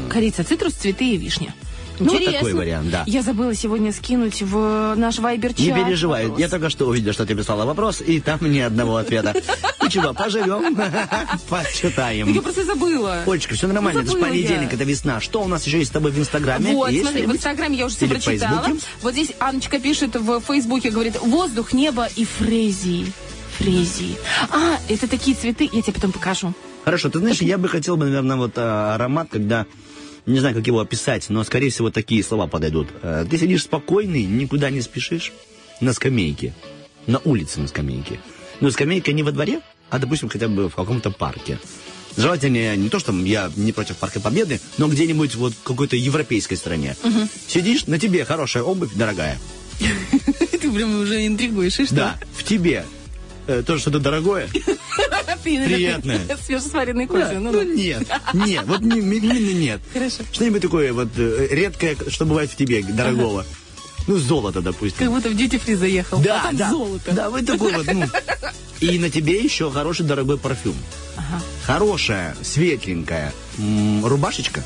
Корица, 0.09 0.43
цитрус, 0.43 0.73
цветы 0.73 1.11
и 1.11 1.17
вишня. 1.17 1.53
Ну, 1.99 2.13
вот 2.13 2.25
такой 2.25 2.53
вариант, 2.53 2.89
да. 2.91 3.03
Я 3.05 3.21
забыла 3.21 3.53
сегодня 3.55 3.91
скинуть 3.91 4.41
в 4.41 4.95
наш 4.95 5.19
вайбер-чат. 5.19 5.59
Не 5.59 5.73
переживай, 5.73 6.23
вопрос. 6.23 6.39
я 6.39 6.49
только 6.49 6.69
что 6.69 6.85
увидел, 6.87 7.13
что 7.13 7.25
ты 7.25 7.35
писала 7.35 7.65
вопрос, 7.65 8.01
и 8.01 8.19
там 8.19 8.39
ни 8.41 8.59
одного 8.59 8.97
ответа. 8.97 9.33
Ничего, 9.83 10.13
поживем, 10.13 10.75
Я 10.79 11.39
почитаем. 11.49 12.41
просто 12.41 12.65
забыла. 12.65 13.19
Олечка, 13.25 13.53
все 13.55 13.67
нормально, 13.67 13.99
это 13.99 14.11
же 14.11 14.17
понедельник, 14.17 14.69
я. 14.69 14.75
это 14.75 14.83
весна. 14.83 15.21
Что 15.21 15.43
у 15.43 15.47
нас 15.47 15.65
еще 15.65 15.77
есть 15.77 15.91
с 15.91 15.93
тобой 15.93 16.11
в 16.11 16.19
Инстаграме? 16.19 16.73
Вот, 16.73 16.91
смотри, 16.91 17.25
в? 17.25 17.31
Инстаграме 17.31 17.77
я 17.77 17.85
уже 17.85 17.95
все 17.95 18.07
прочитала. 18.07 18.65
Вот 19.01 19.13
здесь 19.13 19.31
Анечка 19.39 19.79
пишет 19.79 20.15
в 20.15 20.41
Фейсбуке, 20.41 20.89
говорит, 20.89 21.19
воздух, 21.21 21.73
небо 21.73 22.07
и 22.15 22.25
фрезии. 22.25 23.11
Фрезии. 23.57 24.17
А, 24.49 24.77
это 24.89 25.07
такие 25.07 25.35
цветы, 25.37 25.69
я 25.71 25.81
тебе 25.81 25.93
потом 25.93 26.11
покажу. 26.11 26.53
Хорошо, 26.83 27.09
ты 27.09 27.19
знаешь, 27.19 27.41
я 27.41 27.57
бы 27.57 27.67
хотел 27.67 27.95
бы, 27.97 28.05
наверное, 28.05 28.35
вот 28.37 28.53
а, 28.57 28.95
аромат, 28.95 29.27
когда, 29.31 29.65
не 30.25 30.39
знаю, 30.39 30.55
как 30.55 30.65
его 30.67 30.79
описать, 30.79 31.29
но, 31.29 31.43
скорее 31.43 31.69
всего, 31.69 31.91
такие 31.91 32.23
слова 32.23 32.47
подойдут. 32.47 32.87
Э, 33.01 33.25
Ты 33.29 33.37
сидишь 33.37 33.63
спокойный, 33.63 34.23
никуда 34.25 34.69
не 34.69 34.81
спешишь, 34.81 35.31
на 35.81 35.93
скамейке, 35.93 36.53
на 37.07 37.19
улице 37.19 37.59
на 37.59 37.67
скамейке. 37.67 38.19
Но 38.61 38.71
скамейка 38.71 39.11
не 39.11 39.23
во 39.23 39.31
дворе, 39.31 39.61
а, 39.89 39.99
допустим, 39.99 40.29
хотя 40.29 40.47
бы 40.47 40.69
в 40.69 40.75
каком-то 40.75 41.11
парке. 41.11 41.59
Желательно 42.17 42.75
не 42.77 42.89
то, 42.89 42.97
что 42.99 43.11
я 43.11 43.51
не 43.57 43.73
против 43.73 43.97
Парка 43.97 44.21
Победы, 44.21 44.61
но 44.77 44.87
где-нибудь 44.87 45.35
вот 45.35 45.53
в 45.53 45.63
какой-то 45.63 45.97
европейской 45.97 46.55
стране. 46.55 46.95
Сидишь, 47.47 47.87
на 47.87 47.99
тебе 47.99 48.23
хорошая 48.23 48.63
обувь, 48.63 48.93
дорогая. 48.95 49.37
Ты 50.51 50.71
прям 50.71 51.01
уже 51.01 51.27
интригуешь, 51.27 51.77
и 51.79 51.85
что? 51.85 51.95
Да, 51.95 52.19
в 52.37 52.45
тебе 52.45 52.85
э, 53.47 53.63
тоже 53.65 53.81
что-то 53.81 53.99
дорогое. 53.99 54.49
Приятное. 55.43 56.21
Свежесваренной 56.45 57.05
Да, 57.07 57.13
кожи. 57.13 57.39
ну, 57.39 57.51
Ну, 57.51 57.61
нет, 57.63 58.07
нет, 58.33 58.63
вот 58.65 58.81
не- 58.81 58.99
именно 58.99 59.53
нет. 59.53 59.81
Хорошо. 59.93 60.23
Что-нибудь 60.31 60.61
такое 60.61 60.91
вот 60.93 61.09
э, 61.17 61.47
редкое, 61.51 61.95
что 62.07 62.25
бывает 62.25 62.51
в 62.51 62.55
тебе, 62.55 62.81
дорогого. 62.83 63.45
Ну, 64.07 64.17
золото, 64.17 64.61
допустим. 64.61 64.97
Как 64.99 65.09
будто 65.11 65.29
в 65.29 65.33
duty 65.33 65.61
free 65.63 65.75
заехал. 65.75 66.19
Да, 66.19 66.41
а 66.41 66.43
там 66.47 66.57
да. 66.57 66.69
золото. 66.69 67.11
Да, 67.11 67.29
вы 67.29 67.41
такой 67.43 67.73
вот, 67.73 67.87
ну. 67.91 68.05
И 68.81 68.99
на 68.99 69.09
тебе 69.09 69.39
еще 69.41 69.71
хороший 69.71 70.05
дорогой 70.05 70.37
парфюм. 70.37 70.75
Хорошая, 71.65 72.35
светленькая 72.43 73.33
м, 73.57 74.05
рубашечка. 74.05 74.63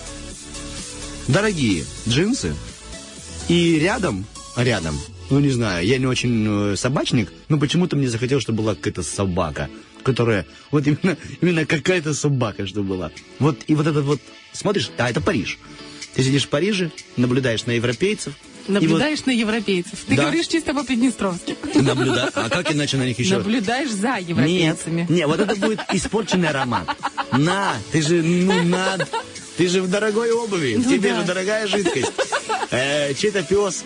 Дорогие 1.28 1.86
джинсы. 2.08 2.56
И 3.48 3.80
рядом, 3.80 4.26
рядом, 4.58 5.00
ну 5.30 5.40
не 5.40 5.50
знаю, 5.50 5.86
я 5.86 5.98
не 5.98 6.06
очень 6.08 6.74
э, 6.74 6.76
собачник, 6.76 7.32
но 7.50 7.58
почему-то 7.58 7.96
мне 7.96 8.08
захотелось, 8.10 8.44
чтобы 8.44 8.64
была 8.64 8.76
какая-то 8.76 9.04
собака, 9.04 9.70
которая, 10.04 10.46
вот 10.72 10.86
именно, 10.88 11.18
именно 11.42 11.66
какая-то 11.66 12.14
собака, 12.14 12.66
чтобы 12.68 12.90
была. 12.90 13.12
Вот, 13.40 13.60
и 13.68 13.76
вот 13.76 13.88
этот 13.88 14.06
вот, 14.06 14.20
смотришь, 14.54 14.90
а 14.98 15.10
это 15.10 15.22
Париж. 15.22 15.58
Ты 16.16 16.24
сидишь 16.24 16.46
в 16.46 16.50
Париже, 16.50 16.92
наблюдаешь 17.18 17.66
на 17.66 17.72
европейцев. 17.72 18.34
и 18.68 18.72
вот 18.72 18.82
Наблюдаешь 18.82 19.26
на 19.26 19.32
европейцев. 19.32 20.00
Ты 20.08 20.16
Да. 20.16 20.24
говоришь 20.24 20.48
чисто 20.48 20.74
по-приднестровски. 20.74 21.56
наблюда- 21.76 22.32
А 22.34 22.50
как 22.50 22.72
иначе 22.74 22.98
на 22.98 23.06
них 23.06 23.18
еще? 23.20 23.38
Наблюдаешь 23.38 23.92
за 23.92 24.18
Нет, 24.20 24.30
европейцами. 24.30 25.06
нет, 25.10 25.28
вот 25.28 25.40
это 25.40 25.56
будет 25.56 25.80
испорченный 25.94 26.50
аромат. 26.50 26.88
На, 27.32 27.74
ты 27.92 28.02
же, 28.02 28.22
ну, 28.24 28.64
на, 28.64 28.98
ты 29.58 29.68
же 29.68 29.82
в 29.84 29.90
дорогой 29.90 30.32
обуви, 30.32 30.76
Ну 30.78 30.84
тебе 30.84 31.12
да. 31.12 31.22
же 31.22 31.28
дорогая 31.28 31.68
жидкость. 31.68 32.12
Э, 32.72 33.14
чей-то 33.14 33.44
пес. 33.44 33.84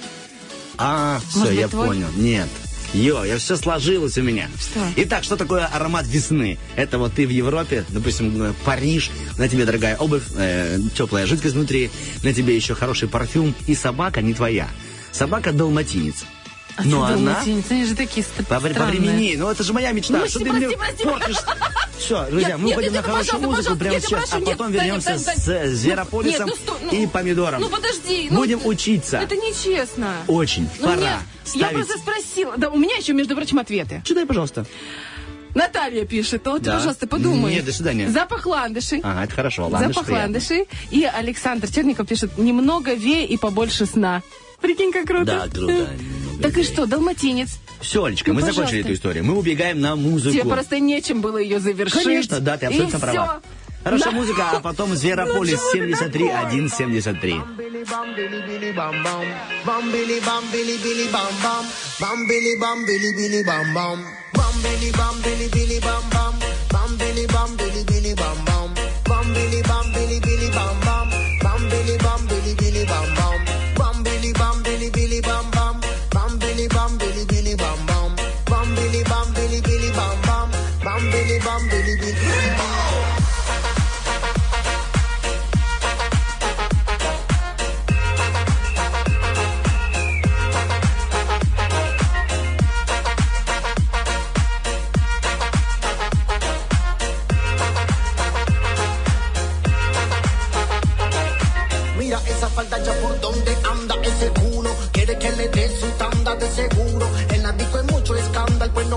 А, 0.78 1.19
все, 1.30 1.45
быть, 1.45 1.59
я 1.59 1.67
твой? 1.67 1.88
понял. 1.88 2.07
Нет. 2.15 2.47
Йо, 2.93 3.26
я 3.26 3.38
все 3.38 3.57
сложилось 3.57 4.17
у 4.19 4.21
меня. 4.21 4.49
Что? 4.59 4.80
Итак, 4.97 5.24
что 5.24 5.36
такое 5.36 5.65
аромат 5.65 6.05
весны? 6.05 6.59
Это 6.76 6.99
вот 6.99 7.13
ты 7.13 7.26
в 7.26 7.32
Европе, 7.32 7.86
допустим, 7.89 8.41
э, 8.41 8.53
Париж, 8.65 9.09
на 9.39 9.49
тебе 9.49 9.65
дорогая 9.65 9.97
обувь, 9.97 10.24
э, 10.36 10.80
теплая 10.95 11.26
жидкость 11.26 11.55
внутри, 11.55 11.89
на 12.21 12.34
тебе 12.34 12.55
еще 12.55 12.76
хороший 12.76 13.07
парфюм, 13.07 13.55
и 13.65 13.74
собака 13.74 14.21
не 14.21 14.36
твоя. 14.36 14.69
Собака 15.11 15.51
далматинец. 15.51 16.24
А 16.76 16.84
Но 16.84 16.89
что 16.89 17.03
она 17.05 17.16
далматинец? 17.34 17.66
Они 17.70 17.86
же 17.86 17.95
такие 17.95 18.26
по, 18.38 18.43
по 18.43 18.59
времени, 18.59 19.36
ну 19.38 19.49
это 19.49 19.64
же 19.64 19.74
моя 19.74 19.91
мечта. 19.91 20.18
Ну, 20.18 20.28
что 20.28 20.39
прости, 20.39 20.59
ты 20.59 20.68
мне 20.68 20.78
прости, 20.78 21.03
портишь? 21.03 21.38
Все, 21.99 22.26
друзья, 22.32 22.57
мы 22.57 22.66
нет, 22.66 22.78
уходим 22.78 22.93
нет, 22.93 23.05
на 23.05 23.14
хорошую 23.14 23.41
музыку 23.41 23.76
прямо 23.76 23.93
я 23.93 24.01
сейчас, 24.01 24.34
а 24.34 24.38
прошу, 24.38 24.45
потом 24.51 24.72
нет, 24.72 24.82
вернемся 24.82 25.09
Дань, 25.09 25.24
Дань, 25.24 25.38
с 25.38 25.45
Дань. 25.45 25.57
э, 25.57 25.70
Зверополисом 25.70 26.49
ну 26.49 26.74
ну- 26.84 26.91
и 26.91 27.07
помидором. 27.07 27.61
Ну 27.61 27.70
подожди. 27.70 28.28
ну, 28.32 28.38
Будем 28.38 28.66
учиться. 28.66 29.18
Это 29.20 29.36
нечестно. 29.36 30.16
Очень. 30.28 30.68
Ну, 30.80 30.86
Пора 30.88 30.95
нет, 30.95 31.09
Я 31.09 31.20
ставить. 31.45 31.76
просто 31.76 31.97
спросила. 31.99 32.57
Да, 32.57 32.70
у 32.70 32.78
меня 32.78 32.95
еще, 32.95 33.14
между 33.14 33.36
прочим, 33.36 33.59
ответы. 33.59 34.01
Читай, 34.03 34.26
пожалуйста. 34.26 34.66
Наталья 35.53 36.05
пишет, 36.05 36.41
вот, 36.45 36.64
Да. 36.64 36.78
пожалуйста, 36.78 37.05
подумай. 37.05 37.53
Нет, 37.53 37.66
до 37.66 37.72
свидания. 37.74 38.09
Запах 38.09 38.47
ландышей. 38.47 38.99
Ага, 39.03 39.26
это 39.26 39.36
хорошо. 39.36 39.68
Ладно, 39.68 39.89
Запах 39.93 40.09
ландышей. 40.09 40.66
И 40.89 41.03
Александр 41.03 41.70
Черников 41.72 42.07
пишет, 42.07 42.38
немного 42.39 42.95
ве 42.95 43.26
и 43.26 43.38
побольше 43.38 43.86
сна. 43.86 44.24
Прикинь, 44.59 44.91
как 44.91 45.05
круто. 45.05 45.26
Да, 45.26 45.47
круто. 45.47 45.88
Так 46.43 46.57
и 46.57 46.63
что, 46.63 46.85
далматинец? 46.85 47.57
Все, 47.81 48.03
Олечка, 48.03 48.29
Ну, 48.29 48.35
мы 48.35 48.41
пожалуйста. 48.41 48.61
закончили 48.61 48.81
эту 48.83 48.93
историю. 48.93 49.23
Мы 49.25 49.35
убегаем 49.37 49.79
на 49.79 49.95
музыку. 49.95 50.33
Тебе 50.35 50.43
просто 50.45 50.79
нечем 50.79 51.21
было 51.21 51.37
ее 51.37 51.59
завершить. 51.59 52.03
Конечно, 52.03 52.39
да, 52.39 52.57
ты 52.57 52.65
абсолютно 52.67 52.97
И 52.97 52.99
права. 52.99 53.41
всё. 53.41 53.41
Хорошая 53.83 54.11
Да. 54.11 54.17
музыка, 54.17 54.49
а 54.51 54.59
потом 54.59 54.95
Зверополис 54.95 55.59
Ну, 55.59 55.71
чего 55.73 55.85
ты 55.87 55.95
73 55.95 56.27
такой? 56.27 56.69
173. 56.69 57.33
Bam 57.33 57.57
billy 57.57 57.83
bam 57.83 58.11
billy 58.11 58.41
billy 58.43 58.71
billy 60.83 61.03
bam 61.13 61.73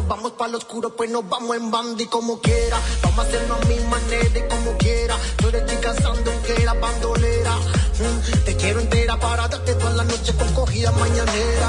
vamos 0.08 0.32
para 0.32 0.52
lo 0.52 0.58
oscuro, 0.58 0.90
pues 0.90 1.10
nos 1.10 1.28
vamos 1.28 1.56
en 1.56 1.70
bandi 1.70 2.06
como 2.06 2.40
quiera. 2.40 2.78
Vamos 3.02 3.18
a 3.18 3.28
hacerlo 3.28 3.54
a 3.54 3.66
mi 3.66 3.78
manera 3.80 4.38
y 4.38 4.48
como 4.48 4.76
quiera. 4.78 5.16
Tú 5.36 5.48
eres 5.48 5.66
chica 5.66 5.94
sandunquera, 5.94 6.74
bandolera. 6.74 7.56
Mm, 7.56 8.44
te 8.44 8.56
quiero 8.56 8.80
entera 8.80 9.18
para 9.18 9.48
darte 9.48 9.74
toda 9.74 9.90
la 9.92 10.04
noche 10.04 10.34
con 10.34 10.52
cogida 10.54 10.92
mañanera. 10.92 11.68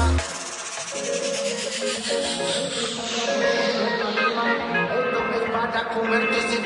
Para 5.52 5.88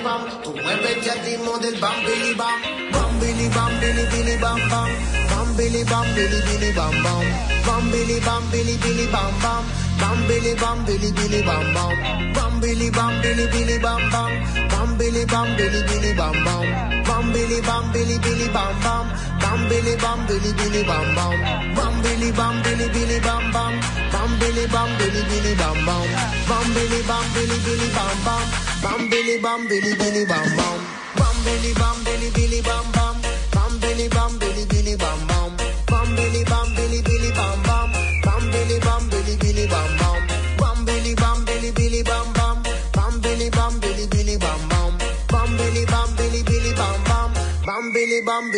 pan, 0.02 0.42
tú 0.42 0.54
mueves 0.54 1.08
al 1.08 1.24
ritmo 1.24 1.58
del 1.58 1.80
bam, 1.80 2.04
billy 2.04 2.34
bam, 2.34 2.60
bam, 2.92 3.20
billy 3.20 3.48
bam, 3.48 3.80
billy, 3.80 4.06
billy 4.10 4.36
bam, 4.36 4.68
bam, 4.68 4.90
bam, 5.30 5.56
billy 5.56 5.84
bam, 5.84 6.14
billy, 6.14 6.40
billy 6.42 6.72
bam, 6.72 7.02
bam, 7.02 7.24
bam, 7.66 7.90
billy 7.90 8.20
bam, 8.20 8.50
billy, 8.50 8.76
billy 8.78 9.06
bam, 9.06 9.32
bam, 9.42 9.64
bam, 10.02 10.18
billy 10.28 10.54
bam, 10.62 10.84
billy, 10.84 11.10
billy 11.12 11.40
bam, 11.48 11.66
bam, 11.74 11.94
bam, 12.34 12.60
billy 12.60 12.90
bam, 12.90 13.12
billy, 13.22 13.46
billy 13.54 13.78
bam, 13.78 14.02
bam, 14.12 14.32
bam, 14.70 14.88
billy 14.98 15.24
bam, 15.32 15.48
billy, 15.56 15.80
billy 15.88 16.12
bam, 16.18 16.34
bam, 16.46 16.66
bam, 17.06 17.24
billy 17.32 17.60
bam, 17.68 17.84
billy, 17.92 18.18
billy 18.24 18.48
bam, 18.54 18.74
bam, 18.84 19.06
bam, 19.42 19.60
billy 19.68 19.94
bam, 20.02 20.18
billy, 20.26 20.52
billy 20.58 20.82
bam, 20.90 21.06
bam, 21.16 21.34
bam, 21.76 21.94
billy 22.02 22.30
bam, 22.38 22.54
billy, 22.64 22.88
billy 22.94 23.18
bam, 23.26 23.44
bam, 23.54 23.72
bam, 24.12 24.30
billy 24.40 24.66
bam, 24.72 24.90
billy, 24.98 25.22
billy 25.30 25.54
bam, 25.60 25.78
bam, 25.86 26.04
bam, 26.48 26.70
billy 26.74 27.02
bam, 27.06 27.22
billy, 27.34 27.58
billy 27.64 27.88
bam, 27.94 28.16
bam, 28.26 28.42
bam, 28.82 29.00
billy 29.10 29.38
bam, 29.44 29.60
billy, 29.68 29.94
billy 29.98 30.24
bam, 30.26 30.48
bam, 30.58 30.78
bam, 31.18 31.34
billy 31.44 31.72
bam, 31.78 32.04
billy, 32.04 32.30
billy 32.34 32.60
bam, 32.62 32.86
bam, 32.92 33.16
bam, 33.54 33.72
billy 33.80 34.08
bam, 34.08 34.38
billy, 34.38 34.64
billy 34.66 34.96
bam, 34.96 35.18
bam, 35.28 35.50
bam, 35.86 36.16
billy 36.16 36.31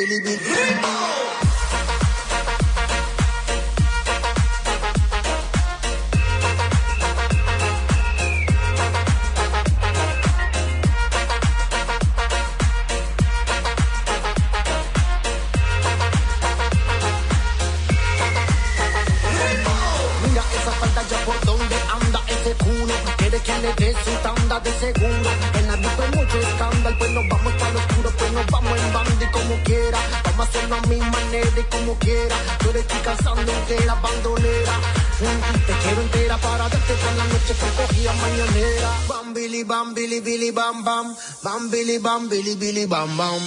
really 0.06 0.20
big. 0.36 1.43
Bam, 40.84 41.16
bam. 41.42 41.70
Billy, 41.70 41.98
bam, 41.98 42.28
billy, 42.28 42.54
billy, 42.54 42.86
bam, 42.86 43.16
bam. 43.16 43.40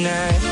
tonight 0.00 0.49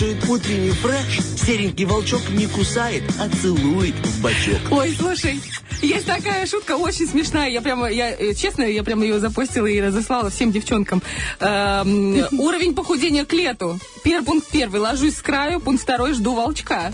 кто 0.00 0.06
слушает 0.06 0.28
утренний 0.30 0.70
фреш, 0.70 1.20
серенький 1.36 1.84
волчок 1.84 2.22
не 2.30 2.46
кусает, 2.46 3.02
а 3.18 3.28
целует 3.28 3.94
в 3.94 4.22
бочок. 4.22 4.58
Ой, 4.70 4.96
слушай, 4.98 5.42
есть 5.82 6.06
такая 6.06 6.46
шутка, 6.46 6.76
очень 6.76 7.06
смешная. 7.06 7.50
Я 7.50 7.60
прямо, 7.60 7.90
я, 7.90 8.10
э, 8.10 8.32
честно, 8.32 8.62
я 8.62 8.82
прямо 8.82 9.04
ее 9.04 9.20
запостила 9.20 9.66
и 9.66 9.78
разослала 9.78 10.30
всем 10.30 10.52
девчонкам. 10.52 11.02
Эм, 11.40 12.26
уровень 12.38 12.74
похудения 12.74 13.26
к 13.26 13.32
лету. 13.34 13.78
Первый 14.02 14.24
пункт 14.24 14.48
первый. 14.50 14.80
Ложусь 14.80 15.16
с 15.16 15.22
краю. 15.22 15.60
Пункт 15.60 15.82
второй. 15.82 16.14
Жду 16.14 16.34
волчка. 16.34 16.92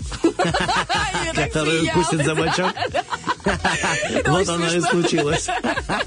Который 1.33 1.83
укусит 1.83 2.25
за 2.25 2.35
бочок. 2.35 2.73
Вот 4.27 4.49
оно 4.49 4.67
и 4.67 4.81
случилось. 4.81 5.45
Так, 5.45 6.05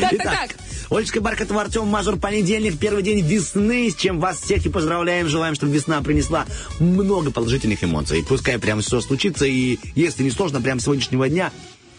так, 0.00 0.22
так. 0.22 0.50
Олечка 0.90 1.20
Бархатова, 1.20 1.60
Артем 1.60 1.86
Мазур, 1.86 2.18
понедельник, 2.18 2.76
первый 2.76 3.04
день 3.04 3.24
весны, 3.24 3.90
с 3.90 3.94
чем 3.94 4.18
вас 4.18 4.40
всех 4.40 4.66
и 4.66 4.68
поздравляем. 4.68 5.28
Желаем, 5.28 5.54
чтобы 5.54 5.72
весна 5.72 6.02
принесла 6.02 6.46
много 6.80 7.30
положительных 7.30 7.84
эмоций. 7.84 8.24
Пускай 8.28 8.58
прямо 8.58 8.82
все 8.82 9.00
случится, 9.00 9.46
и 9.46 9.78
если 9.94 10.24
не 10.24 10.32
сложно, 10.32 10.60
прямо 10.60 10.80
с 10.80 10.84
сегодняшнего 10.84 11.28
дня. 11.28 11.52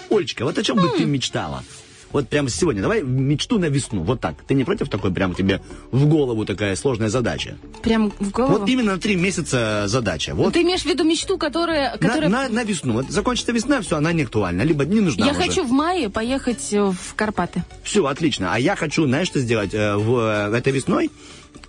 Олечка, 0.09 0.43
вот 0.43 0.57
о 0.57 0.63
чем 0.63 0.75
бы 0.75 0.89
ты 0.89 1.05
мечтала? 1.05 1.63
Вот 2.11 2.27
прямо 2.27 2.49
сегодня, 2.49 2.81
давай 2.81 3.01
мечту 3.01 3.57
на 3.59 3.65
весну, 3.65 4.03
вот 4.03 4.19
так. 4.19 4.35
Ты 4.47 4.53
не 4.53 4.63
против 4.63 4.89
такой, 4.89 5.11
прям 5.13 5.33
тебе 5.33 5.61
в 5.91 6.05
голову 6.07 6.45
такая 6.45 6.75
сложная 6.75 7.09
задача? 7.09 7.57
Прям 7.81 8.11
в 8.19 8.31
голову. 8.31 8.59
Вот 8.59 8.69
именно 8.69 8.93
на 8.93 8.99
три 8.99 9.15
месяца 9.15 9.83
задача. 9.87 10.35
Вот 10.35 10.53
Ты 10.53 10.61
имеешь 10.63 10.81
в 10.81 10.85
виду 10.85 11.03
мечту, 11.03 11.37
которая... 11.37 11.91
на, 11.93 11.97
которая... 11.97 12.29
на- 12.29 12.49
на 12.49 12.63
весну. 12.63 12.93
Вот 12.93 13.09
закончится 13.09 13.51
весна, 13.51 13.81
все, 13.81 13.97
она 13.97 14.11
не 14.11 14.23
актуальна. 14.23 14.63
Либо 14.63 14.85
не 14.85 14.99
нужна 14.99 15.25
Я 15.25 15.31
уже. 15.31 15.41
хочу 15.41 15.63
в 15.63 15.71
мае 15.71 16.09
поехать 16.09 16.73
э, 16.73 16.81
в 16.81 17.15
Карпаты. 17.15 17.63
Все, 17.83 18.05
отлично. 18.05 18.53
А 18.53 18.59
я 18.59 18.75
хочу, 18.75 19.05
знаешь, 19.05 19.27
что 19.27 19.39
сделать 19.39 19.73
э, 19.73 19.95
в, 19.95 20.17
э, 20.51 20.57
этой 20.57 20.73
весной? 20.73 21.09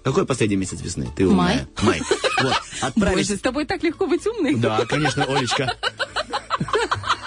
Какой 0.03 0.27
последний 0.27 0.57
месяц 0.57 0.81
весны? 0.81 1.09
Ты 1.17 1.29
умная. 1.29 1.69
Май. 1.83 2.01
Вот. 2.43 2.55
Отправить... 2.81 3.29
Боже, 3.29 3.37
с 3.39 3.41
тобой 3.41 3.65
так 3.67 3.83
легко 3.85 4.07
быть 4.07 4.27
умной. 4.27 4.57
Да, 4.57 4.85
конечно, 4.87 5.25
Олечка. 5.25 5.77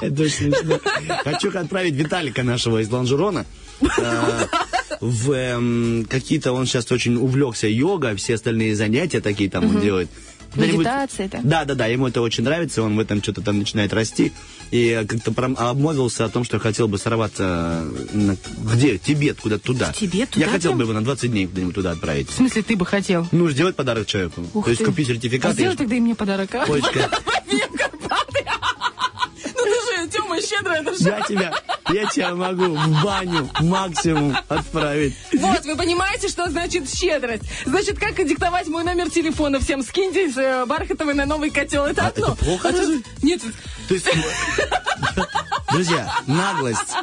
Это 0.00 0.22
очень 0.22 0.52
смешно. 0.52 0.80
Хочу 1.24 1.56
отправить 1.56 1.94
Виталика 1.94 2.42
нашего 2.42 2.78
из 2.78 2.90
Лонжерона 2.90 3.44
э, 3.80 4.46
в 5.00 5.30
эм, 5.32 6.06
какие-то, 6.08 6.52
он 6.52 6.66
сейчас 6.66 6.90
очень 6.92 7.16
увлекся 7.16 7.66
йога, 7.68 8.14
все 8.16 8.34
остальные 8.34 8.74
занятия 8.76 9.20
такие 9.20 9.48
там 9.50 9.66
он 9.66 9.80
делает. 9.80 10.08
Медитация 10.54 11.26
это. 11.26 11.40
Да, 11.44 11.66
да, 11.66 11.74
да, 11.74 11.86
ему 11.86 12.08
это 12.08 12.22
очень 12.22 12.42
нравится, 12.42 12.82
он 12.82 12.96
в 12.96 13.00
этом 13.00 13.22
что-то 13.22 13.42
там 13.42 13.58
начинает 13.58 13.92
расти. 13.92 14.32
И 14.70 14.88
э, 14.88 15.04
как-то 15.04 15.30
прям 15.32 15.54
обмолвился 15.58 16.24
о 16.24 16.28
том, 16.30 16.42
что 16.42 16.58
хотел 16.58 16.88
бы 16.88 16.96
сорваться 16.96 17.84
на- 18.12 18.36
где? 18.74 18.96
Тибет, 18.96 19.40
куда-то 19.40 19.62
туда. 19.64 19.92
Тибет? 19.92 20.30
Я 20.36 20.44
Туда 20.46 20.52
хотел 20.52 20.70
прям? 20.70 20.78
бы 20.78 20.84
его 20.84 20.92
на 20.94 21.04
20 21.04 21.30
дней 21.30 21.46
куда-нибудь 21.46 21.74
туда 21.74 21.90
отправить. 21.90 22.30
В 22.30 22.32
смысле, 22.32 22.62
ты 22.62 22.76
бы 22.76 22.86
хотел? 22.86 23.26
Ну, 23.30 23.48
сделать 23.50 23.76
подарок 23.76 24.06
человеку. 24.06 24.42
Ух 24.54 24.64
То 24.64 24.70
есть 24.70 24.80
ты. 24.80 24.86
купить 24.86 25.08
А 25.10 25.12
сертификат. 25.12 25.52
и- 25.52 25.54
сделай 25.56 25.76
тогда 25.76 25.96
и 25.96 26.00
мне 26.00 26.14
подарок, 26.14 26.54
а? 26.54 26.64
Ну 27.50 27.57
Тёма, 30.28 30.40
щедрая 30.42 30.82
душа. 30.82 31.18
я 31.18 31.20
тебя, 31.22 31.54
я 31.90 32.06
тебя 32.06 32.34
могу 32.34 32.74
в 32.74 33.02
баню 33.02 33.48
максимум 33.60 34.36
отправить. 34.48 35.14
Вот, 35.32 35.64
вы 35.64 35.76
понимаете, 35.76 36.28
что 36.28 36.48
значит 36.50 36.92
щедрость? 36.92 37.44
Значит, 37.64 37.98
как 37.98 38.14
диктовать 38.16 38.66
мой 38.68 38.84
номер 38.84 39.10
телефона 39.10 39.58
всем? 39.58 39.82
Скиньте 39.82 40.30
э, 40.36 40.66
Бархатовой 40.66 41.14
на 41.14 41.24
новый 41.24 41.50
котел. 41.50 41.86
Это 41.86 42.08
одно. 42.08 42.26
А 42.26 42.32
это 42.32 42.44
плохо 42.44 42.68
А 42.68 42.72
тут-? 42.72 43.04
Нет, 43.22 43.40
То 43.88 43.94
есть, 43.94 44.06
друзья, 45.72 46.12
наглость 46.26 46.94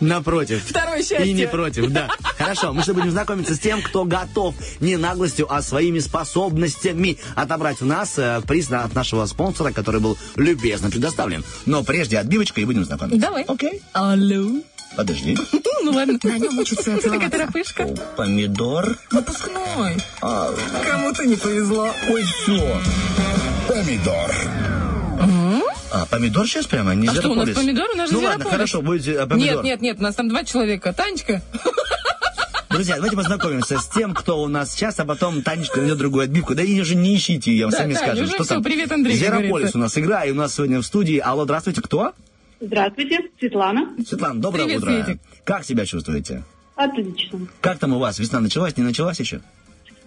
напротив. 0.00 0.62
Второе 0.68 0.98
счастье. 0.98 1.26
И 1.26 1.32
не 1.32 1.46
против, 1.46 1.90
да. 1.90 2.08
Хорошо, 2.38 2.72
мы 2.72 2.82
что 2.82 2.94
будем 2.94 3.10
знакомиться 3.10 3.54
с 3.54 3.58
тем, 3.58 3.82
кто 3.82 4.04
готов 4.04 4.54
не 4.80 4.96
наглостью, 4.96 5.52
а 5.52 5.60
своими 5.62 5.98
способностями 5.98 7.18
отобрать 7.34 7.82
у 7.82 7.84
нас 7.84 8.14
э, 8.18 8.40
приз 8.46 8.70
на- 8.70 8.84
от 8.84 8.94
нашего 8.94 9.26
спонсора, 9.26 9.72
который 9.72 10.00
был 10.00 10.16
любезно 10.36 10.90
предоставлен. 10.90 11.44
Но 11.66 11.82
прежде 11.82 12.18
отбивочка 12.18 12.60
и 12.60 12.64
будем 12.64 12.84
знакомиться. 12.84 13.18
Давай. 13.20 13.42
Окей. 13.44 13.82
Алло. 13.92 14.60
Подожди. 14.96 15.36
Ну 15.82 15.92
ладно. 15.92 16.18
На 16.22 16.38
нем 16.38 16.58
учатся 16.58 16.84
Такая 16.84 17.00
целоваться. 17.00 17.30
торопышка. 17.30 17.86
Помидор. 18.16 18.96
Выпускной. 19.10 19.96
А, 20.22 20.50
Кому-то 20.84 21.24
не 21.26 21.36
повезло. 21.36 21.88
ой, 22.08 22.22
все. 22.24 22.80
Помидор. 23.68 24.30
А, 25.90 26.06
помидор 26.06 26.46
сейчас 26.46 26.66
прямо? 26.66 26.94
Не 26.94 27.08
А 27.08 27.14
что, 27.14 27.30
у 27.30 27.34
нас 27.34 27.48
помидор? 27.50 27.88
У 27.92 27.96
нас 27.96 28.10
же 28.10 28.16
Ну 28.16 28.22
ладно, 28.22 28.44
хорошо, 28.44 28.82
будете 28.82 29.12
э, 29.12 29.26
помидор. 29.26 29.56
Нет, 29.56 29.64
нет, 29.64 29.80
нет, 29.80 29.96
у 29.98 30.02
нас 30.02 30.14
там 30.14 30.28
два 30.28 30.44
человека. 30.44 30.92
Танечка. 30.92 31.42
Друзья, 32.70 32.96
давайте 32.96 33.16
познакомимся 33.16 33.78
с 33.78 33.88
тем, 33.88 34.14
кто 34.14 34.42
у 34.42 34.48
нас 34.48 34.72
сейчас, 34.72 35.00
а 35.00 35.06
потом 35.06 35.42
Танечка 35.42 35.80
найдет 35.80 35.98
другую 35.98 36.24
отбивку. 36.24 36.54
Да 36.54 36.62
и 36.62 36.78
уже 36.80 36.94
не 36.94 37.16
ищите 37.16 37.50
ее, 37.50 37.68
Да, 37.70 37.78
сами 37.78 37.94
скажем, 37.94 38.24
уже 38.24 38.34
что 38.34 38.44
всё, 38.44 38.54
там. 38.54 38.62
привет, 38.62 38.92
Андрей, 38.92 39.16
Зверополис 39.16 39.48
говорится. 39.48 39.78
у 39.78 39.80
нас 39.80 39.98
игра, 39.98 40.24
и 40.24 40.30
у 40.30 40.34
нас 40.34 40.54
сегодня 40.54 40.80
в 40.80 40.84
студии. 40.84 41.18
Алло, 41.18 41.44
здравствуйте, 41.44 41.80
кто? 41.80 42.12
Здравствуйте, 42.60 43.20
Светлана. 43.40 43.88
Светлана, 44.06 44.40
доброе 44.40 44.64
Привет, 44.64 44.82
утро. 44.82 45.04
Светик. 45.04 45.20
Как 45.44 45.64
себя 45.64 45.86
чувствуете? 45.86 46.42
Отлично. 46.76 47.40
Как 47.60 47.78
там 47.78 47.94
у 47.94 47.98
вас? 47.98 48.18
Весна 48.18 48.40
началась, 48.40 48.76
не 48.76 48.82
началась 48.84 49.18
еще? 49.18 49.40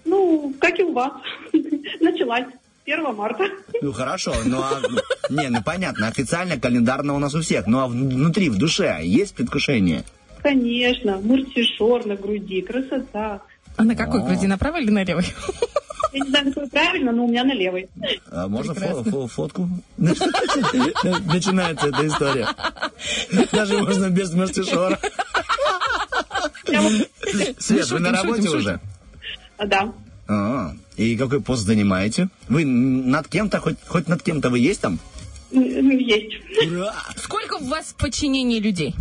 Ну, 0.05 0.53
как 0.59 0.77
и 0.79 0.83
у 0.83 0.93
вас. 0.93 1.11
Началась 1.99 2.45
1 2.85 3.15
марта. 3.15 3.45
Ну 3.81 3.91
хорошо, 3.93 4.33
ну 4.45 4.61
а, 4.61 4.81
не, 5.29 5.49
ну 5.49 5.61
понятно, 5.63 6.07
официально 6.07 6.59
календарно 6.59 7.13
у 7.15 7.19
нас 7.19 7.33
у 7.35 7.41
всех, 7.41 7.67
ну 7.67 7.79
а 7.79 7.87
внутри, 7.87 8.49
в 8.49 8.57
душе 8.57 8.99
есть 9.03 9.35
предвкушение? 9.35 10.03
Конечно, 10.41 11.17
муртишор 11.17 12.05
на 12.05 12.15
груди, 12.15 12.61
красота. 12.61 13.41
А 13.77 13.83
на 13.83 13.95
какой 13.95 14.21
О. 14.21 14.23
груди, 14.23 14.47
на 14.47 14.57
правой 14.57 14.81
или 14.83 14.89
на 14.91 15.03
левой? 15.03 15.25
Я 16.13 16.25
не 16.25 16.29
знаю, 16.29 16.45
какой 16.53 16.67
правильно, 16.69 17.11
но 17.13 17.23
у 17.25 17.29
меня 17.29 17.43
на 17.43 17.53
левой. 17.53 17.89
А 18.31 18.47
можно 18.47 18.71
фо- 18.73 19.03
фо- 19.03 19.27
фотку? 19.27 19.69
Начинается 19.97 21.87
эта 21.87 22.05
история. 22.07 22.47
Даже 23.53 23.77
можно 23.77 24.09
без 24.09 24.33
мастишора. 24.33 24.99
Свет, 27.59 27.89
вы 27.91 27.99
на 27.99 28.11
работе 28.11 28.49
уже? 28.49 28.79
Да, 29.63 29.93
А, 30.33 30.73
и 30.95 31.17
какой 31.17 31.41
пост 31.41 31.65
занимаете? 31.65 32.29
Вы 32.47 32.63
над 32.65 33.27
кем-то, 33.27 33.59
хоть, 33.59 33.75
хоть 33.85 34.07
над 34.07 34.23
кем-то 34.23 34.49
вы 34.49 34.59
есть 34.59 34.79
там? 34.81 34.97
есть. 35.51 36.35
Ура! 36.71 36.93
Сколько 37.17 37.55
у 37.55 37.65
вас 37.65 37.87
в 37.87 37.95
подчинении 37.95 38.59
людей? 38.59 38.95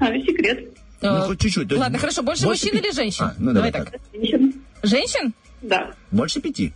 А, 0.00 0.12
секрет. 0.18 0.68
Ну, 1.00 1.08
Э, 1.16 1.26
хоть 1.26 1.40
чуть-чуть. 1.40 1.68
То 1.68 1.74
есть 1.76 1.80
Ладно, 1.80 1.98
хорошо, 1.98 2.22
больше, 2.22 2.44
больше 2.44 2.66
мужчин 2.66 2.80
пи- 2.82 2.86
или 2.88 2.92
женщин? 2.94 3.24
А, 3.24 3.34
ну 3.38 3.52
давай 3.52 3.70
так. 3.72 3.94
Женщин. 4.12 4.54
Женщин? 4.82 5.32
Да, 5.62 5.94
Больше 6.10 6.40
пяти. 6.40 6.72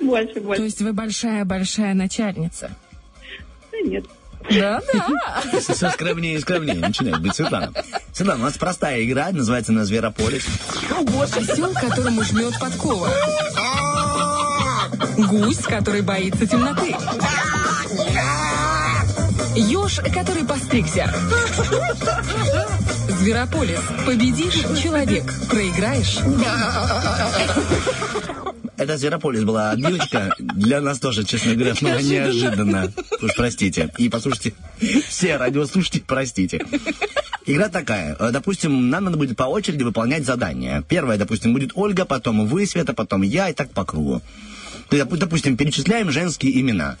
больше, 0.00 0.34
То 0.34 0.40
больше. 0.40 0.62
есть 0.62 0.80
вы 0.82 0.92
большая-большая 0.92 1.94
начальница. 1.94 2.70
Да 3.72 3.78
нет. 3.80 4.04
Да, 4.50 4.80
да. 4.92 5.60
Все 5.60 5.90
скромнее 5.90 6.36
и 6.36 6.40
скромнее 6.40 6.76
начинает 6.76 7.20
быть 7.20 7.34
Светлана. 7.34 7.72
Светлана, 8.12 8.40
у 8.40 8.44
нас 8.44 8.56
простая 8.56 9.04
игра, 9.04 9.30
называется 9.30 9.72
на 9.72 9.84
Зверополис. 9.84 10.46
Осел, 11.36 11.72
которому 11.74 12.22
жмет 12.22 12.58
подкова. 12.58 13.10
Гусь, 15.16 15.58
который 15.58 16.02
боится 16.02 16.46
темноты. 16.46 16.94
Еж, 19.54 20.00
который 20.14 20.44
постригся. 20.44 21.12
Зверополис. 23.08 23.80
Победишь– 24.06 24.54
человек. 24.82 25.24
Проиграешь 25.48 26.18
Это 28.78 28.96
Зверополис 28.96 29.42
была 29.44 29.72
отбивочка. 29.72 30.34
Для 30.38 30.80
нас 30.80 31.00
тоже, 31.00 31.24
честно 31.24 31.54
говоря, 31.54 31.74
снова 31.74 31.98
неожиданно. 32.00 32.92
Уж 33.20 33.30
простите. 33.36 33.92
И 33.98 34.08
послушайте, 34.08 34.54
все 35.08 35.36
радиослушатели, 35.36 36.04
простите. 36.06 36.64
Игра 37.44 37.68
такая. 37.68 38.16
Допустим, 38.30 38.88
нам 38.88 39.04
надо 39.04 39.16
будет 39.16 39.36
по 39.36 39.44
очереди 39.44 39.82
выполнять 39.82 40.24
задания. 40.24 40.82
Первое, 40.88 41.18
допустим, 41.18 41.52
будет 41.52 41.72
Ольга, 41.74 42.04
потом 42.04 42.46
вы, 42.46 42.66
Света, 42.66 42.94
потом 42.94 43.22
я, 43.22 43.48
и 43.50 43.52
так 43.52 43.70
по 43.72 43.84
кругу. 43.84 44.22
То 44.88 44.96
есть, 44.96 45.08
допу- 45.08 45.16
допустим, 45.16 45.56
перечисляем 45.56 46.10
женские 46.10 46.60
имена. 46.60 46.96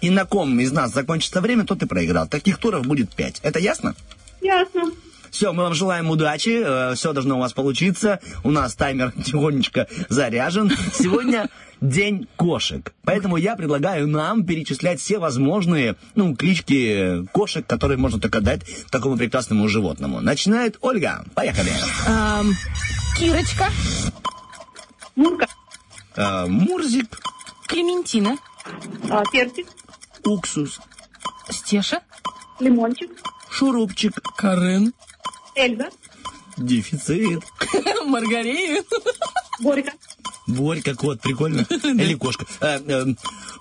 И 0.00 0.10
на 0.10 0.24
ком 0.24 0.58
из 0.60 0.72
нас 0.72 0.92
закончится 0.92 1.40
время, 1.40 1.64
тот 1.64 1.82
и 1.82 1.86
проиграл. 1.86 2.26
Таких 2.26 2.58
туров 2.58 2.86
будет 2.86 3.14
пять. 3.14 3.38
Это 3.42 3.58
ясно? 3.58 3.94
Ясно. 4.42 4.90
Все, 5.36 5.52
мы 5.52 5.64
вам 5.64 5.74
желаем 5.74 6.08
удачи, 6.08 6.94
все 6.94 7.12
должно 7.12 7.36
у 7.36 7.40
вас 7.40 7.52
получиться. 7.52 8.20
У 8.42 8.50
нас 8.50 8.74
таймер 8.74 9.12
тихонечко 9.22 9.86
заряжен. 10.08 10.72
Сегодня 10.94 11.50
день 11.82 12.26
кошек. 12.36 12.94
Поэтому 13.04 13.36
я 13.36 13.54
предлагаю 13.54 14.08
нам 14.08 14.46
перечислять 14.46 14.98
все 14.98 15.18
возможные 15.18 15.96
ну, 16.14 16.34
клички 16.34 17.26
кошек, 17.32 17.66
которые 17.66 17.98
можно 17.98 18.18
только 18.18 18.40
дать 18.40 18.62
такому 18.90 19.18
прекрасному 19.18 19.68
животному. 19.68 20.22
Начинает 20.22 20.78
Ольга. 20.80 21.22
Поехали. 21.34 21.70
Кирочка. 23.18 23.66
Мурка, 25.16 25.48
Э, 26.16 26.46
Мурзик, 26.46 27.18
Клементина. 27.66 28.38
а, 29.10 29.22
персик, 29.30 29.66
уксус, 30.24 30.80
Стеша. 31.50 32.00
лимончик, 32.58 33.10
шурупчик, 33.50 34.14
Карен. 34.34 34.94
Эльза, 35.56 35.88
Дефицит. 36.56 37.42
Маргарин. 38.06 38.84
Борька. 39.60 39.92
Борька, 40.46 40.94
кот, 40.94 41.20
прикольно. 41.20 41.60
Или 41.70 42.14
кошка. 42.14 42.46
Э, 42.60 42.78
э, 42.86 43.06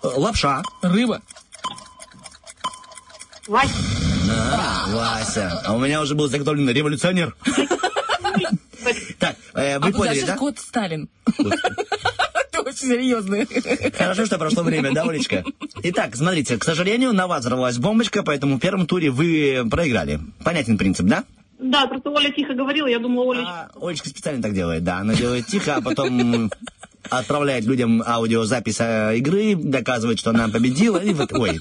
лапша. 0.04 0.62
Рыба. 0.82 1.22
Вася. 3.48 3.74
А, 4.30 4.86
Вася. 4.90 5.62
А 5.66 5.74
у 5.74 5.80
меня 5.80 6.02
уже 6.02 6.16
был 6.16 6.28
заготовлен 6.28 6.70
революционер. 6.70 7.36
Так, 9.18 9.36
э, 9.56 9.80
вы 9.80 9.88
а 9.90 9.92
куда 9.92 10.10
поняли, 10.10 10.20
же 10.20 10.26
да? 10.28 10.36
кот 10.36 10.60
Сталин? 10.60 11.10
Ты 11.26 12.60
очень 12.60 12.88
серьезный. 12.88 13.48
Хорошо, 13.98 14.28
что 14.28 14.38
прошло 14.38 14.62
время, 14.62 14.94
да, 14.94 15.04
Олечка? 15.04 15.44
Итак, 15.82 16.16
смотрите, 16.16 16.58
к 16.58 16.64
сожалению, 16.64 17.12
на 17.14 17.26
вас 17.26 17.42
взорвалась 17.42 17.80
бомбочка, 17.80 18.22
поэтому 18.22 18.58
в 18.58 18.60
первом 18.60 18.86
туре 18.86 19.10
вы 19.10 19.66
проиграли. 19.72 20.20
Понятен 20.44 20.78
принцип, 20.78 21.08
да? 21.08 21.24
Да, 21.58 21.88
просто 21.88 22.10
Оля 22.10 22.32
тихо 22.32 22.54
говорила, 22.54 22.88
я 22.88 23.00
думала, 23.00 23.24
Оля... 23.26 23.42
А, 23.46 23.70
Олечка 23.82 24.10
специально 24.10 24.42
так 24.42 24.54
делает, 24.54 24.84
да. 24.84 24.98
Она 24.98 25.14
делает 25.16 25.46
тихо, 25.46 25.76
а 25.76 25.82
потом 25.82 26.52
отправляет 27.10 27.66
людям 27.66 28.04
аудиозапись 28.06 28.78
э, 28.80 29.18
игры, 29.18 29.56
доказывает, 29.56 30.20
что 30.20 30.32
она 30.32 30.48
победила, 30.48 30.98
и 30.98 31.14
вот, 31.14 31.34
ой, 31.34 31.60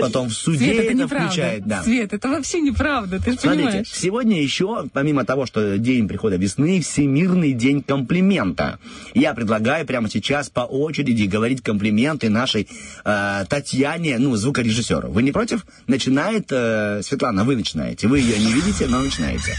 потом 0.00 0.28
в 0.28 0.32
суде 0.32 0.58
Свет, 0.58 0.84
это 0.84 0.92
это 0.92 1.08
включает, 1.08 1.66
да. 1.66 1.82
Свет, 1.82 2.12
это 2.12 2.28
вообще 2.28 2.60
неправда, 2.60 3.18
ты 3.18 3.32
же 3.32 3.38
Смотрите, 3.38 3.66
понимаешь. 3.66 3.88
сегодня 3.92 4.42
еще, 4.42 4.86
помимо 4.92 5.24
того, 5.24 5.46
что 5.46 5.78
день 5.78 6.08
прихода 6.08 6.36
весны, 6.36 6.80
Всемирный 6.80 7.52
день 7.52 7.82
комплимента. 7.82 8.78
Я 9.14 9.34
предлагаю 9.34 9.86
прямо 9.86 10.08
сейчас 10.08 10.50
по 10.50 10.60
очереди 10.60 11.24
говорить 11.24 11.62
комплименты 11.62 12.28
нашей 12.28 12.68
э, 13.04 13.44
Татьяне, 13.48 14.18
ну, 14.18 14.36
звукорежиссеру. 14.36 15.10
Вы 15.10 15.22
не 15.22 15.32
против? 15.32 15.64
Начинает 15.86 16.48
э, 16.50 17.00
Светлана, 17.02 17.44
вы 17.44 17.56
начинаете. 17.56 18.08
Вы 18.08 18.20
ее 18.20 18.38
не 18.38 18.52
видите, 18.52 18.86
но 18.86 19.00
начинаете. 19.00 19.56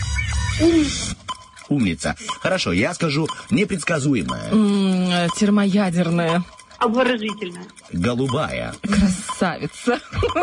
Умница. 1.73 2.15
Хорошо, 2.41 2.71
я 2.71 2.93
скажу 2.93 3.27
непредсказуемая, 3.49 4.51
М, 4.51 5.09
э, 5.11 5.27
Термоядерная. 5.37 6.43
Обворожительная. 6.79 7.65
голубая, 7.93 8.73
Красавица. 8.81 9.99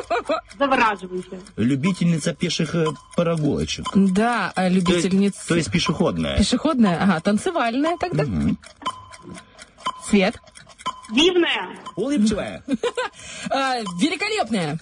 Завораживающая. 0.59 1.39
любительница 1.57 2.33
пеших 2.35 2.75
э, 2.75 2.87
прогулочек. 3.15 3.87
Да, 3.95 4.51
а 4.55 4.63
То 4.63 4.67
есть, 4.69 4.77
любительница. 4.89 5.49
то 5.49 5.57
есть 5.57 5.71
пешеходная. 5.71 6.39
Пешеходная, 6.39 7.03
ага, 7.03 7.21
танцевальная 7.21 7.97
тогда. 7.99 8.25
Свет. 10.09 10.37
Дивная. 11.13 11.69
Улыбчивая. 11.97 12.63
А, 13.51 13.81
великолепная. 14.01 14.79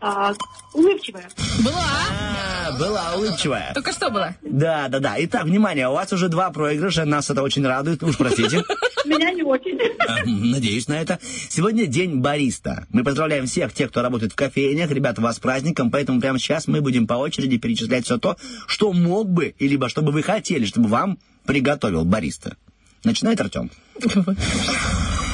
А, 0.00 0.34
улыбчивая. 0.72 1.28
Была. 1.64 1.84
А, 2.10 2.78
была 2.78 3.14
улыбчивая. 3.16 3.72
Только 3.74 3.92
что 3.92 4.10
была. 4.10 4.36
Да, 4.42 4.88
да, 4.88 4.98
да. 4.98 5.14
Итак, 5.18 5.44
внимание, 5.44 5.88
у 5.88 5.92
вас 5.92 6.12
уже 6.12 6.28
два 6.28 6.50
проигрыша, 6.50 7.04
нас 7.04 7.30
это 7.30 7.42
очень 7.42 7.66
радует, 7.66 8.02
уж 8.02 8.16
простите. 8.16 8.62
Меня 9.04 9.30
не 9.32 9.42
очень. 9.42 9.78
А, 10.06 10.24
Надеюсь 10.26 10.88
на 10.88 11.00
это. 11.00 11.18
Сегодня 11.48 11.86
день 11.86 12.20
бариста. 12.20 12.86
Мы 12.90 13.04
поздравляем 13.04 13.46
всех 13.46 13.72
тех, 13.72 13.90
кто 13.90 14.02
работает 14.02 14.32
в 14.32 14.36
кофейнях. 14.36 14.90
Ребята, 14.90 15.20
вас 15.20 15.36
с 15.36 15.40
праздником, 15.40 15.90
поэтому 15.90 16.20
прямо 16.20 16.38
сейчас 16.38 16.66
мы 16.66 16.80
будем 16.80 17.06
по 17.06 17.14
очереди 17.14 17.58
перечислять 17.58 18.04
все 18.04 18.18
то, 18.18 18.36
что 18.66 18.92
мог 18.92 19.28
бы, 19.28 19.54
и 19.58 19.68
либо 19.68 19.88
что 19.88 20.02
бы 20.02 20.12
вы 20.12 20.22
хотели, 20.22 20.64
чтобы 20.64 20.88
вам 20.88 21.18
приготовил 21.46 22.04
бариста. 22.04 22.56
Начинает 23.04 23.40
Артем. 23.40 23.70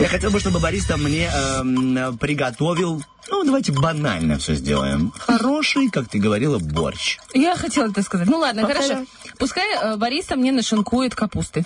Я 0.01 0.09
хотел 0.09 0.31
бы, 0.31 0.41
чтобы 0.41 0.61
бариста 0.61 0.97
мне 0.97 1.28
эм, 1.28 2.16
приготовил, 2.19 3.03
ну, 3.31 3.44
давайте 3.44 3.73
банально 3.73 4.39
все 4.39 4.55
сделаем. 4.55 5.12
Хороший, 5.19 5.89
как 5.90 6.09
ты 6.09 6.19
говорила, 6.19 6.59
борщ. 6.59 7.19
Я 7.35 7.57
хотела 7.57 7.89
это 7.89 8.02
сказать. 8.02 8.28
Ну 8.28 8.39
ладно, 8.39 8.62
Повторяй. 8.62 8.89
хорошо. 8.89 9.07
Пускай 9.39 9.65
э, 9.77 9.97
бариста 9.97 10.36
мне 10.36 10.52
нашинкует 10.52 11.15
капусты. 11.15 11.65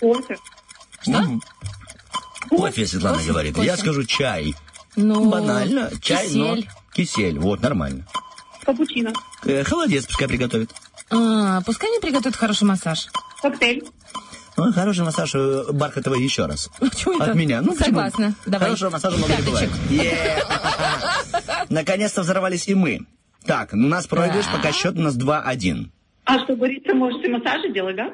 Кофе. 0.00 0.36
Что? 1.00 1.10
Мгм. 1.20 1.42
Кофе, 2.50 2.86
Светлана 2.86 3.16
Кофе, 3.18 3.28
говорит. 3.28 3.54
кофе. 3.54 3.66
Я 3.66 3.76
скажу 3.76 4.04
чай. 4.04 4.54
Ну, 4.96 5.30
Банально. 5.30 5.90
Чай, 6.00 6.28
но... 6.32 6.56
кисель. 6.56 6.70
Кисель. 6.92 7.38
Вот, 7.38 7.60
нормально. 7.62 8.06
Капучино. 8.64 9.12
Э, 9.44 9.64
холодец 9.64 10.06
пускай 10.06 10.28
приготовит. 10.28 10.72
А, 11.10 11.60
пускай 11.62 11.88
мне 11.90 12.00
приготовит 12.00 12.36
хороший 12.36 12.64
массаж. 12.64 13.08
Коктейль. 13.40 13.84
Ну, 14.58 14.72
хороший 14.72 15.04
массаж 15.04 15.34
э, 15.34 15.72
бархатовый 15.72 16.22
еще 16.22 16.46
раз. 16.46 16.68
Чего 16.96 17.14
это? 17.14 17.30
От 17.30 17.36
меня. 17.36 17.62
Ну, 17.62 17.72
почему? 17.72 17.84
Согласна. 17.86 18.34
Давай. 18.44 18.68
Хорошего 18.68 18.90
массажа 18.90 19.16
много 19.16 19.34
не 19.36 19.42
бывает. 19.42 19.70
Наконец-то 21.70 22.22
взорвались 22.22 22.66
и 22.68 22.74
мы. 22.74 23.06
Так, 23.44 23.72
ну, 23.72 23.86
у 23.86 23.90
нас 23.90 24.06
проигрыш, 24.06 24.46
пока 24.52 24.72
счет 24.72 24.96
у 24.96 25.00
нас 25.00 25.16
2-1. 25.16 25.90
А 26.24 26.40
что, 26.40 26.56
бариста 26.56 26.94
может 26.94 27.24
и 27.24 27.28
массажи 27.30 27.72
делать, 27.72 27.96
да? 27.96 28.10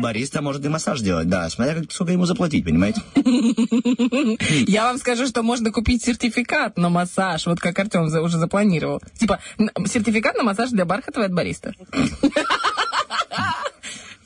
Бариста 0.00 0.40
может 0.40 0.64
и 0.64 0.68
массаж 0.68 1.00
делать, 1.00 1.28
да, 1.28 1.50
смотря 1.50 1.74
как, 1.74 1.92
сколько 1.92 2.12
ему 2.12 2.24
заплатить, 2.24 2.64
понимаете? 2.64 3.02
Я 4.66 4.84
вам 4.84 4.96
скажу, 4.96 5.26
что 5.26 5.42
можно 5.42 5.70
купить 5.70 6.02
сертификат 6.02 6.78
на 6.78 6.88
массаж, 6.88 7.44
вот 7.44 7.60
как 7.60 7.78
Артем 7.78 8.04
уже 8.04 8.38
запланировал. 8.38 9.02
Типа, 9.18 9.40
сертификат 9.84 10.36
на 10.36 10.44
массаж 10.44 10.70
для 10.70 10.86
бархатовой 10.86 11.26
от 11.26 11.34
бариста. 11.34 11.74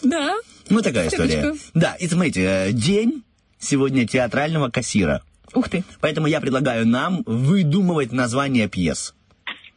Да. 0.02 0.36
Ну, 0.68 0.82
такая 0.82 1.08
история. 1.08 1.54
Да, 1.74 1.94
и 1.94 2.08
смотрите, 2.08 2.42
э, 2.42 2.72
день 2.72 3.24
сегодня 3.58 4.06
театрального 4.06 4.68
кассира. 4.68 5.22
Ух 5.54 5.68
ты. 5.68 5.84
Поэтому 6.00 6.26
я 6.26 6.40
предлагаю 6.40 6.86
нам 6.86 7.22
выдумывать 7.24 8.12
название 8.12 8.68
пьес. 8.68 9.14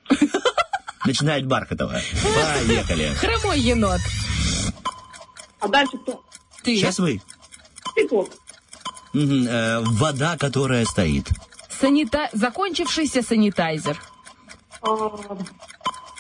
Начинает 1.06 1.46
Бархатова. 1.46 2.02
Поехали. 2.68 3.14
Хромой 3.16 3.60
енот. 3.60 4.02
А 5.60 5.68
дальше 5.68 5.98
кто? 5.98 6.24
Ты. 6.64 6.76
Сейчас 6.76 7.00
вы. 7.00 7.22
Мгм, 9.14 9.48
э, 9.48 9.80
вода, 9.82 10.38
которая 10.38 10.86
стоит. 10.86 11.30
Санита... 11.80 12.30
Закончившийся 12.34 13.22
санитайзер. 13.22 14.00
А, 14.82 15.38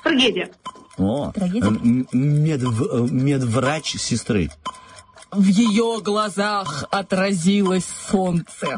Трагедия. 0.03 0.51
О, 0.99 1.31
Трагедия? 1.33 1.65
медв- 2.13 2.87
э, 2.91 3.07
медврач 3.09 3.95
сестры. 3.97 4.51
В 5.31 5.45
ее 5.45 6.01
глазах 6.01 6.85
отразилось 6.91 7.85
солнце. 8.11 8.77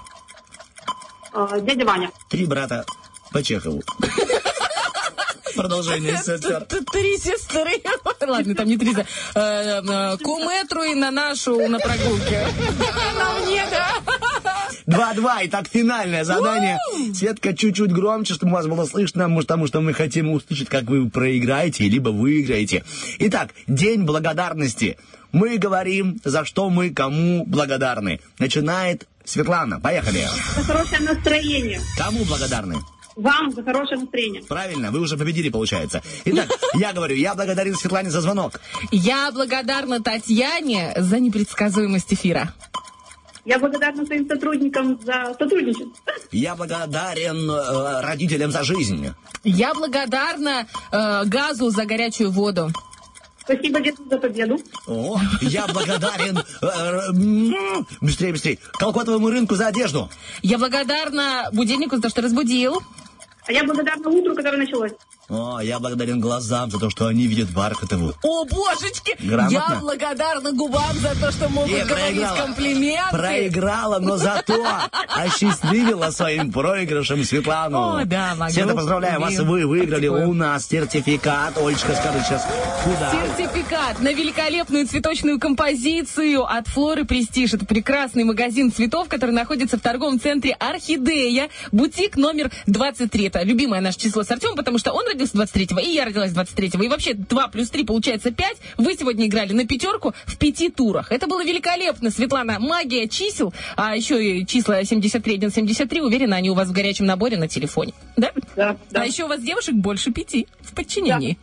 А, 1.34 1.60
Дядя 1.60 1.86
Ваня. 1.86 2.12
Три 2.30 2.46
брата 2.46 2.86
по 3.32 3.42
Чехову. 3.42 3.82
Продолжение 5.56 6.18
сестер. 6.18 6.66
Три 6.92 7.18
сестры. 7.18 7.82
Ладно, 8.28 8.56
там 8.56 8.68
не 8.68 8.78
три. 8.78 8.96
Э, 9.36 9.82
э, 9.82 10.18
Куметру 10.18 10.84
и 10.84 10.94
на 10.96 11.12
нашу 11.12 11.68
на 11.68 11.80
прогулке. 11.80 12.48
На 14.92 14.98
мне, 14.98 14.98
да. 14.98 15.14
Два-два. 15.14 15.40
Итак, 15.44 15.68
финальное 15.68 16.24
задание. 16.24 16.78
Светка 17.14 17.56
чуть-чуть 17.56 17.92
громче, 17.92 18.34
чтобы 18.34 18.54
вас 18.54 18.68
было 18.68 18.86
слышно, 18.86 19.28
может, 19.28 19.48
потому 19.48 19.68
что 19.68 19.82
мы 19.82 19.94
хотим 19.94 20.32
услышать, 20.32 20.70
как 20.70 20.84
вы 20.84 21.10
проиграете, 21.10 21.88
либо 21.88 22.10
выиграете. 22.10 22.84
Итак, 23.20 23.50
День 23.68 24.04
благодарности. 24.04 24.98
Мы 25.32 25.58
говорим, 25.58 26.20
за 26.26 26.44
что 26.46 26.70
мы 26.70 26.90
кому 26.90 27.46
благодарны. 27.46 28.20
Начинает 28.40 29.08
Светлана. 29.24 29.80
Поехали. 29.80 30.28
За 30.56 30.64
хорошее 30.64 31.02
настроение. 31.02 31.80
Кому 31.98 32.24
благодарны? 32.26 32.76
Вам 33.16 33.52
за 33.52 33.64
хорошее 33.64 34.00
настроение. 34.00 34.42
Правильно, 34.44 34.92
вы 34.92 35.00
уже 35.00 35.18
победили, 35.18 35.50
получается. 35.50 36.02
Итак, 36.26 36.50
я 36.76 36.94
говорю, 36.94 37.16
я 37.16 37.36
благодарен 37.36 37.76
Светлане 37.76 38.10
за 38.10 38.22
звонок. 38.22 38.60
Я 38.92 39.32
благодарна 39.32 40.02
Татьяне 40.02 40.94
за 40.98 41.20
непредсказуемость 41.20 42.14
эфира. 42.14 42.54
Я 43.46 43.58
благодарна 43.60 44.06
своим 44.06 44.28
сотрудникам 44.28 45.00
за 45.04 45.36
сотрудничество. 45.40 46.14
Я 46.32 46.56
благодарен 46.56 47.50
э, 47.50 48.02
родителям 48.02 48.52
за 48.52 48.64
жизнь. 48.64 49.10
Я 49.44 49.74
благодарна 49.74 50.68
э, 50.92 51.26
газу 51.26 51.70
за 51.72 51.86
горячую 51.86 52.32
воду. 52.32 52.72
Спасибо, 53.40 53.82
деду, 53.82 54.04
за 54.10 54.18
победу. 54.20 54.60
О, 54.88 55.20
я 55.42 55.66
благодарен... 55.68 56.38
э, 56.62 57.84
быстрее, 58.00 58.32
быстрее. 58.34 58.60
Колкотовому 58.74 59.30
рынку 59.30 59.56
за 59.56 59.68
одежду. 59.68 60.10
Я 60.44 60.60
благодарна 60.60 61.50
будильнику 61.52 61.96
за 61.96 62.04
то, 62.04 62.10
что 62.10 62.22
разбудил. 62.22 62.80
А 63.48 63.52
я 63.52 63.64
благодарна 63.64 64.08
утру, 64.10 64.36
которое 64.36 64.58
началось. 64.58 64.92
О, 65.32 65.62
я 65.62 65.80
благодарен 65.80 66.20
глазам 66.20 66.70
за 66.70 66.78
то, 66.78 66.90
что 66.90 67.08
они 67.08 67.26
видят 67.26 67.50
Бархатову. 67.52 68.14
О, 68.22 68.44
божечки! 68.44 69.16
Грамотно. 69.18 69.54
Я 69.54 69.80
благодарна 69.80 70.52
губам 70.52 70.94
за 71.00 71.16
то, 71.16 71.32
что 71.32 71.48
могут 71.48 71.72
Не, 71.72 71.86
говорить 71.86 72.18
проиграла. 72.18 72.38
комплименты. 72.38 73.18
Проиграла, 73.18 74.00
но 74.00 74.18
зато 74.18 74.62
осчастливила 75.08 76.10
своим 76.12 76.52
проигрышем 76.52 77.24
Светлану. 77.24 78.00
О, 78.00 78.06
да, 78.06 78.36
могу. 78.36 78.52
Света, 78.52 78.74
поздравляю 78.76 79.22
вас, 79.22 79.40
вы 79.40 79.66
выиграли 79.66 80.08
у 80.08 80.34
нас 80.34 80.68
сертификат. 80.68 81.58
Олечка, 81.58 81.96
скажи 81.96 82.20
сейчас, 82.26 82.46
куда? 82.84 83.12
Сертификат 83.38 84.02
на 84.02 84.12
великолепную 84.12 84.86
цветочную 84.86 85.40
композицию 85.40 86.44
от 86.44 86.68
Флоры 86.68 87.06
Престиж. 87.06 87.54
Это 87.54 87.66
прекрасный 87.66 88.26
магазин 88.26 88.70
цветов, 88.70 89.08
который 89.08 89.32
находится 89.32 89.78
в 89.78 89.82
торговом 89.82 90.20
центре 90.20 90.52
Орхидея, 90.60 91.48
бутик 91.72 92.18
номер 92.18 92.52
23. 92.68 93.28
Это 93.28 93.44
любимое 93.44 93.80
наше 93.80 93.98
число 93.98 94.24
с 94.24 94.32
Артемом, 94.32 94.58
потому 94.58 94.78
что 94.78 94.92
он 94.92 95.06
родился 95.08 95.21
родился 95.22 95.38
23-го, 95.38 95.80
и 95.80 95.90
я 95.90 96.06
родилась 96.06 96.32
23-го. 96.32 96.84
И 96.84 96.88
вообще 96.88 97.14
2 97.14 97.48
плюс 97.50 97.70
3 97.70 97.86
получается 97.86 98.32
5. 98.32 98.58
Вы 98.78 98.96
сегодня 98.96 99.28
играли 99.28 99.54
на 99.54 99.66
пятерку 99.66 100.14
в 100.26 100.38
пяти 100.38 100.70
турах. 100.70 101.12
Это 101.12 101.28
было 101.28 101.44
великолепно, 101.44 102.10
Светлана. 102.10 102.60
Магия 102.60 103.08
чисел, 103.08 103.54
а 103.76 103.96
еще 103.96 104.24
и 104.24 104.46
числа 104.46 104.84
73, 104.84 105.36
1, 105.36 105.52
73. 105.52 106.02
Уверена, 106.02 106.36
они 106.38 106.50
у 106.50 106.54
вас 106.54 106.70
в 106.70 106.72
горячем 106.72 107.06
наборе 107.06 107.38
на 107.38 107.48
телефоне. 107.48 107.94
Да? 108.18 108.32
Да, 108.56 108.78
А 108.94 109.06
еще 109.06 109.26
у 109.26 109.28
вас 109.28 109.42
девушек 109.42 109.76
больше 109.76 110.12
пяти 110.12 110.48
в 110.62 110.74
подчинении. 110.74 111.38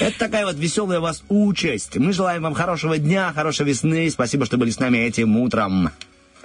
Это 0.00 0.18
такая 0.18 0.46
вот 0.46 0.56
веселая 0.56 1.00
у 1.00 1.02
вас 1.02 1.22
участь. 1.28 1.96
Мы 1.96 2.12
желаем 2.12 2.42
вам 2.42 2.54
хорошего 2.54 2.98
дня, 2.98 3.32
хорошей 3.34 3.66
весны. 3.66 4.08
Спасибо, 4.10 4.46
что 4.46 4.56
были 4.56 4.70
с 4.70 4.78
нами 4.78 4.98
этим 4.98 5.36
утром. 5.36 5.90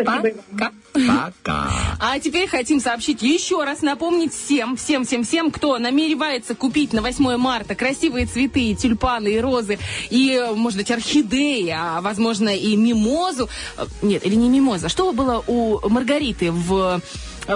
Пока. 0.03 0.71
Пока. 0.93 1.69
А 1.99 2.19
теперь 2.19 2.47
хотим 2.47 2.79
сообщить 2.79 3.21
еще 3.21 3.63
раз, 3.63 3.81
напомнить 3.81 4.33
всем, 4.33 4.75
всем, 4.75 5.05
всем, 5.05 5.23
всем, 5.23 5.51
кто 5.51 5.77
намеревается 5.77 6.55
купить 6.55 6.93
на 6.93 7.01
8 7.01 7.37
марта 7.37 7.75
красивые 7.75 8.25
цветы, 8.25 8.71
и 8.71 8.75
тюльпаны, 8.75 9.29
и 9.29 9.39
розы, 9.39 9.77
и, 10.09 10.41
может 10.55 10.77
быть, 10.77 10.91
орхидеи, 10.91 11.69
а, 11.69 12.01
возможно, 12.01 12.49
и 12.49 12.75
мимозу. 12.75 13.49
Э, 13.77 13.85
Нет, 14.01 14.25
или 14.25 14.35
не 14.35 14.49
мимоза. 14.49 14.89
Что 14.89 15.11
было 15.11 15.43
у 15.47 15.79
Маргариты 15.89 16.51
в 16.51 17.01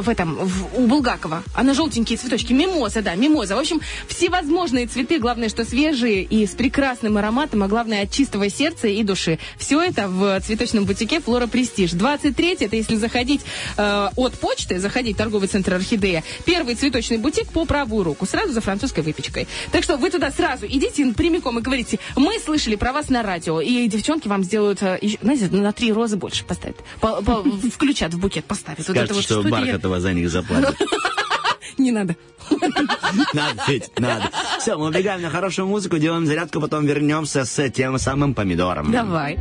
в 0.01 0.09
этом, 0.09 0.35
в- 0.35 0.79
у 0.79 0.87
Булгакова. 0.87 1.43
Она 1.53 1.73
желтенькие 1.73 2.17
цветочки. 2.17 2.53
Мимоза, 2.53 3.01
да, 3.01 3.15
мимоза. 3.15 3.55
В 3.55 3.59
общем, 3.59 3.79
всевозможные 4.07 4.87
цветы, 4.87 5.19
главное, 5.19 5.49
что 5.49 5.65
свежие 5.65 6.23
и 6.23 6.45
с 6.47 6.51
прекрасным 6.51 7.17
ароматом, 7.17 7.63
а 7.63 7.67
главное, 7.67 8.03
от 8.03 8.11
чистого 8.11 8.49
сердца 8.49 8.87
и 8.87 9.03
души. 9.03 9.39
Все 9.57 9.81
это 9.81 10.07
в 10.07 10.39
цветочном 10.41 10.85
бутике 10.85 11.19
Флора 11.19 11.47
Престиж. 11.47 11.91
23 11.91 12.57
это 12.59 12.75
если 12.75 12.95
заходить 12.95 13.41
э, 13.77 14.09
от 14.15 14.33
почты, 14.35 14.79
заходить 14.79 15.15
в 15.15 15.17
торговый 15.17 15.47
центр 15.47 15.73
Орхидея. 15.73 16.23
Первый 16.45 16.75
цветочный 16.75 17.17
бутик 17.17 17.49
по 17.51 17.65
правую 17.65 18.03
руку, 18.03 18.25
сразу 18.25 18.53
за 18.53 18.61
французской 18.61 19.01
выпечкой. 19.03 19.47
Так 19.71 19.83
что 19.83 19.97
вы 19.97 20.09
туда 20.09 20.31
сразу 20.31 20.65
идите 20.65 21.05
прямиком 21.13 21.59
и 21.59 21.61
говорите, 21.61 21.99
мы 22.15 22.39
слышали 22.39 22.75
про 22.75 22.93
вас 22.93 23.09
на 23.09 23.23
радио, 23.23 23.59
и 23.61 23.87
девчонки 23.87 24.27
вам 24.27 24.43
сделают, 24.43 24.81
э, 24.81 24.99
знаете, 25.21 25.47
на 25.51 25.71
три 25.73 25.91
розы 25.91 26.15
больше 26.15 26.45
поставят. 26.45 26.77
По- 27.01 27.21
по- 27.21 27.43
включат 27.43 28.13
в 28.13 28.19
букет, 28.19 28.45
поставят. 28.45 28.79
Вот 28.79 28.89
это 28.89 29.05
Скажете, 29.07 29.13
вот 29.13 29.23
что 29.23 29.39
это 29.39 29.49
я- 29.65 29.73
Бархатова 29.83 29.99
за 29.99 30.13
них 30.13 30.29
заплатит. 30.29 30.75
Не 31.77 31.91
надо. 31.91 32.15
Надо, 33.33 33.63
ведь, 33.67 33.99
надо. 33.99 34.29
Все, 34.59 34.77
мы 34.77 34.87
убегаем 34.87 35.21
на 35.21 35.29
хорошую 35.29 35.67
музыку, 35.67 35.97
делаем 35.97 36.25
зарядку, 36.25 36.61
потом 36.61 36.85
вернемся 36.85 37.45
с 37.45 37.69
тем 37.71 37.97
самым 37.97 38.33
помидором. 38.35 38.91
Давай. 38.91 39.39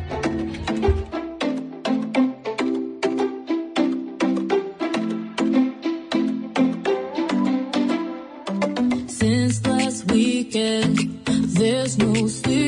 Since 9.09 9.66
last 9.66 10.06
weekend, 10.10 11.24
there's 11.55 11.98
no 11.98 12.27
sleeping. 12.28 12.61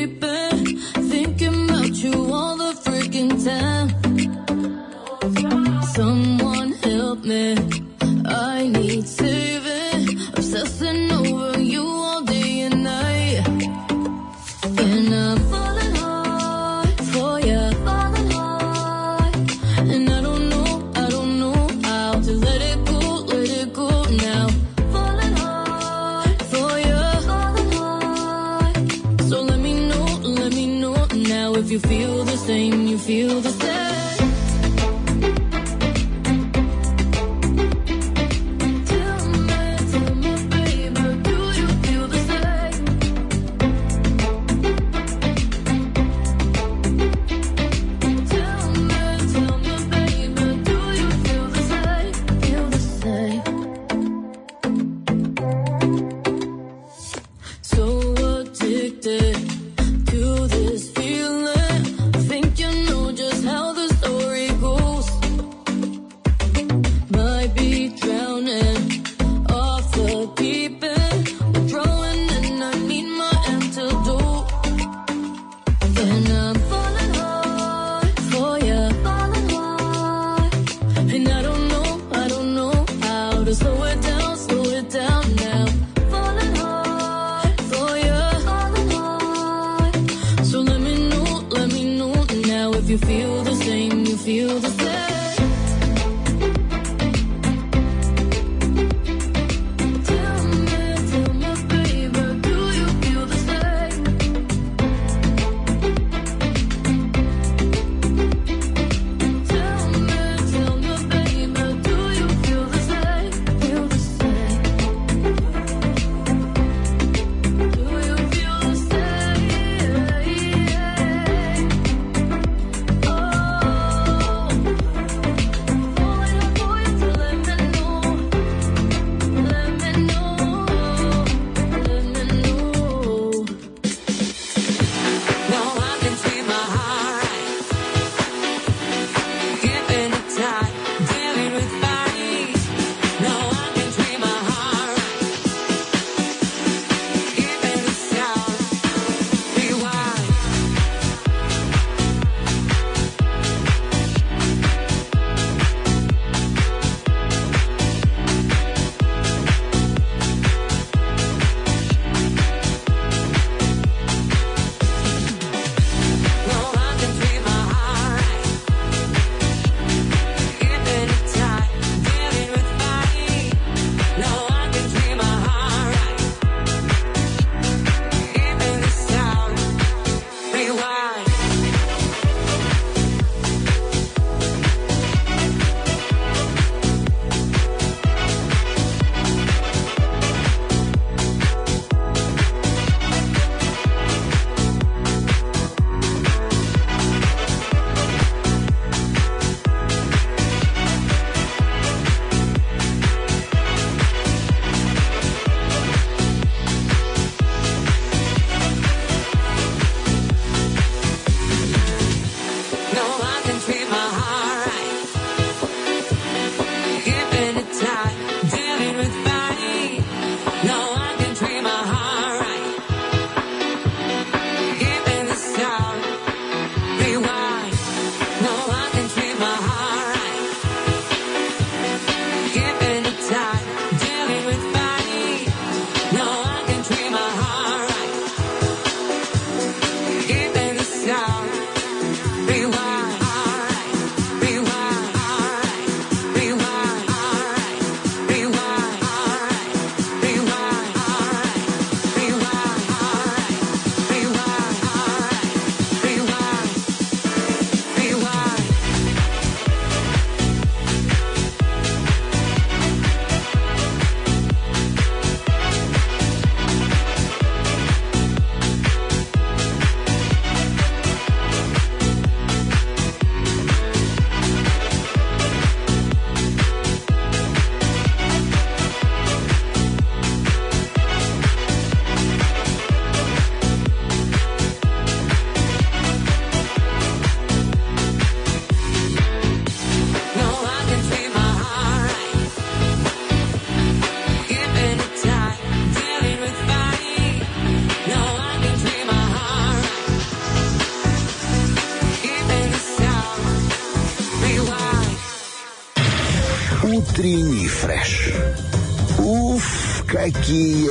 Уф, 310.45 310.51
какие! 310.51 310.84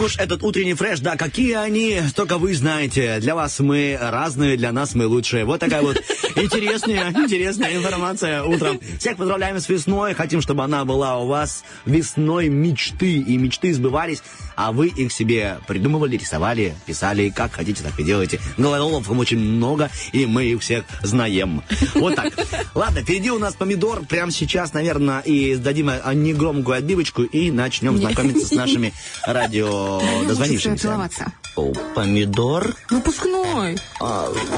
Ох 0.00 0.06
уж 0.06 0.16
этот 0.16 0.42
утренний 0.42 0.72
фреш, 0.72 1.00
да, 1.00 1.14
какие 1.16 1.52
они, 1.52 2.00
только 2.16 2.38
вы 2.38 2.54
знаете. 2.54 3.18
Для 3.20 3.34
вас 3.34 3.60
мы 3.60 3.98
разные, 4.00 4.56
для 4.56 4.72
нас 4.72 4.94
мы 4.94 5.06
лучшие. 5.06 5.44
Вот 5.44 5.60
такая 5.60 5.82
вот 5.82 5.98
интересная, 6.36 7.10
интересная 7.10 7.76
информация 7.76 8.42
утром. 8.42 8.80
Всех 8.98 9.18
поздравляем 9.18 9.60
с 9.60 9.68
весной, 9.68 10.14
хотим, 10.14 10.40
чтобы 10.40 10.64
она 10.64 10.86
была 10.86 11.18
у 11.18 11.26
вас 11.26 11.64
весной 11.84 12.48
мечты, 12.48 13.16
и 13.18 13.36
мечты 13.36 13.74
сбывались, 13.74 14.22
а 14.56 14.72
вы 14.72 14.88
их 14.88 15.12
себе 15.12 15.58
придумывали, 15.66 16.16
рисовали, 16.16 16.74
писали, 16.86 17.28
как 17.28 17.52
хотите, 17.52 17.82
так 17.82 17.98
и 18.00 18.02
делайте. 18.02 18.40
Головоломов 18.56 19.10
очень 19.10 19.38
много, 19.38 19.90
и 20.12 20.24
мы 20.24 20.44
их 20.46 20.62
всех 20.62 20.84
знаем. 21.02 21.62
Вот 21.94 22.14
так. 22.14 22.32
Ладно, 22.74 23.02
впереди 23.02 23.30
у 23.30 23.38
нас 23.38 23.54
помидор, 23.54 24.06
прямо 24.06 24.32
сейчас, 24.32 24.72
наверное, 24.72 25.20
и 25.20 25.54
сдадим 25.56 25.90
а, 25.90 26.14
негромкую 26.14 26.78
отбивочку, 26.78 27.22
и 27.22 27.50
начнем 27.50 27.98
знакомиться 27.98 28.46
с 28.46 28.52
нашими 28.52 28.94
радио 29.26 29.89
дозвонившимися. 30.28 30.82
целоваться. 30.82 31.32
О, 31.56 31.72
помидор? 31.94 32.74
Выпускной. 32.90 33.76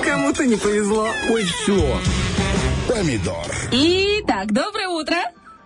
Кому-то 0.04 0.44
не 0.44 0.56
повезло. 0.56 1.08
Ой, 1.30 1.44
все. 1.44 1.98
Помидор. 2.88 3.46
Итак, 3.70 4.52
доброе 4.52 4.88
утро. 4.88 5.16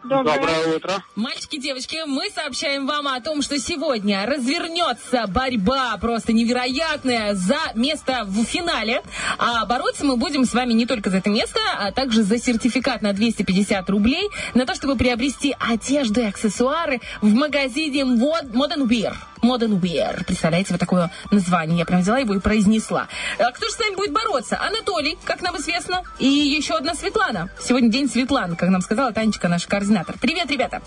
Доброе, 0.09 0.77
утро. 0.77 1.03
Мальчики, 1.17 1.59
девочки, 1.59 1.97
мы 2.07 2.31
сообщаем 2.33 2.87
вам 2.87 3.09
о 3.09 3.21
том, 3.21 3.43
что 3.43 3.59
сегодня 3.59 4.25
развернется 4.25 5.25
борьба 5.27 5.97
просто 6.01 6.33
невероятная 6.33 7.35
за 7.35 7.59
место 7.75 8.23
в 8.25 8.45
финале. 8.45 9.03
А 9.37 9.67
бороться 9.67 10.05
мы 10.05 10.17
будем 10.17 10.45
с 10.45 10.55
вами 10.55 10.75
не 10.75 10.87
только 10.87 11.11
за 11.11 11.17
это 11.17 11.29
место, 11.31 11.59
а 11.77 11.91
также 11.91 12.23
за 12.23 12.39
сертификат 12.39 13.03
на 13.03 13.15
250 13.15 13.91
рублей 13.91 14.29
на 14.55 14.65
то, 14.65 14.77
чтобы 14.77 14.95
приобрести 14.95 15.57
одежду 15.59 16.21
и 16.21 16.25
аксессуары 16.27 17.01
в 17.21 17.35
магазине 17.35 18.03
Mod- 18.03 18.53
Modern 18.53 18.87
Wear. 18.87 19.15
Modern 19.47 19.81
Wear. 19.81 20.25
Представляете, 20.25 20.73
вот 20.73 20.81
такое 20.81 21.11
название. 21.31 21.79
Я 21.79 21.85
прям 21.85 22.01
взяла 22.01 22.19
его 22.19 22.35
и 22.35 22.41
произнесла. 22.41 23.09
А 23.39 23.51
кто 23.53 23.67
же 23.67 23.73
с 23.73 23.79
нами 23.79 23.95
будет 23.95 24.13
бороться? 24.13 24.61
Анатолий, 24.61 25.17
как 25.25 25.43
нам 25.43 25.57
известно, 25.59 26.03
и 26.19 26.27
еще 26.27 26.75
одна 26.75 26.95
Светлана. 26.95 27.51
Сегодня 27.61 27.91
день 27.91 28.09
Светланы, 28.09 28.57
как 28.57 28.69
нам 28.69 28.81
сказала 28.81 29.13
Танечка, 29.13 29.49
наш 29.49 29.67
координатор. 29.67 30.17
Привет, 30.21 30.51
ребята. 30.51 30.83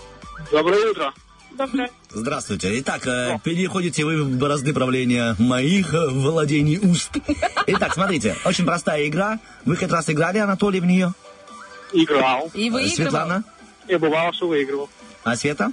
Доброе 0.50 0.90
утро. 0.90 1.12
Доброе. 1.52 1.90
Здравствуйте. 2.10 2.78
Итак, 2.80 3.06
э, 3.06 3.38
переходите 3.44 4.04
вы 4.04 4.22
в 4.22 4.38
борозды 4.38 4.72
правления 4.72 5.34
моих 5.38 5.92
э, 5.92 6.08
владений 6.08 6.78
уст. 6.78 7.10
Итак, 7.66 7.92
смотрите, 7.92 8.36
очень 8.44 8.64
простая 8.64 9.06
игра. 9.06 9.38
Вы 9.64 9.76
хоть 9.76 9.90
раз 9.90 10.08
играли, 10.08 10.38
Анатолий, 10.38 10.80
в 10.80 10.86
нее? 10.86 11.12
Играл. 11.92 12.50
И 12.54 12.70
выигрывал. 12.70 12.94
Светлана? 12.96 13.44
И 13.88 13.96
бывало, 13.96 14.32
что 14.32 14.48
выигрывал. 14.48 14.88
А 15.24 15.36
Света? 15.36 15.72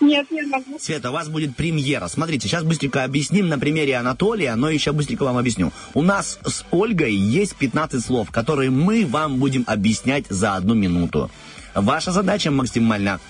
Нет, 0.00 0.30
не 0.30 0.42
могу. 0.42 0.78
Света, 0.78 1.10
у 1.10 1.12
вас 1.12 1.28
будет 1.28 1.56
премьера. 1.56 2.08
Смотрите, 2.08 2.48
сейчас 2.48 2.62
быстренько 2.62 3.04
объясним 3.04 3.48
на 3.48 3.58
примере 3.58 3.96
Анатолия, 3.96 4.54
но 4.54 4.70
еще 4.70 4.92
быстренько 4.92 5.24
вам 5.24 5.36
объясню. 5.38 5.72
У 5.94 6.02
нас 6.02 6.38
с 6.44 6.64
Ольгой 6.70 7.14
есть 7.14 7.56
15 7.56 8.04
слов, 8.04 8.30
которые 8.30 8.70
мы 8.70 9.06
вам 9.06 9.38
будем 9.38 9.64
объяснять 9.66 10.26
за 10.28 10.54
одну 10.54 10.74
минуту. 10.74 11.30
Ваша 11.74 12.12
задача 12.12 12.50
максимально 12.50 13.20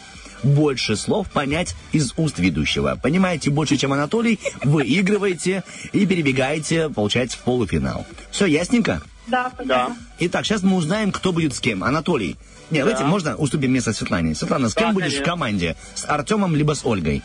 больше 0.43 0.97
слов 0.97 1.29
понять 1.31 1.75
из 1.93 2.13
уст 2.17 2.39
ведущего. 2.39 2.99
Понимаете 3.03 3.51
больше, 3.51 3.77
чем 3.77 3.93
Анатолий, 3.93 4.39
выигрываете 4.63 5.65
и 5.93 6.07
перебегаете, 6.07 6.89
получается, 6.89 7.39
в 7.39 7.43
полуфинал. 7.43 8.07
Все 8.31 8.47
ясненько? 8.47 9.03
Да, 9.27 9.53
Да. 9.65 9.97
Итак, 10.21 10.47
сейчас 10.47 10.63
мы 10.63 10.77
узнаем, 10.77 11.13
кто 11.13 11.33
будет 11.33 11.55
с 11.55 11.61
кем. 11.61 11.85
Анатолий. 11.85 12.37
Не, 12.71 12.81
давайте, 12.81 13.05
можно 13.05 13.35
уступим 13.37 13.73
место 13.73 13.93
Светлане. 13.93 14.35
Светлана, 14.35 14.69
с 14.69 14.75
кем 14.75 14.89
Да, 14.89 14.93
будешь 14.95 15.07
конечно. 15.07 15.25
в 15.25 15.29
команде? 15.29 15.77
С 15.95 16.05
Артемом 16.09 16.55
либо 16.55 16.75
с 16.75 16.85
Ольгой? 16.85 17.23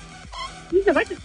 Ну, 0.71 0.81
давайте 0.85 1.15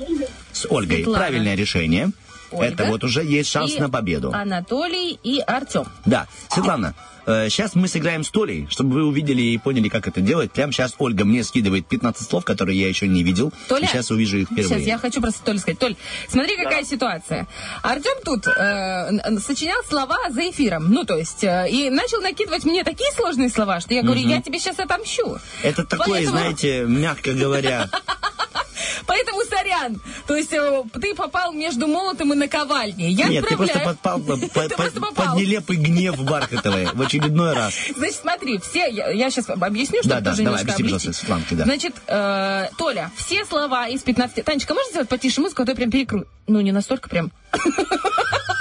с 0.53 0.59
С 0.61 0.66
Ольгой. 0.70 0.97
Светлана. 0.97 1.19
Правильное 1.19 1.55
решение. 1.55 2.11
Ольга. 2.51 2.73
Это 2.73 2.85
вот 2.86 3.05
уже 3.05 3.23
есть 3.24 3.51
шанс 3.51 3.77
на 3.78 3.89
победу. 3.90 4.32
Анатолий 4.32 5.19
и 5.23 5.39
Артем. 5.40 5.85
Да. 6.07 6.27
Светлана, 6.51 6.95
сейчас 7.49 7.75
мы 7.75 7.89
сыграем 7.89 8.25
с 8.25 8.31
Толей, 8.31 8.67
чтобы 8.71 8.95
вы 8.95 9.05
увидели 9.05 9.43
и 9.43 9.59
поняли, 9.59 9.89
как 9.89 10.07
это 10.09 10.21
делать. 10.21 10.51
Прямо 10.53 10.73
сейчас 10.73 10.95
Ольга 10.99 11.25
мне 11.25 11.45
скидывает 11.45 11.87
15 11.87 12.29
слов, 12.29 12.45
которые 12.45 12.81
я 12.81 12.89
еще 12.89 13.07
не 13.07 13.23
видел. 13.23 13.53
Толя, 13.69 13.85
и 13.85 13.87
сейчас 13.87 14.11
увижу 14.11 14.39
их 14.39 14.47
впервые. 14.47 14.69
Сейчас 14.69 14.83
я 14.83 14.99
хочу 14.99 15.21
просто 15.21 15.43
Толе 15.45 15.59
сказать. 15.59 15.79
Толь, 15.79 15.97
смотри, 16.29 16.57
какая 16.57 16.85
ситуация. 16.85 17.47
Артем 17.83 18.23
тут 18.25 18.47
э, 18.47 19.39
сочинял 19.41 19.83
слова 19.89 20.17
за 20.31 20.49
эфиром. 20.51 20.91
Ну, 20.91 21.05
то 21.05 21.17
есть, 21.19 21.45
э, 21.45 21.69
и 21.71 21.91
начал 21.91 22.21
накидывать 22.21 22.65
мне 22.65 22.83
такие 22.85 23.11
сложные 23.13 23.51
слова, 23.51 23.81
что 23.81 23.93
я 23.95 24.03
говорю, 24.03 24.21
Мгм. 24.21 24.31
я 24.31 24.43
тебе 24.43 24.59
сейчас 24.59 24.79
отомщу. 24.79 25.39
Это 25.63 25.85
такое, 25.85 26.09
Поэтому- 26.21 26.39
знаете, 26.39 26.85
мягко 26.87 27.33
говоря. 27.35 27.89
Поэтому 29.07 29.41
сорян. 29.49 30.01
То 30.27 30.37
есть, 30.37 30.53
э, 30.53 30.83
ты 31.01 31.15
попал 31.15 31.53
между 31.53 31.87
молотом 31.87 32.33
и 32.33 32.37
наковальней. 32.37 33.11
Я 33.13 33.29
Нет, 33.29 33.47
ты 33.49 33.57
просто 33.57 33.79
подпал 33.81 34.21
под, 34.21 35.37
нелепый 35.37 35.77
гнев 35.77 36.23
Бархатовой 36.23 36.89
очередной 37.19 37.55
раз. 37.55 37.74
Значит, 37.97 38.16
смотри, 38.16 38.59
все, 38.59 38.89
я, 38.89 39.31
сейчас 39.31 39.49
объясню, 39.51 40.01
чтобы 40.01 40.15
Да, 40.15 40.20
да, 40.20 40.31
тоже 40.31 40.45
давай, 40.45 40.61
немножко 40.61 40.82
объясни, 40.82 41.12
Светланке, 41.12 41.55
да. 41.55 41.65
Значит, 41.65 41.95
э, 42.07 42.69
Толя, 42.77 43.11
все 43.16 43.45
слова 43.45 43.89
из 43.89 44.03
15... 44.03 44.45
Танечка, 44.45 44.74
можно 44.74 44.90
сделать 44.90 45.09
потише 45.09 45.40
музыку, 45.40 45.62
а 45.62 45.65
то 45.65 45.73
я 45.73 45.77
прям 45.77 45.90
перекру... 45.90 46.24
Ну, 46.47 46.61
не 46.61 46.73
настолько 46.73 47.09
прям... 47.09 47.31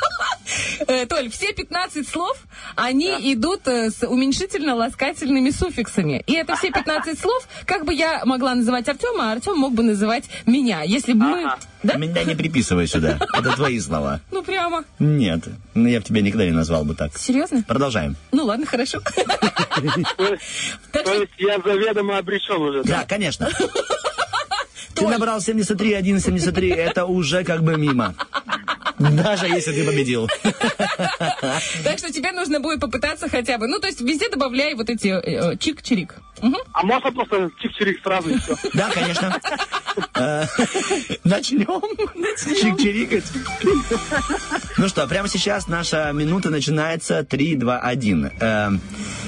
Э, 0.88 1.05
Толь, 1.05 1.30
все 1.30 1.53
15 1.53 2.07
слов, 2.07 2.38
они 2.76 3.34
идут 3.34 3.68
э, 3.68 3.89
с 3.91 4.05
уменьшительно-ласкательными 4.07 5.51
суффиксами. 5.51 6.23
И 6.27 6.34
это 6.34 6.55
все 6.55 6.72
15 6.72 7.19
слов, 7.19 7.47
как 7.65 7.85
бы 7.85 7.93
я 7.93 8.23
могла 8.26 8.55
называть 8.55 8.88
Артема, 8.88 9.30
а 9.30 9.34
Артем 9.34 9.57
мог 9.57 9.73
бы 9.73 9.84
называть 9.84 10.26
меня. 10.45 10.84
Если 10.84 11.14
бы 11.14 11.26
мы... 11.26 11.51
Меня 11.84 12.23
не 12.23 12.35
приписывай 12.35 12.88
сюда. 12.88 13.19
Это 13.34 13.55
твои 13.55 13.80
слова. 13.80 14.22
Ну, 14.31 14.43
прямо. 14.43 14.84
Нет, 14.99 15.45
ну 15.73 15.88
я 15.88 15.99
бы 15.99 16.05
тебя 16.05 16.22
никогда 16.22 16.45
не 16.45 16.51
назвал 16.51 16.85
бы 16.85 16.93
так. 16.93 17.18
Серьезно? 17.18 17.64
Продолжаем. 17.64 18.15
Ну, 18.31 18.45
ладно, 18.45 18.65
хорошо. 18.68 18.99
То 20.91 20.99
есть 21.14 21.31
я 21.39 21.59
заведомо 21.59 22.19
обречен 22.19 22.61
уже. 22.61 22.84
Да, 22.84 23.03
конечно. 23.07 23.49
Ты 24.93 25.07
набрал 25.07 25.41
73, 25.41 25.93
1, 25.93 26.19
73, 26.19 26.69
это 26.69 27.05
уже 27.05 27.43
как 27.43 27.64
бы 27.64 27.77
мимо. 27.77 28.15
Даже 28.97 29.47
если 29.47 29.71
ты 29.73 29.85
победил. 29.85 30.27
Так 31.83 31.99
что 31.99 32.11
тебе 32.11 32.31
нужно 32.31 32.59
будет 32.59 32.79
попытаться 32.79 33.29
хотя 33.29 33.57
бы. 33.57 33.67
Ну, 33.67 33.79
то 33.79 33.87
есть 33.87 34.01
везде 34.01 34.29
добавляй 34.29 34.73
вот 34.73 34.89
эти 34.89 35.07
э, 35.07 35.19
э, 35.21 35.55
чик-чирик. 35.55 36.15
А 36.73 36.83
можно 36.83 37.11
просто 37.11 37.49
чик-чирик 37.61 38.01
сразу 38.03 38.29
и 38.29 38.37
все? 38.37 38.55
Да, 38.73 38.89
конечно. 38.89 39.39
Э, 40.13 40.45
Начнем 41.23 41.81
чик-чирикать. 42.37 43.23
Ну 44.77 44.87
что, 44.87 45.07
прямо 45.07 45.27
сейчас 45.27 45.67
наша 45.67 46.11
минута 46.11 46.49
начинается. 46.49 47.23
3, 47.23 47.55
2, 47.55 47.79
1. 47.79 48.31
Э, 48.39 48.69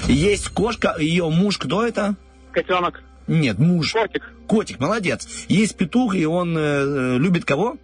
Есть 0.06 0.48
кошка, 0.48 0.96
ее 0.98 1.28
муж, 1.28 1.58
кто 1.58 1.84
это? 1.86 2.14
Котенок. 2.52 3.02
Нет, 3.26 3.58
муж. 3.58 3.92
Котик. 3.92 4.32
Котик, 4.46 4.80
молодец. 4.80 5.26
Есть 5.48 5.76
петух, 5.76 6.14
и 6.14 6.24
он 6.24 6.56
э, 6.56 7.18
любит 7.18 7.44
кого? 7.44 7.76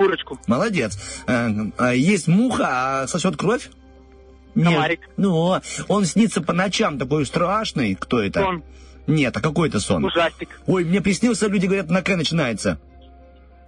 Курочку. 0.00 0.40
Молодец. 0.46 0.98
Э, 1.26 1.50
а 1.76 1.92
Есть 1.92 2.26
муха, 2.26 3.02
а 3.02 3.06
сосет 3.06 3.36
кровь? 3.36 3.68
Нет. 4.54 4.72
Комарик. 4.72 5.00
Ну, 5.18 5.60
он 5.88 6.04
снится 6.06 6.40
по 6.40 6.54
ночам, 6.54 6.98
такой 6.98 7.26
страшный. 7.26 7.94
Кто 7.96 8.22
это? 8.22 8.40
Сон. 8.40 8.64
Нет, 9.06 9.36
а 9.36 9.42
какой 9.42 9.68
это 9.68 9.78
сон? 9.78 10.02
Ужастик. 10.02 10.58
Ой, 10.66 10.84
мне 10.84 11.02
приснился, 11.02 11.48
люди 11.48 11.66
говорят, 11.66 11.90
на 11.90 12.00
К 12.00 12.16
начинается. 12.16 12.78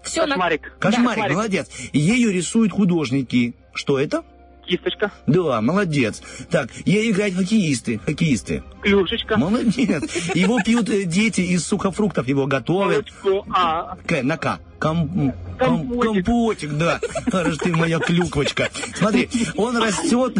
Все, 0.03 0.23
на... 0.25 0.37
Кошмарик. 0.37 0.77
Кошмарик, 0.79 1.31
молодец. 1.33 1.69
Ею 1.93 2.33
рисуют 2.33 2.73
художники. 2.73 3.55
Что 3.75 4.01
это? 4.01 4.23
Кисточка. 4.67 5.13
Да, 5.27 5.61
молодец. 5.61 6.23
Так, 6.51 6.71
ею 6.87 7.13
играют 7.13 7.35
хоккеисты. 7.35 7.99
Хоккеисты. 7.99 8.63
Клюшечка. 8.81 9.37
Молодец. 9.37 10.35
Его 10.35 10.61
пьют 10.65 10.89
э, 10.89 11.05
дети 11.05 11.43
из 11.43 11.67
сухофруктов, 11.67 12.27
его 12.27 12.47
готовят. 12.47 13.07
Молочко. 13.23 13.47
А, 13.53 13.97
К, 14.07 14.23
на 14.23 14.39
К. 14.39 14.61
Ком- 14.83 15.09
ком- 15.09 15.33
Компотик. 15.59 16.27
компотик, 16.27 16.73
да. 16.73 16.99
Хорошо, 17.31 17.57
ты 17.57 17.73
моя 17.77 18.01
клюквочка. 18.01 18.69
Смотри, 18.97 19.31
он 19.57 19.77
растет. 19.77 20.37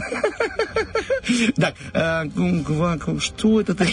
Так, 1.55 1.75
э, 1.93 2.25
что 3.21 3.61
это 3.61 3.75
ты? 3.75 3.87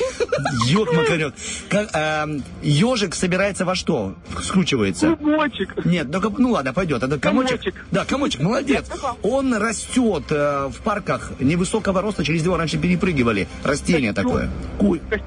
Ёк 0.66 0.92
макарёк. 0.92 1.36
Как, 1.70 1.90
э, 1.94 2.40
Ежик 2.64 3.14
собирается 3.14 3.64
во 3.64 3.76
что? 3.76 4.16
Скручивается. 4.42 5.16
клубочек. 5.16 5.86
Нет, 5.86 6.08
ну, 6.10 6.36
ну 6.40 6.52
ладно, 6.52 6.74
пойдет. 6.74 7.04
Это 7.04 7.20
комочек. 7.20 7.60
Комочек. 7.62 7.86
Да, 7.92 8.06
комочек, 8.06 8.42
молодец. 8.42 8.86
Он 9.22 9.54
растет 9.54 10.24
э, 10.32 10.70
в 10.72 10.82
парках 10.82 11.32
невысокого 11.40 12.02
роста, 12.02 12.24
через 12.24 12.44
него 12.44 12.58
раньше 12.58 12.80
перепрыгивали. 12.80 13.48
Растение 13.64 14.14
такое. 14.14 14.50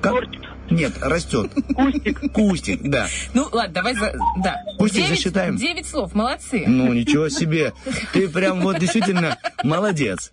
Костерчик. 0.01 0.43
Нет, 0.71 0.93
растет. 1.01 1.51
Кустик. 1.75 2.33
Кустик, 2.33 2.81
да. 2.83 3.07
Ну, 3.35 3.49
ладно, 3.53 3.75
давай 3.75 3.95
за... 3.95 4.13
Да. 4.43 4.57
Кустик 4.79 5.03
Девять- 5.05 5.09
засчитаем. 5.19 5.57
Девять 5.57 5.87
слов, 5.87 6.15
молодцы. 6.15 6.65
Ну, 6.67 6.93
ничего 6.93 7.29
себе. 7.29 7.73
Ты 8.13 8.29
прям 8.29 8.61
вот 8.61 8.79
действительно 8.79 9.37
молодец. 9.65 10.31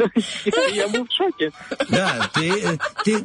Я 0.72 0.88
был 0.88 1.06
в 1.06 1.12
шоке. 1.12 1.52
Да, 1.88 2.30
ты, 2.32 2.78
ты 3.04 3.18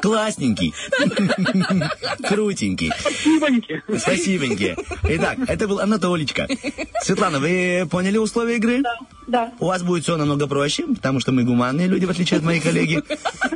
классненький. 0.00 0.74
Крутенький. 2.28 2.92
Спасибоньки. 2.98 3.82
Спасибеньки. 3.98 4.76
Итак, 5.04 5.38
это 5.46 5.68
был 5.68 5.80
Анатоличка. 5.80 6.48
Светлана, 7.02 7.40
вы 7.40 7.86
поняли 7.90 8.18
условия 8.18 8.56
игры? 8.56 8.82
Да. 9.26 9.52
У 9.60 9.66
вас 9.66 9.82
будет 9.82 10.02
все 10.02 10.16
намного 10.16 10.46
проще, 10.46 10.86
потому 10.86 11.20
что 11.20 11.32
мы 11.32 11.44
гуманные 11.44 11.86
люди, 11.86 12.04
в 12.04 12.10
отличие 12.10 12.38
от 12.38 12.44
моих 12.44 12.62
коллеги. 12.62 13.02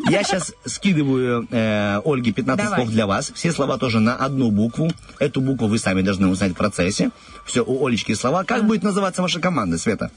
Я 0.08 0.22
сейчас 0.22 0.52
скидываю 0.64 1.46
э, 1.50 2.00
Ольге 2.04 2.32
15 2.32 2.64
Давай. 2.64 2.80
слов 2.80 2.90
для 2.90 3.06
вас. 3.06 3.32
Все 3.34 3.52
слова 3.52 3.76
тоже 3.78 4.00
на 4.00 4.16
одну 4.16 4.50
букву. 4.50 4.90
Эту 5.18 5.40
букву 5.40 5.66
вы 5.66 5.78
сами 5.78 6.02
должны 6.02 6.28
узнать 6.28 6.52
в 6.52 6.56
процессе. 6.56 7.10
Все, 7.44 7.64
у 7.64 7.86
Олечки 7.86 8.14
слова. 8.14 8.44
Как 8.44 8.64
будет 8.66 8.82
называться 8.82 9.22
ваша 9.22 9.40
команда, 9.40 9.78
Света? 9.78 10.10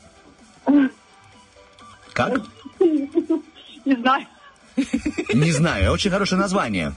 Как? 2.19 2.41
Не 3.85 3.95
знаю. 3.95 4.25
Не 5.33 5.51
знаю. 5.53 5.93
Очень 5.93 6.11
хорошее 6.11 6.41
название. 6.41 6.91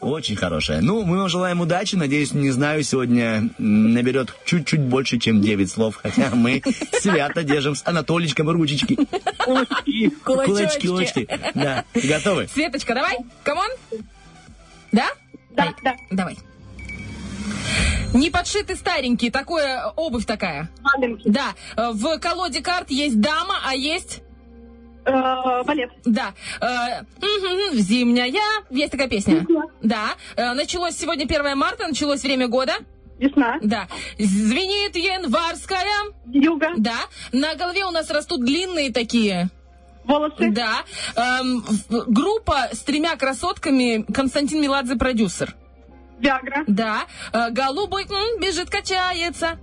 Очень 0.00 0.34
хорошее. 0.36 0.80
Ну, 0.80 1.04
мы 1.04 1.18
вам 1.18 1.28
желаем 1.28 1.60
удачи. 1.60 1.96
Надеюсь, 1.96 2.32
не 2.32 2.50
знаю, 2.50 2.82
сегодня 2.84 3.50
наберет 3.58 4.34
чуть-чуть 4.46 4.80
больше, 4.80 5.18
чем 5.18 5.42
9 5.42 5.70
слов. 5.70 6.00
Хотя 6.02 6.30
мы 6.34 6.62
свято 7.00 7.42
держим 7.42 7.74
с 7.74 7.82
Анатоличком 7.86 8.48
ручечки. 8.48 8.96
Кулачки. 9.44 10.08
Кулачки, 10.24 10.88
кулачки. 10.88 11.28
Да. 11.54 11.84
Готовы? 11.94 12.48
Светочка, 12.48 12.94
давай, 12.94 13.18
come 13.42 13.57
on. 13.57 13.68
Да? 14.90 15.08
Да, 15.50 15.74
да. 15.84 15.96
Давай. 16.10 16.38
Не 18.12 18.30
подшиты, 18.30 18.76
стареньки, 18.76 19.30
такое 19.30 19.86
обувь 19.96 20.24
такая. 20.24 20.70
Маленький. 20.82 21.28
Да, 21.28 21.54
э, 21.76 21.90
в 21.92 22.18
колоде 22.18 22.62
карт 22.62 22.90
есть 22.90 23.20
дама, 23.20 23.56
а 23.66 23.74
есть... 23.74 24.22
Э, 25.04 25.62
валет. 25.64 25.90
Да. 26.04 26.32
Э, 26.60 27.02
Зимняя. 27.72 28.32
Есть 28.70 28.92
такая 28.92 29.08
песня. 29.08 29.46
Да. 29.82 30.14
Началось 30.36 30.96
сегодня 30.96 31.24
1 31.24 31.58
марта, 31.58 31.86
началось 31.88 32.22
время 32.22 32.48
года. 32.48 32.74
Весна. 33.18 33.58
Да. 33.62 33.88
Звенит 34.18 34.96
январская. 34.96 35.82
Вьюга. 36.26 36.70
Да. 36.76 36.96
На 37.32 37.54
голове 37.54 37.84
у 37.84 37.90
нас 37.90 38.10
растут 38.10 38.44
длинные 38.44 38.92
такие. 38.92 39.50
Волосы. 40.04 40.50
Да. 40.50 40.84
Эм, 41.16 41.64
группа 41.88 42.68
с 42.72 42.80
тремя 42.80 43.16
красотками 43.16 44.04
Константин 44.12 44.60
Меладзе 44.60 44.96
продюсер. 44.96 45.54
Виагра. 46.24 46.64
Да. 46.66 47.04
Э, 47.32 47.50
голубой 47.50 48.04
м, 48.04 48.40
бежит, 48.40 48.70
качается. 48.70 49.58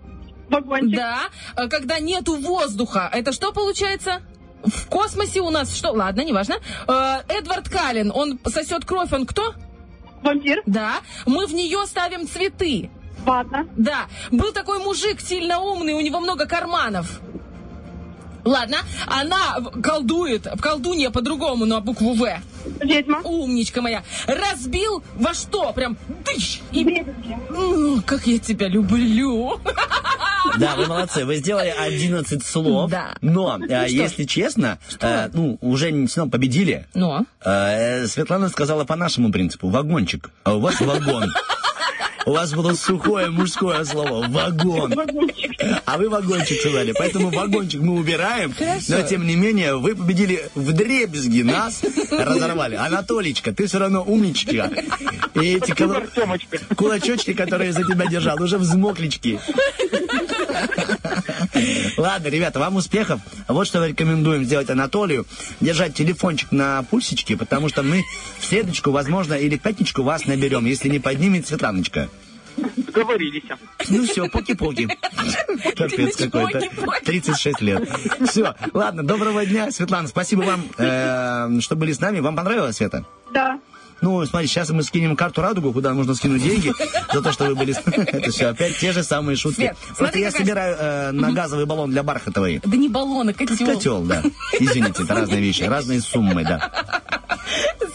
Вагончик. 0.50 0.96
Да. 0.98 1.20
Э, 1.56 1.68
Когда 1.68 2.00
нету 2.00 2.36
воздуха, 2.36 3.10
это 3.12 3.32
что 3.32 3.52
получается? 3.52 4.22
В 4.64 4.88
космосе 4.88 5.42
у 5.42 5.50
нас 5.50 5.76
что? 5.76 5.92
Ладно, 5.92 6.22
неважно. 6.22 6.56
Э, 6.88 7.22
Эдвард 7.28 7.68
Каллен, 7.68 8.12
он 8.14 8.40
сосет 8.46 8.86
кровь, 8.86 9.12
он 9.12 9.26
кто? 9.26 9.56
Вампир. 10.22 10.62
Да. 10.68 10.98
Мы 11.26 11.48
в 11.48 11.54
нее 11.54 11.84
ставим 11.88 12.28
цветы. 12.28 12.92
Ванна. 13.26 13.68
Да. 13.76 14.06
Был 14.32 14.52
такой 14.52 14.80
мужик 14.84 15.20
сильно 15.20 15.60
умный, 15.60 15.94
у 15.94 16.02
него 16.02 16.20
много 16.20 16.46
карманов. 16.46 17.22
Ладно, 18.46 18.78
она 19.08 19.60
в- 19.60 19.82
колдует, 19.82 20.46
в 20.46 20.60
колдунья 20.62 21.10
по-другому 21.10 21.66
на 21.66 21.80
букву 21.82 22.14
В. 22.14 22.28
Ведьма. 22.80 23.22
Умничка 23.24 23.82
моя. 23.82 24.04
Разбил 24.28 25.04
во 25.16 25.34
что? 25.34 25.74
Прям 25.74 25.98
дыщ. 26.26 26.60
И... 26.72 26.84
Дребезги. 26.84 27.38
М, 27.50 28.02
Как 28.04 28.26
я 28.28 28.40
тебя 28.40 28.68
люблю. 28.68 29.60
Да, 30.60 30.76
вы 30.76 30.88
молодцы. 30.88 31.24
Вы 31.26 31.38
сделали 31.38 31.70
11 31.78 32.44
слов. 32.46 32.90
Да. 32.90 33.16
Но, 33.22 33.60
э, 33.68 33.86
если 33.90 34.24
честно, 34.26 34.80
э, 35.00 35.30
ну, 35.34 35.58
уже 35.62 35.92
не 35.92 36.08
все 36.08 36.22
равно 36.22 36.32
победили. 36.32 36.88
Но. 36.94 37.26
Э, 37.46 38.06
Светлана 38.08 38.50
сказала 38.50 38.84
по 38.84 38.96
нашему 38.96 39.32
принципу. 39.32 39.70
Вагончик. 39.70 40.32
А 40.44 40.56
у 40.56 40.60
вас 40.60 40.80
вагон. 40.82 41.32
У 42.26 42.32
вас 42.34 42.54
было 42.54 42.74
сухое 42.74 43.30
мужское 43.30 43.84
слово. 43.84 44.28
Вагон. 44.28 44.94
А 45.86 45.98
вы 45.98 46.10
вагончик 46.10 46.60
сказали. 46.60 46.94
Поэтому 46.98 47.30
вагончик 47.30 47.82
мы 47.82 47.94
убираем. 47.96 48.54
Но, 48.88 49.02
тем 49.04 49.26
не 49.26 49.36
менее, 49.36 49.76
вы 49.78 49.96
победили 49.96 50.50
в 50.56 50.72
дребезги. 50.74 51.42
Нас 51.42 51.82
разорвали. 52.12 52.76
Анатоличка, 52.76 53.54
ты 53.54 53.66
все 53.68 53.80
равно 53.80 54.04
умничка. 54.04 54.70
И 55.36 55.56
эти 55.56 55.72
кол- 55.72 55.96
кулачочки, 56.76 57.34
которые 57.34 57.68
я 57.68 57.74
за 57.74 57.84
тебя 57.84 58.06
держал, 58.08 58.42
уже 58.42 58.58
взмоклички. 58.58 59.40
Ладно, 61.98 62.28
ребята, 62.28 62.60
вам 62.60 62.76
успехов. 62.76 63.22
Вот 63.48 63.68
что 63.68 63.86
рекомендуем 63.86 64.44
сделать 64.44 64.70
Анатолию. 64.70 65.26
Держать 65.60 65.94
телефончик 65.94 66.52
на 66.52 66.84
пульсичке, 66.84 67.38
потому 67.38 67.70
что 67.70 67.84
мы 67.84 68.04
в 68.40 68.46
следочку, 68.46 68.92
возможно, 68.92 69.34
или 69.34 69.58
в 69.58 69.62
пятничку 69.62 70.04
вас 70.04 70.26
наберем, 70.26 70.66
если 70.66 70.90
не 70.90 71.00
поднимет 71.00 71.48
Светланочка. 71.48 72.10
Договорились. 72.58 73.44
Ну 73.90 74.06
все, 74.06 74.28
поки-поки. 74.28 74.88
Капец 75.76 76.18
какой-то. 76.18 76.62
36 77.06 77.62
лет. 77.62 77.90
Все, 78.28 78.56
ладно, 78.74 79.04
доброго 79.04 79.46
дня. 79.46 79.72
Светлана, 79.72 80.08
спасибо 80.08 80.42
вам, 80.42 80.66
э, 80.78 81.60
что 81.62 81.76
были 81.76 81.94
с 81.94 82.00
нами. 82.00 82.20
Вам 82.20 82.36
понравилось, 82.36 82.78
Света? 82.78 83.06
Да. 83.34 83.60
Ну, 84.02 84.26
смотри, 84.26 84.48
сейчас 84.48 84.70
мы 84.70 84.84
скинем 84.84 85.16
карту 85.16 85.42
радугу, 85.42 85.72
куда 85.74 85.94
нужно 85.94 86.16
скинуть 86.16 86.44
деньги 86.44 86.74
за 87.14 87.22
то, 87.22 87.32
что 87.32 87.46
вы 87.46 87.56
были... 87.56 87.76
Это 88.12 88.32
все 88.32 88.48
опять 88.48 88.78
те 88.78 88.92
же 88.92 89.04
самые 89.04 89.36
шутки. 89.36 89.74
Смотри, 89.96 90.22
я 90.22 90.32
собираю 90.32 90.76
э, 90.78 91.12
на 91.12 91.32
газовый 91.32 91.66
баллон 91.66 91.92
для 91.92 92.04
Бархатовой. 92.04 92.62
Да 92.64 92.78
не 92.78 92.90
баллоны, 92.90 93.34
котел. 93.34 93.68
Котел, 93.68 94.02
да. 94.04 94.24
Извините, 94.60 95.04
это 95.04 95.14
разные 95.14 95.42
вещи, 95.42 95.64
разные 95.64 96.02
суммы, 96.02 96.44
да. 96.44 96.72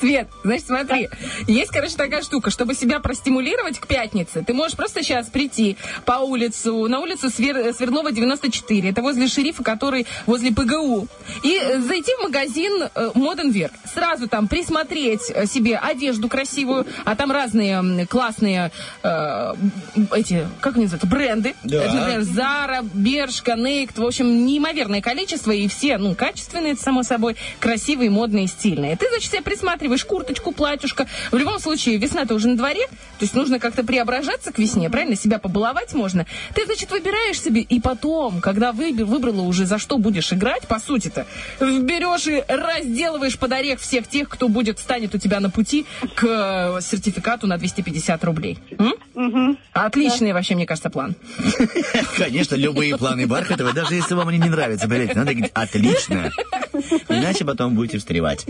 Свет, 0.01 0.29
значит, 0.45 0.67
смотри, 0.67 1.09
есть, 1.47 1.71
короче, 1.71 1.97
такая 1.97 2.23
штука, 2.23 2.51
чтобы 2.51 2.75
себя 2.75 3.01
простимулировать 3.01 3.79
к 3.79 3.87
пятнице, 3.87 4.45
ты 4.47 4.53
можешь 4.53 4.77
просто 4.77 5.03
сейчас 5.03 5.29
прийти 5.29 5.77
по 6.05 6.19
улицу, 6.19 6.87
на 6.89 7.01
улицу 7.01 7.29
Свер- 7.29 7.73
Свердлова 7.73 8.13
94, 8.13 8.91
это 8.91 9.01
возле 9.01 9.27
шерифа, 9.27 9.63
который 9.63 10.07
возле 10.27 10.53
ПГУ, 10.53 11.09
и 11.43 11.59
э, 11.59 11.81
зайти 11.81 12.13
в 12.19 12.25
магазин 12.25 12.83
э, 12.95 13.11
Modern 13.15 13.53
Wear, 13.53 13.71
сразу 13.95 14.29
там 14.29 14.49
присмотреть 14.49 15.31
э, 15.31 15.47
себе 15.47 15.77
одежду 15.97 16.29
красивую, 16.29 16.87
а 17.05 17.17
там 17.17 17.33
разные 17.33 18.07
классные 18.07 18.71
э, 19.03 19.55
эти, 20.15 20.47
как 20.61 20.75
они 20.77 20.85
называются, 20.85 21.07
бренды, 21.07 21.55
Да. 21.65 21.85
Это, 21.85 21.95
например, 21.95 22.23
Зара, 22.23 22.83
Бершка, 22.83 23.55
Нейкт, 23.55 23.99
в 23.99 24.05
общем, 24.05 24.47
неимоверное 24.47 25.01
количество, 25.01 25.51
и 25.51 25.67
все, 25.69 25.99
ну, 25.99 26.15
качественные, 26.15 26.75
это 26.75 26.83
само 26.83 27.03
собой, 27.03 27.37
красивые, 27.59 28.11
модные, 28.11 28.47
стильные. 28.47 28.97
Ты, 28.97 29.09
значит, 29.09 29.31
себе 29.31 29.43
присматриваешь, 29.43 30.05
курточку, 30.05 30.53
платьюшко. 30.53 31.07
В 31.33 31.37
любом 31.37 31.59
случае, 31.59 31.97
весна-то 31.97 32.35
уже 32.35 32.49
на 32.49 32.57
дворе, 32.57 32.87
то 32.87 33.23
есть 33.23 33.35
нужно 33.35 33.59
как-то 33.59 33.85
преображаться 33.85 34.53
к 34.53 34.59
весне, 34.59 34.91
правильно? 34.91 35.17
Себя 35.17 35.39
побаловать 35.39 35.95
можно. 35.95 36.27
Ты, 36.55 36.67
значит, 36.67 36.91
выбираешь 36.91 37.41
себе, 37.41 37.63
и 37.63 37.81
потом, 37.81 38.41
когда 38.41 38.73
вы, 38.73 38.93
выбрала 38.93 39.43
уже, 39.43 39.67
за 39.67 39.79
что 39.79 39.99
будешь 39.99 40.33
играть, 40.33 40.67
по 40.69 40.79
сути-то, 40.79 41.27
берешь 41.61 42.27
и 42.27 42.45
разделываешь 42.47 43.39
под 43.39 43.53
орех 43.53 43.81
всех 43.81 44.09
тех, 44.09 44.29
кто 44.29 44.49
будет, 44.49 44.79
встанет 44.79 45.15
у 45.15 45.19
тебя 45.19 45.41
на 45.41 45.51
пути 45.51 45.86
к 46.15 46.79
сертификату 46.81 47.47
на 47.47 47.59
250 47.59 48.25
рублей. 48.25 48.59
М? 48.79 49.59
Отличный 49.73 50.33
вообще, 50.33 50.55
мне 50.55 50.67
кажется, 50.67 50.91
план. 50.91 51.15
Конечно, 52.19 52.55
любые 52.55 52.97
планы 52.97 53.27
Бархатова, 53.27 53.73
даже 53.73 53.95
если 53.95 54.15
вам 54.15 54.29
они 54.29 54.39
не 54.39 54.49
нравятся, 54.49 54.89
поверьте, 54.89 55.15
надо 55.15 55.33
говорить 55.33 55.53
«отлично». 55.55 56.31
Иначе 57.09 57.45
потом 57.45 57.75
будете 57.75 57.99
встревать. 57.99 58.47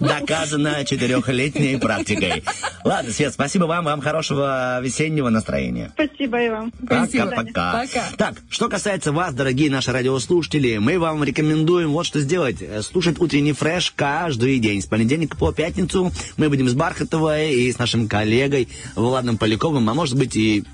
Доказано 0.00 0.84
четырехлетней 0.84 1.78
практикой. 1.78 2.44
Ладно, 2.84 3.12
Свет, 3.12 3.32
спасибо 3.32 3.64
вам, 3.64 3.84
вам 3.84 4.00
хорошего 4.00 4.80
весеннего 4.82 5.28
настроения. 5.28 5.92
Спасибо 5.94 6.42
и 6.42 6.48
вам. 6.48 6.72
Пока-пока. 6.88 7.84
Так, 8.16 8.34
что 8.48 8.68
касается 8.68 9.12
вас, 9.12 9.34
дорогие 9.34 9.70
наши 9.70 9.92
радиослушатели, 9.92 10.78
мы 10.78 10.98
вам 10.98 11.22
рекомендуем 11.24 11.92
вот 11.92 12.06
что 12.06 12.20
сделать. 12.20 12.56
Э, 12.60 12.82
Слушать 12.82 13.20
утренний 13.20 13.52
фреш 13.52 13.92
каждый 13.94 14.58
день. 14.58 14.82
С 14.82 14.86
понедельника 14.86 15.36
по 15.36 15.52
пятницу 15.52 16.12
мы 16.36 16.48
будем 16.48 16.68
с 16.68 16.74
Бархатовой 16.74 17.52
и 17.54 17.72
с 17.72 17.78
нашим 17.78 18.08
коллегой 18.08 18.68
Владом 18.96 19.38
Поляковым, 19.38 19.88
а 19.88 19.94
может 19.94 20.16
быть 20.16 20.36
и 20.36 20.64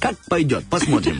как 0.00 0.16
пойдет, 0.28 0.64
посмотрим. 0.70 1.18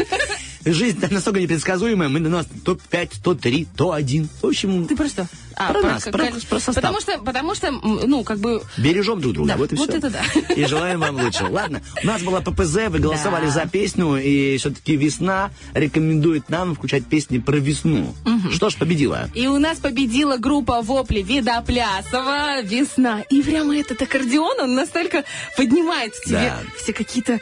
Жизнь 0.65 0.99
настолько 1.11 1.41
непредсказуемая, 1.41 2.09
мы 2.09 2.21
на 2.21 2.29
нас 2.29 2.47
то 2.65 2.75
5, 2.91 3.11
то 3.23 3.35
3, 3.35 3.67
то 3.77 3.93
1. 3.93 4.29
В 4.43 4.47
общем, 4.47 4.87
Ты 4.87 4.97
просто... 4.97 5.27
А, 5.61 5.73
Про 5.73 5.81
про- 5.81 5.89
нас, 5.91 6.05
как- 6.05 6.13
про- 6.13 6.27
про 6.49 6.61
состав. 6.61 6.75
потому 6.77 7.01
что, 7.01 7.19
потому 7.19 7.55
что, 7.57 7.71
ну, 7.73 8.23
как 8.23 8.39
бы... 8.39 8.63
бережем 8.77 9.21
друг 9.21 9.35
друга. 9.35 9.49
Да, 9.51 9.57
вот 9.57 9.73
и 9.73 9.77
вот 9.77 9.89
все. 9.89 9.99
это 9.99 10.11
да. 10.11 10.23
И 10.55 10.65
желаем 10.67 11.01
вам 11.01 11.17
лучшего. 11.21 11.49
Ладно, 11.49 11.81
у 12.03 12.07
нас 12.07 12.23
была 12.23 12.41
ППЗ, 12.41 12.89
вы 12.91 12.99
голосовали 13.01 13.47
Да. 13.47 13.51
за 13.53 13.67
песню, 13.67 14.17
и 14.17 14.57
все-таки 14.59 14.95
весна 14.97 15.51
рекомендует 15.75 16.49
нам 16.49 16.75
включать 16.77 17.07
песни 17.07 17.39
про 17.39 17.57
весну. 17.57 18.15
Что 18.53 18.71
ж, 18.71 18.77
победила. 18.77 19.31
И 19.35 19.47
у 19.49 19.59
нас 19.59 19.79
победила 19.79 20.37
группа 20.37 20.81
Вопли 20.83 21.23
Видоплясова 21.23 22.63
«Весна». 22.63 23.23
И 23.31 23.43
прямо 23.43 23.77
этот 23.77 24.01
аккордеон, 24.03 24.61
он 24.61 24.75
настолько 24.75 25.25
поднимает 25.57 26.15
в 26.15 26.25
тебе 26.25 26.53
Да. 26.57 26.59
все 26.81 26.93
какие-то 26.93 27.41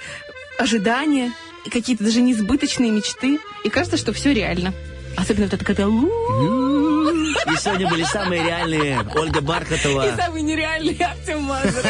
ожидания, 0.59 1.33
и 1.65 1.70
какие-то 1.70 2.05
даже 2.05 2.20
несбыточные 2.20 2.91
мечты. 2.91 3.39
И 3.65 3.69
кажется, 3.69 3.97
что 3.97 4.12
все 4.12 4.33
реально. 4.33 4.73
Особенно 5.16 5.45
вот 5.47 5.55
это 5.55 5.65
когда... 5.65 5.85
И 5.85 7.57
сегодня 7.59 7.89
были 7.89 8.05
самые 8.05 8.43
реальные 8.45 9.01
Ольга 9.15 9.39
И 9.39 9.43
Бархатова. 9.43 10.15
самый 10.16 10.43
нереальный 10.43 10.97
Артем 10.97 11.43
Мазур. 11.43 11.83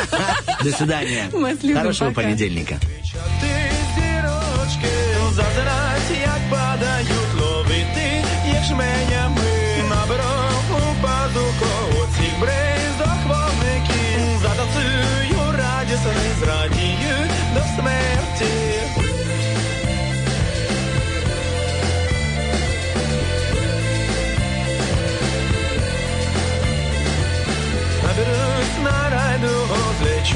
До 0.63 0.71
свидания. 0.71 1.29
Хорошего 1.75 2.11
пока. 2.11 2.23
понедельника. 2.23 2.79
зірочки 3.97 4.91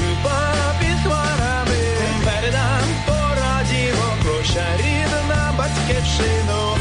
попід 0.22 0.96
хмарами, 1.04 1.76
передам 2.24 2.88
по 3.06 3.12
радіо, 3.12 4.04
прощай 4.22 4.76
рідна 4.78 5.54
батьківщину. 5.58 6.76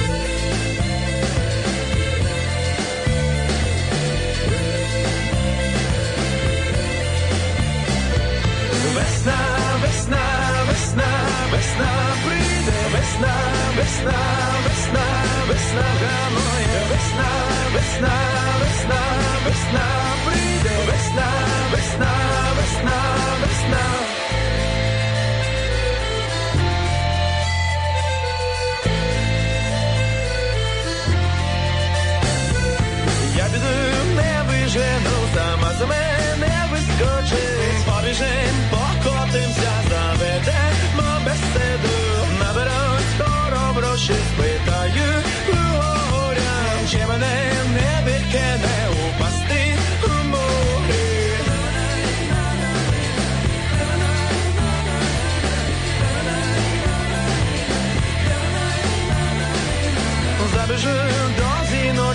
Весна, 8.96 9.40
весна, 9.82 10.24
весна, 10.68 11.12
весна 11.52 11.92
прийде, 12.26 12.78
весна, 12.94 13.36
весна, 13.78 14.20
весна, 14.66 15.06
весна 15.48 15.86
гамує, 16.02 16.80
весна, 16.92 17.30
весна, 17.74 18.14
весна, 18.60 19.02
весна 19.46 19.86
прийде, 20.26 20.76
весна, 20.88 21.28
весна, 21.28 21.39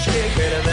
kick 0.05 0.37
it 0.37 0.64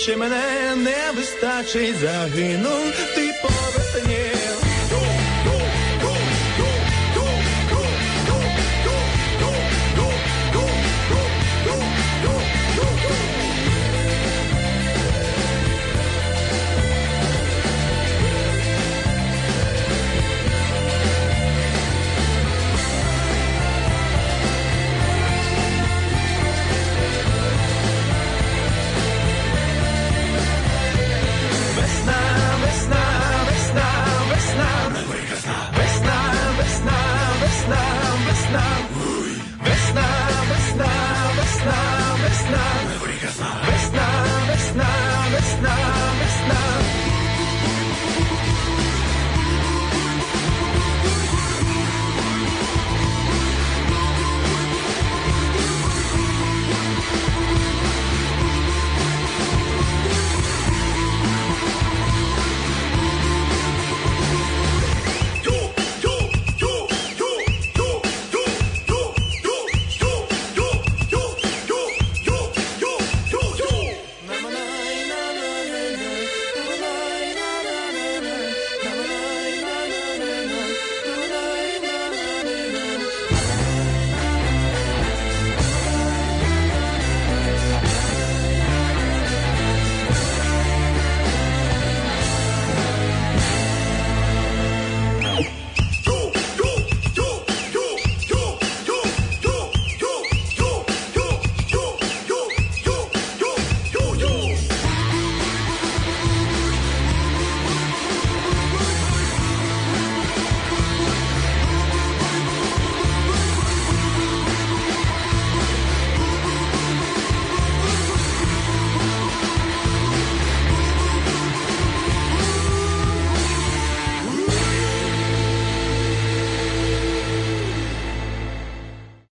чи 0.00 0.16
мене 0.16 0.76
не 0.76 1.12
вистачить, 1.16 1.96
загинув 1.96 2.92
ти. 3.14 3.29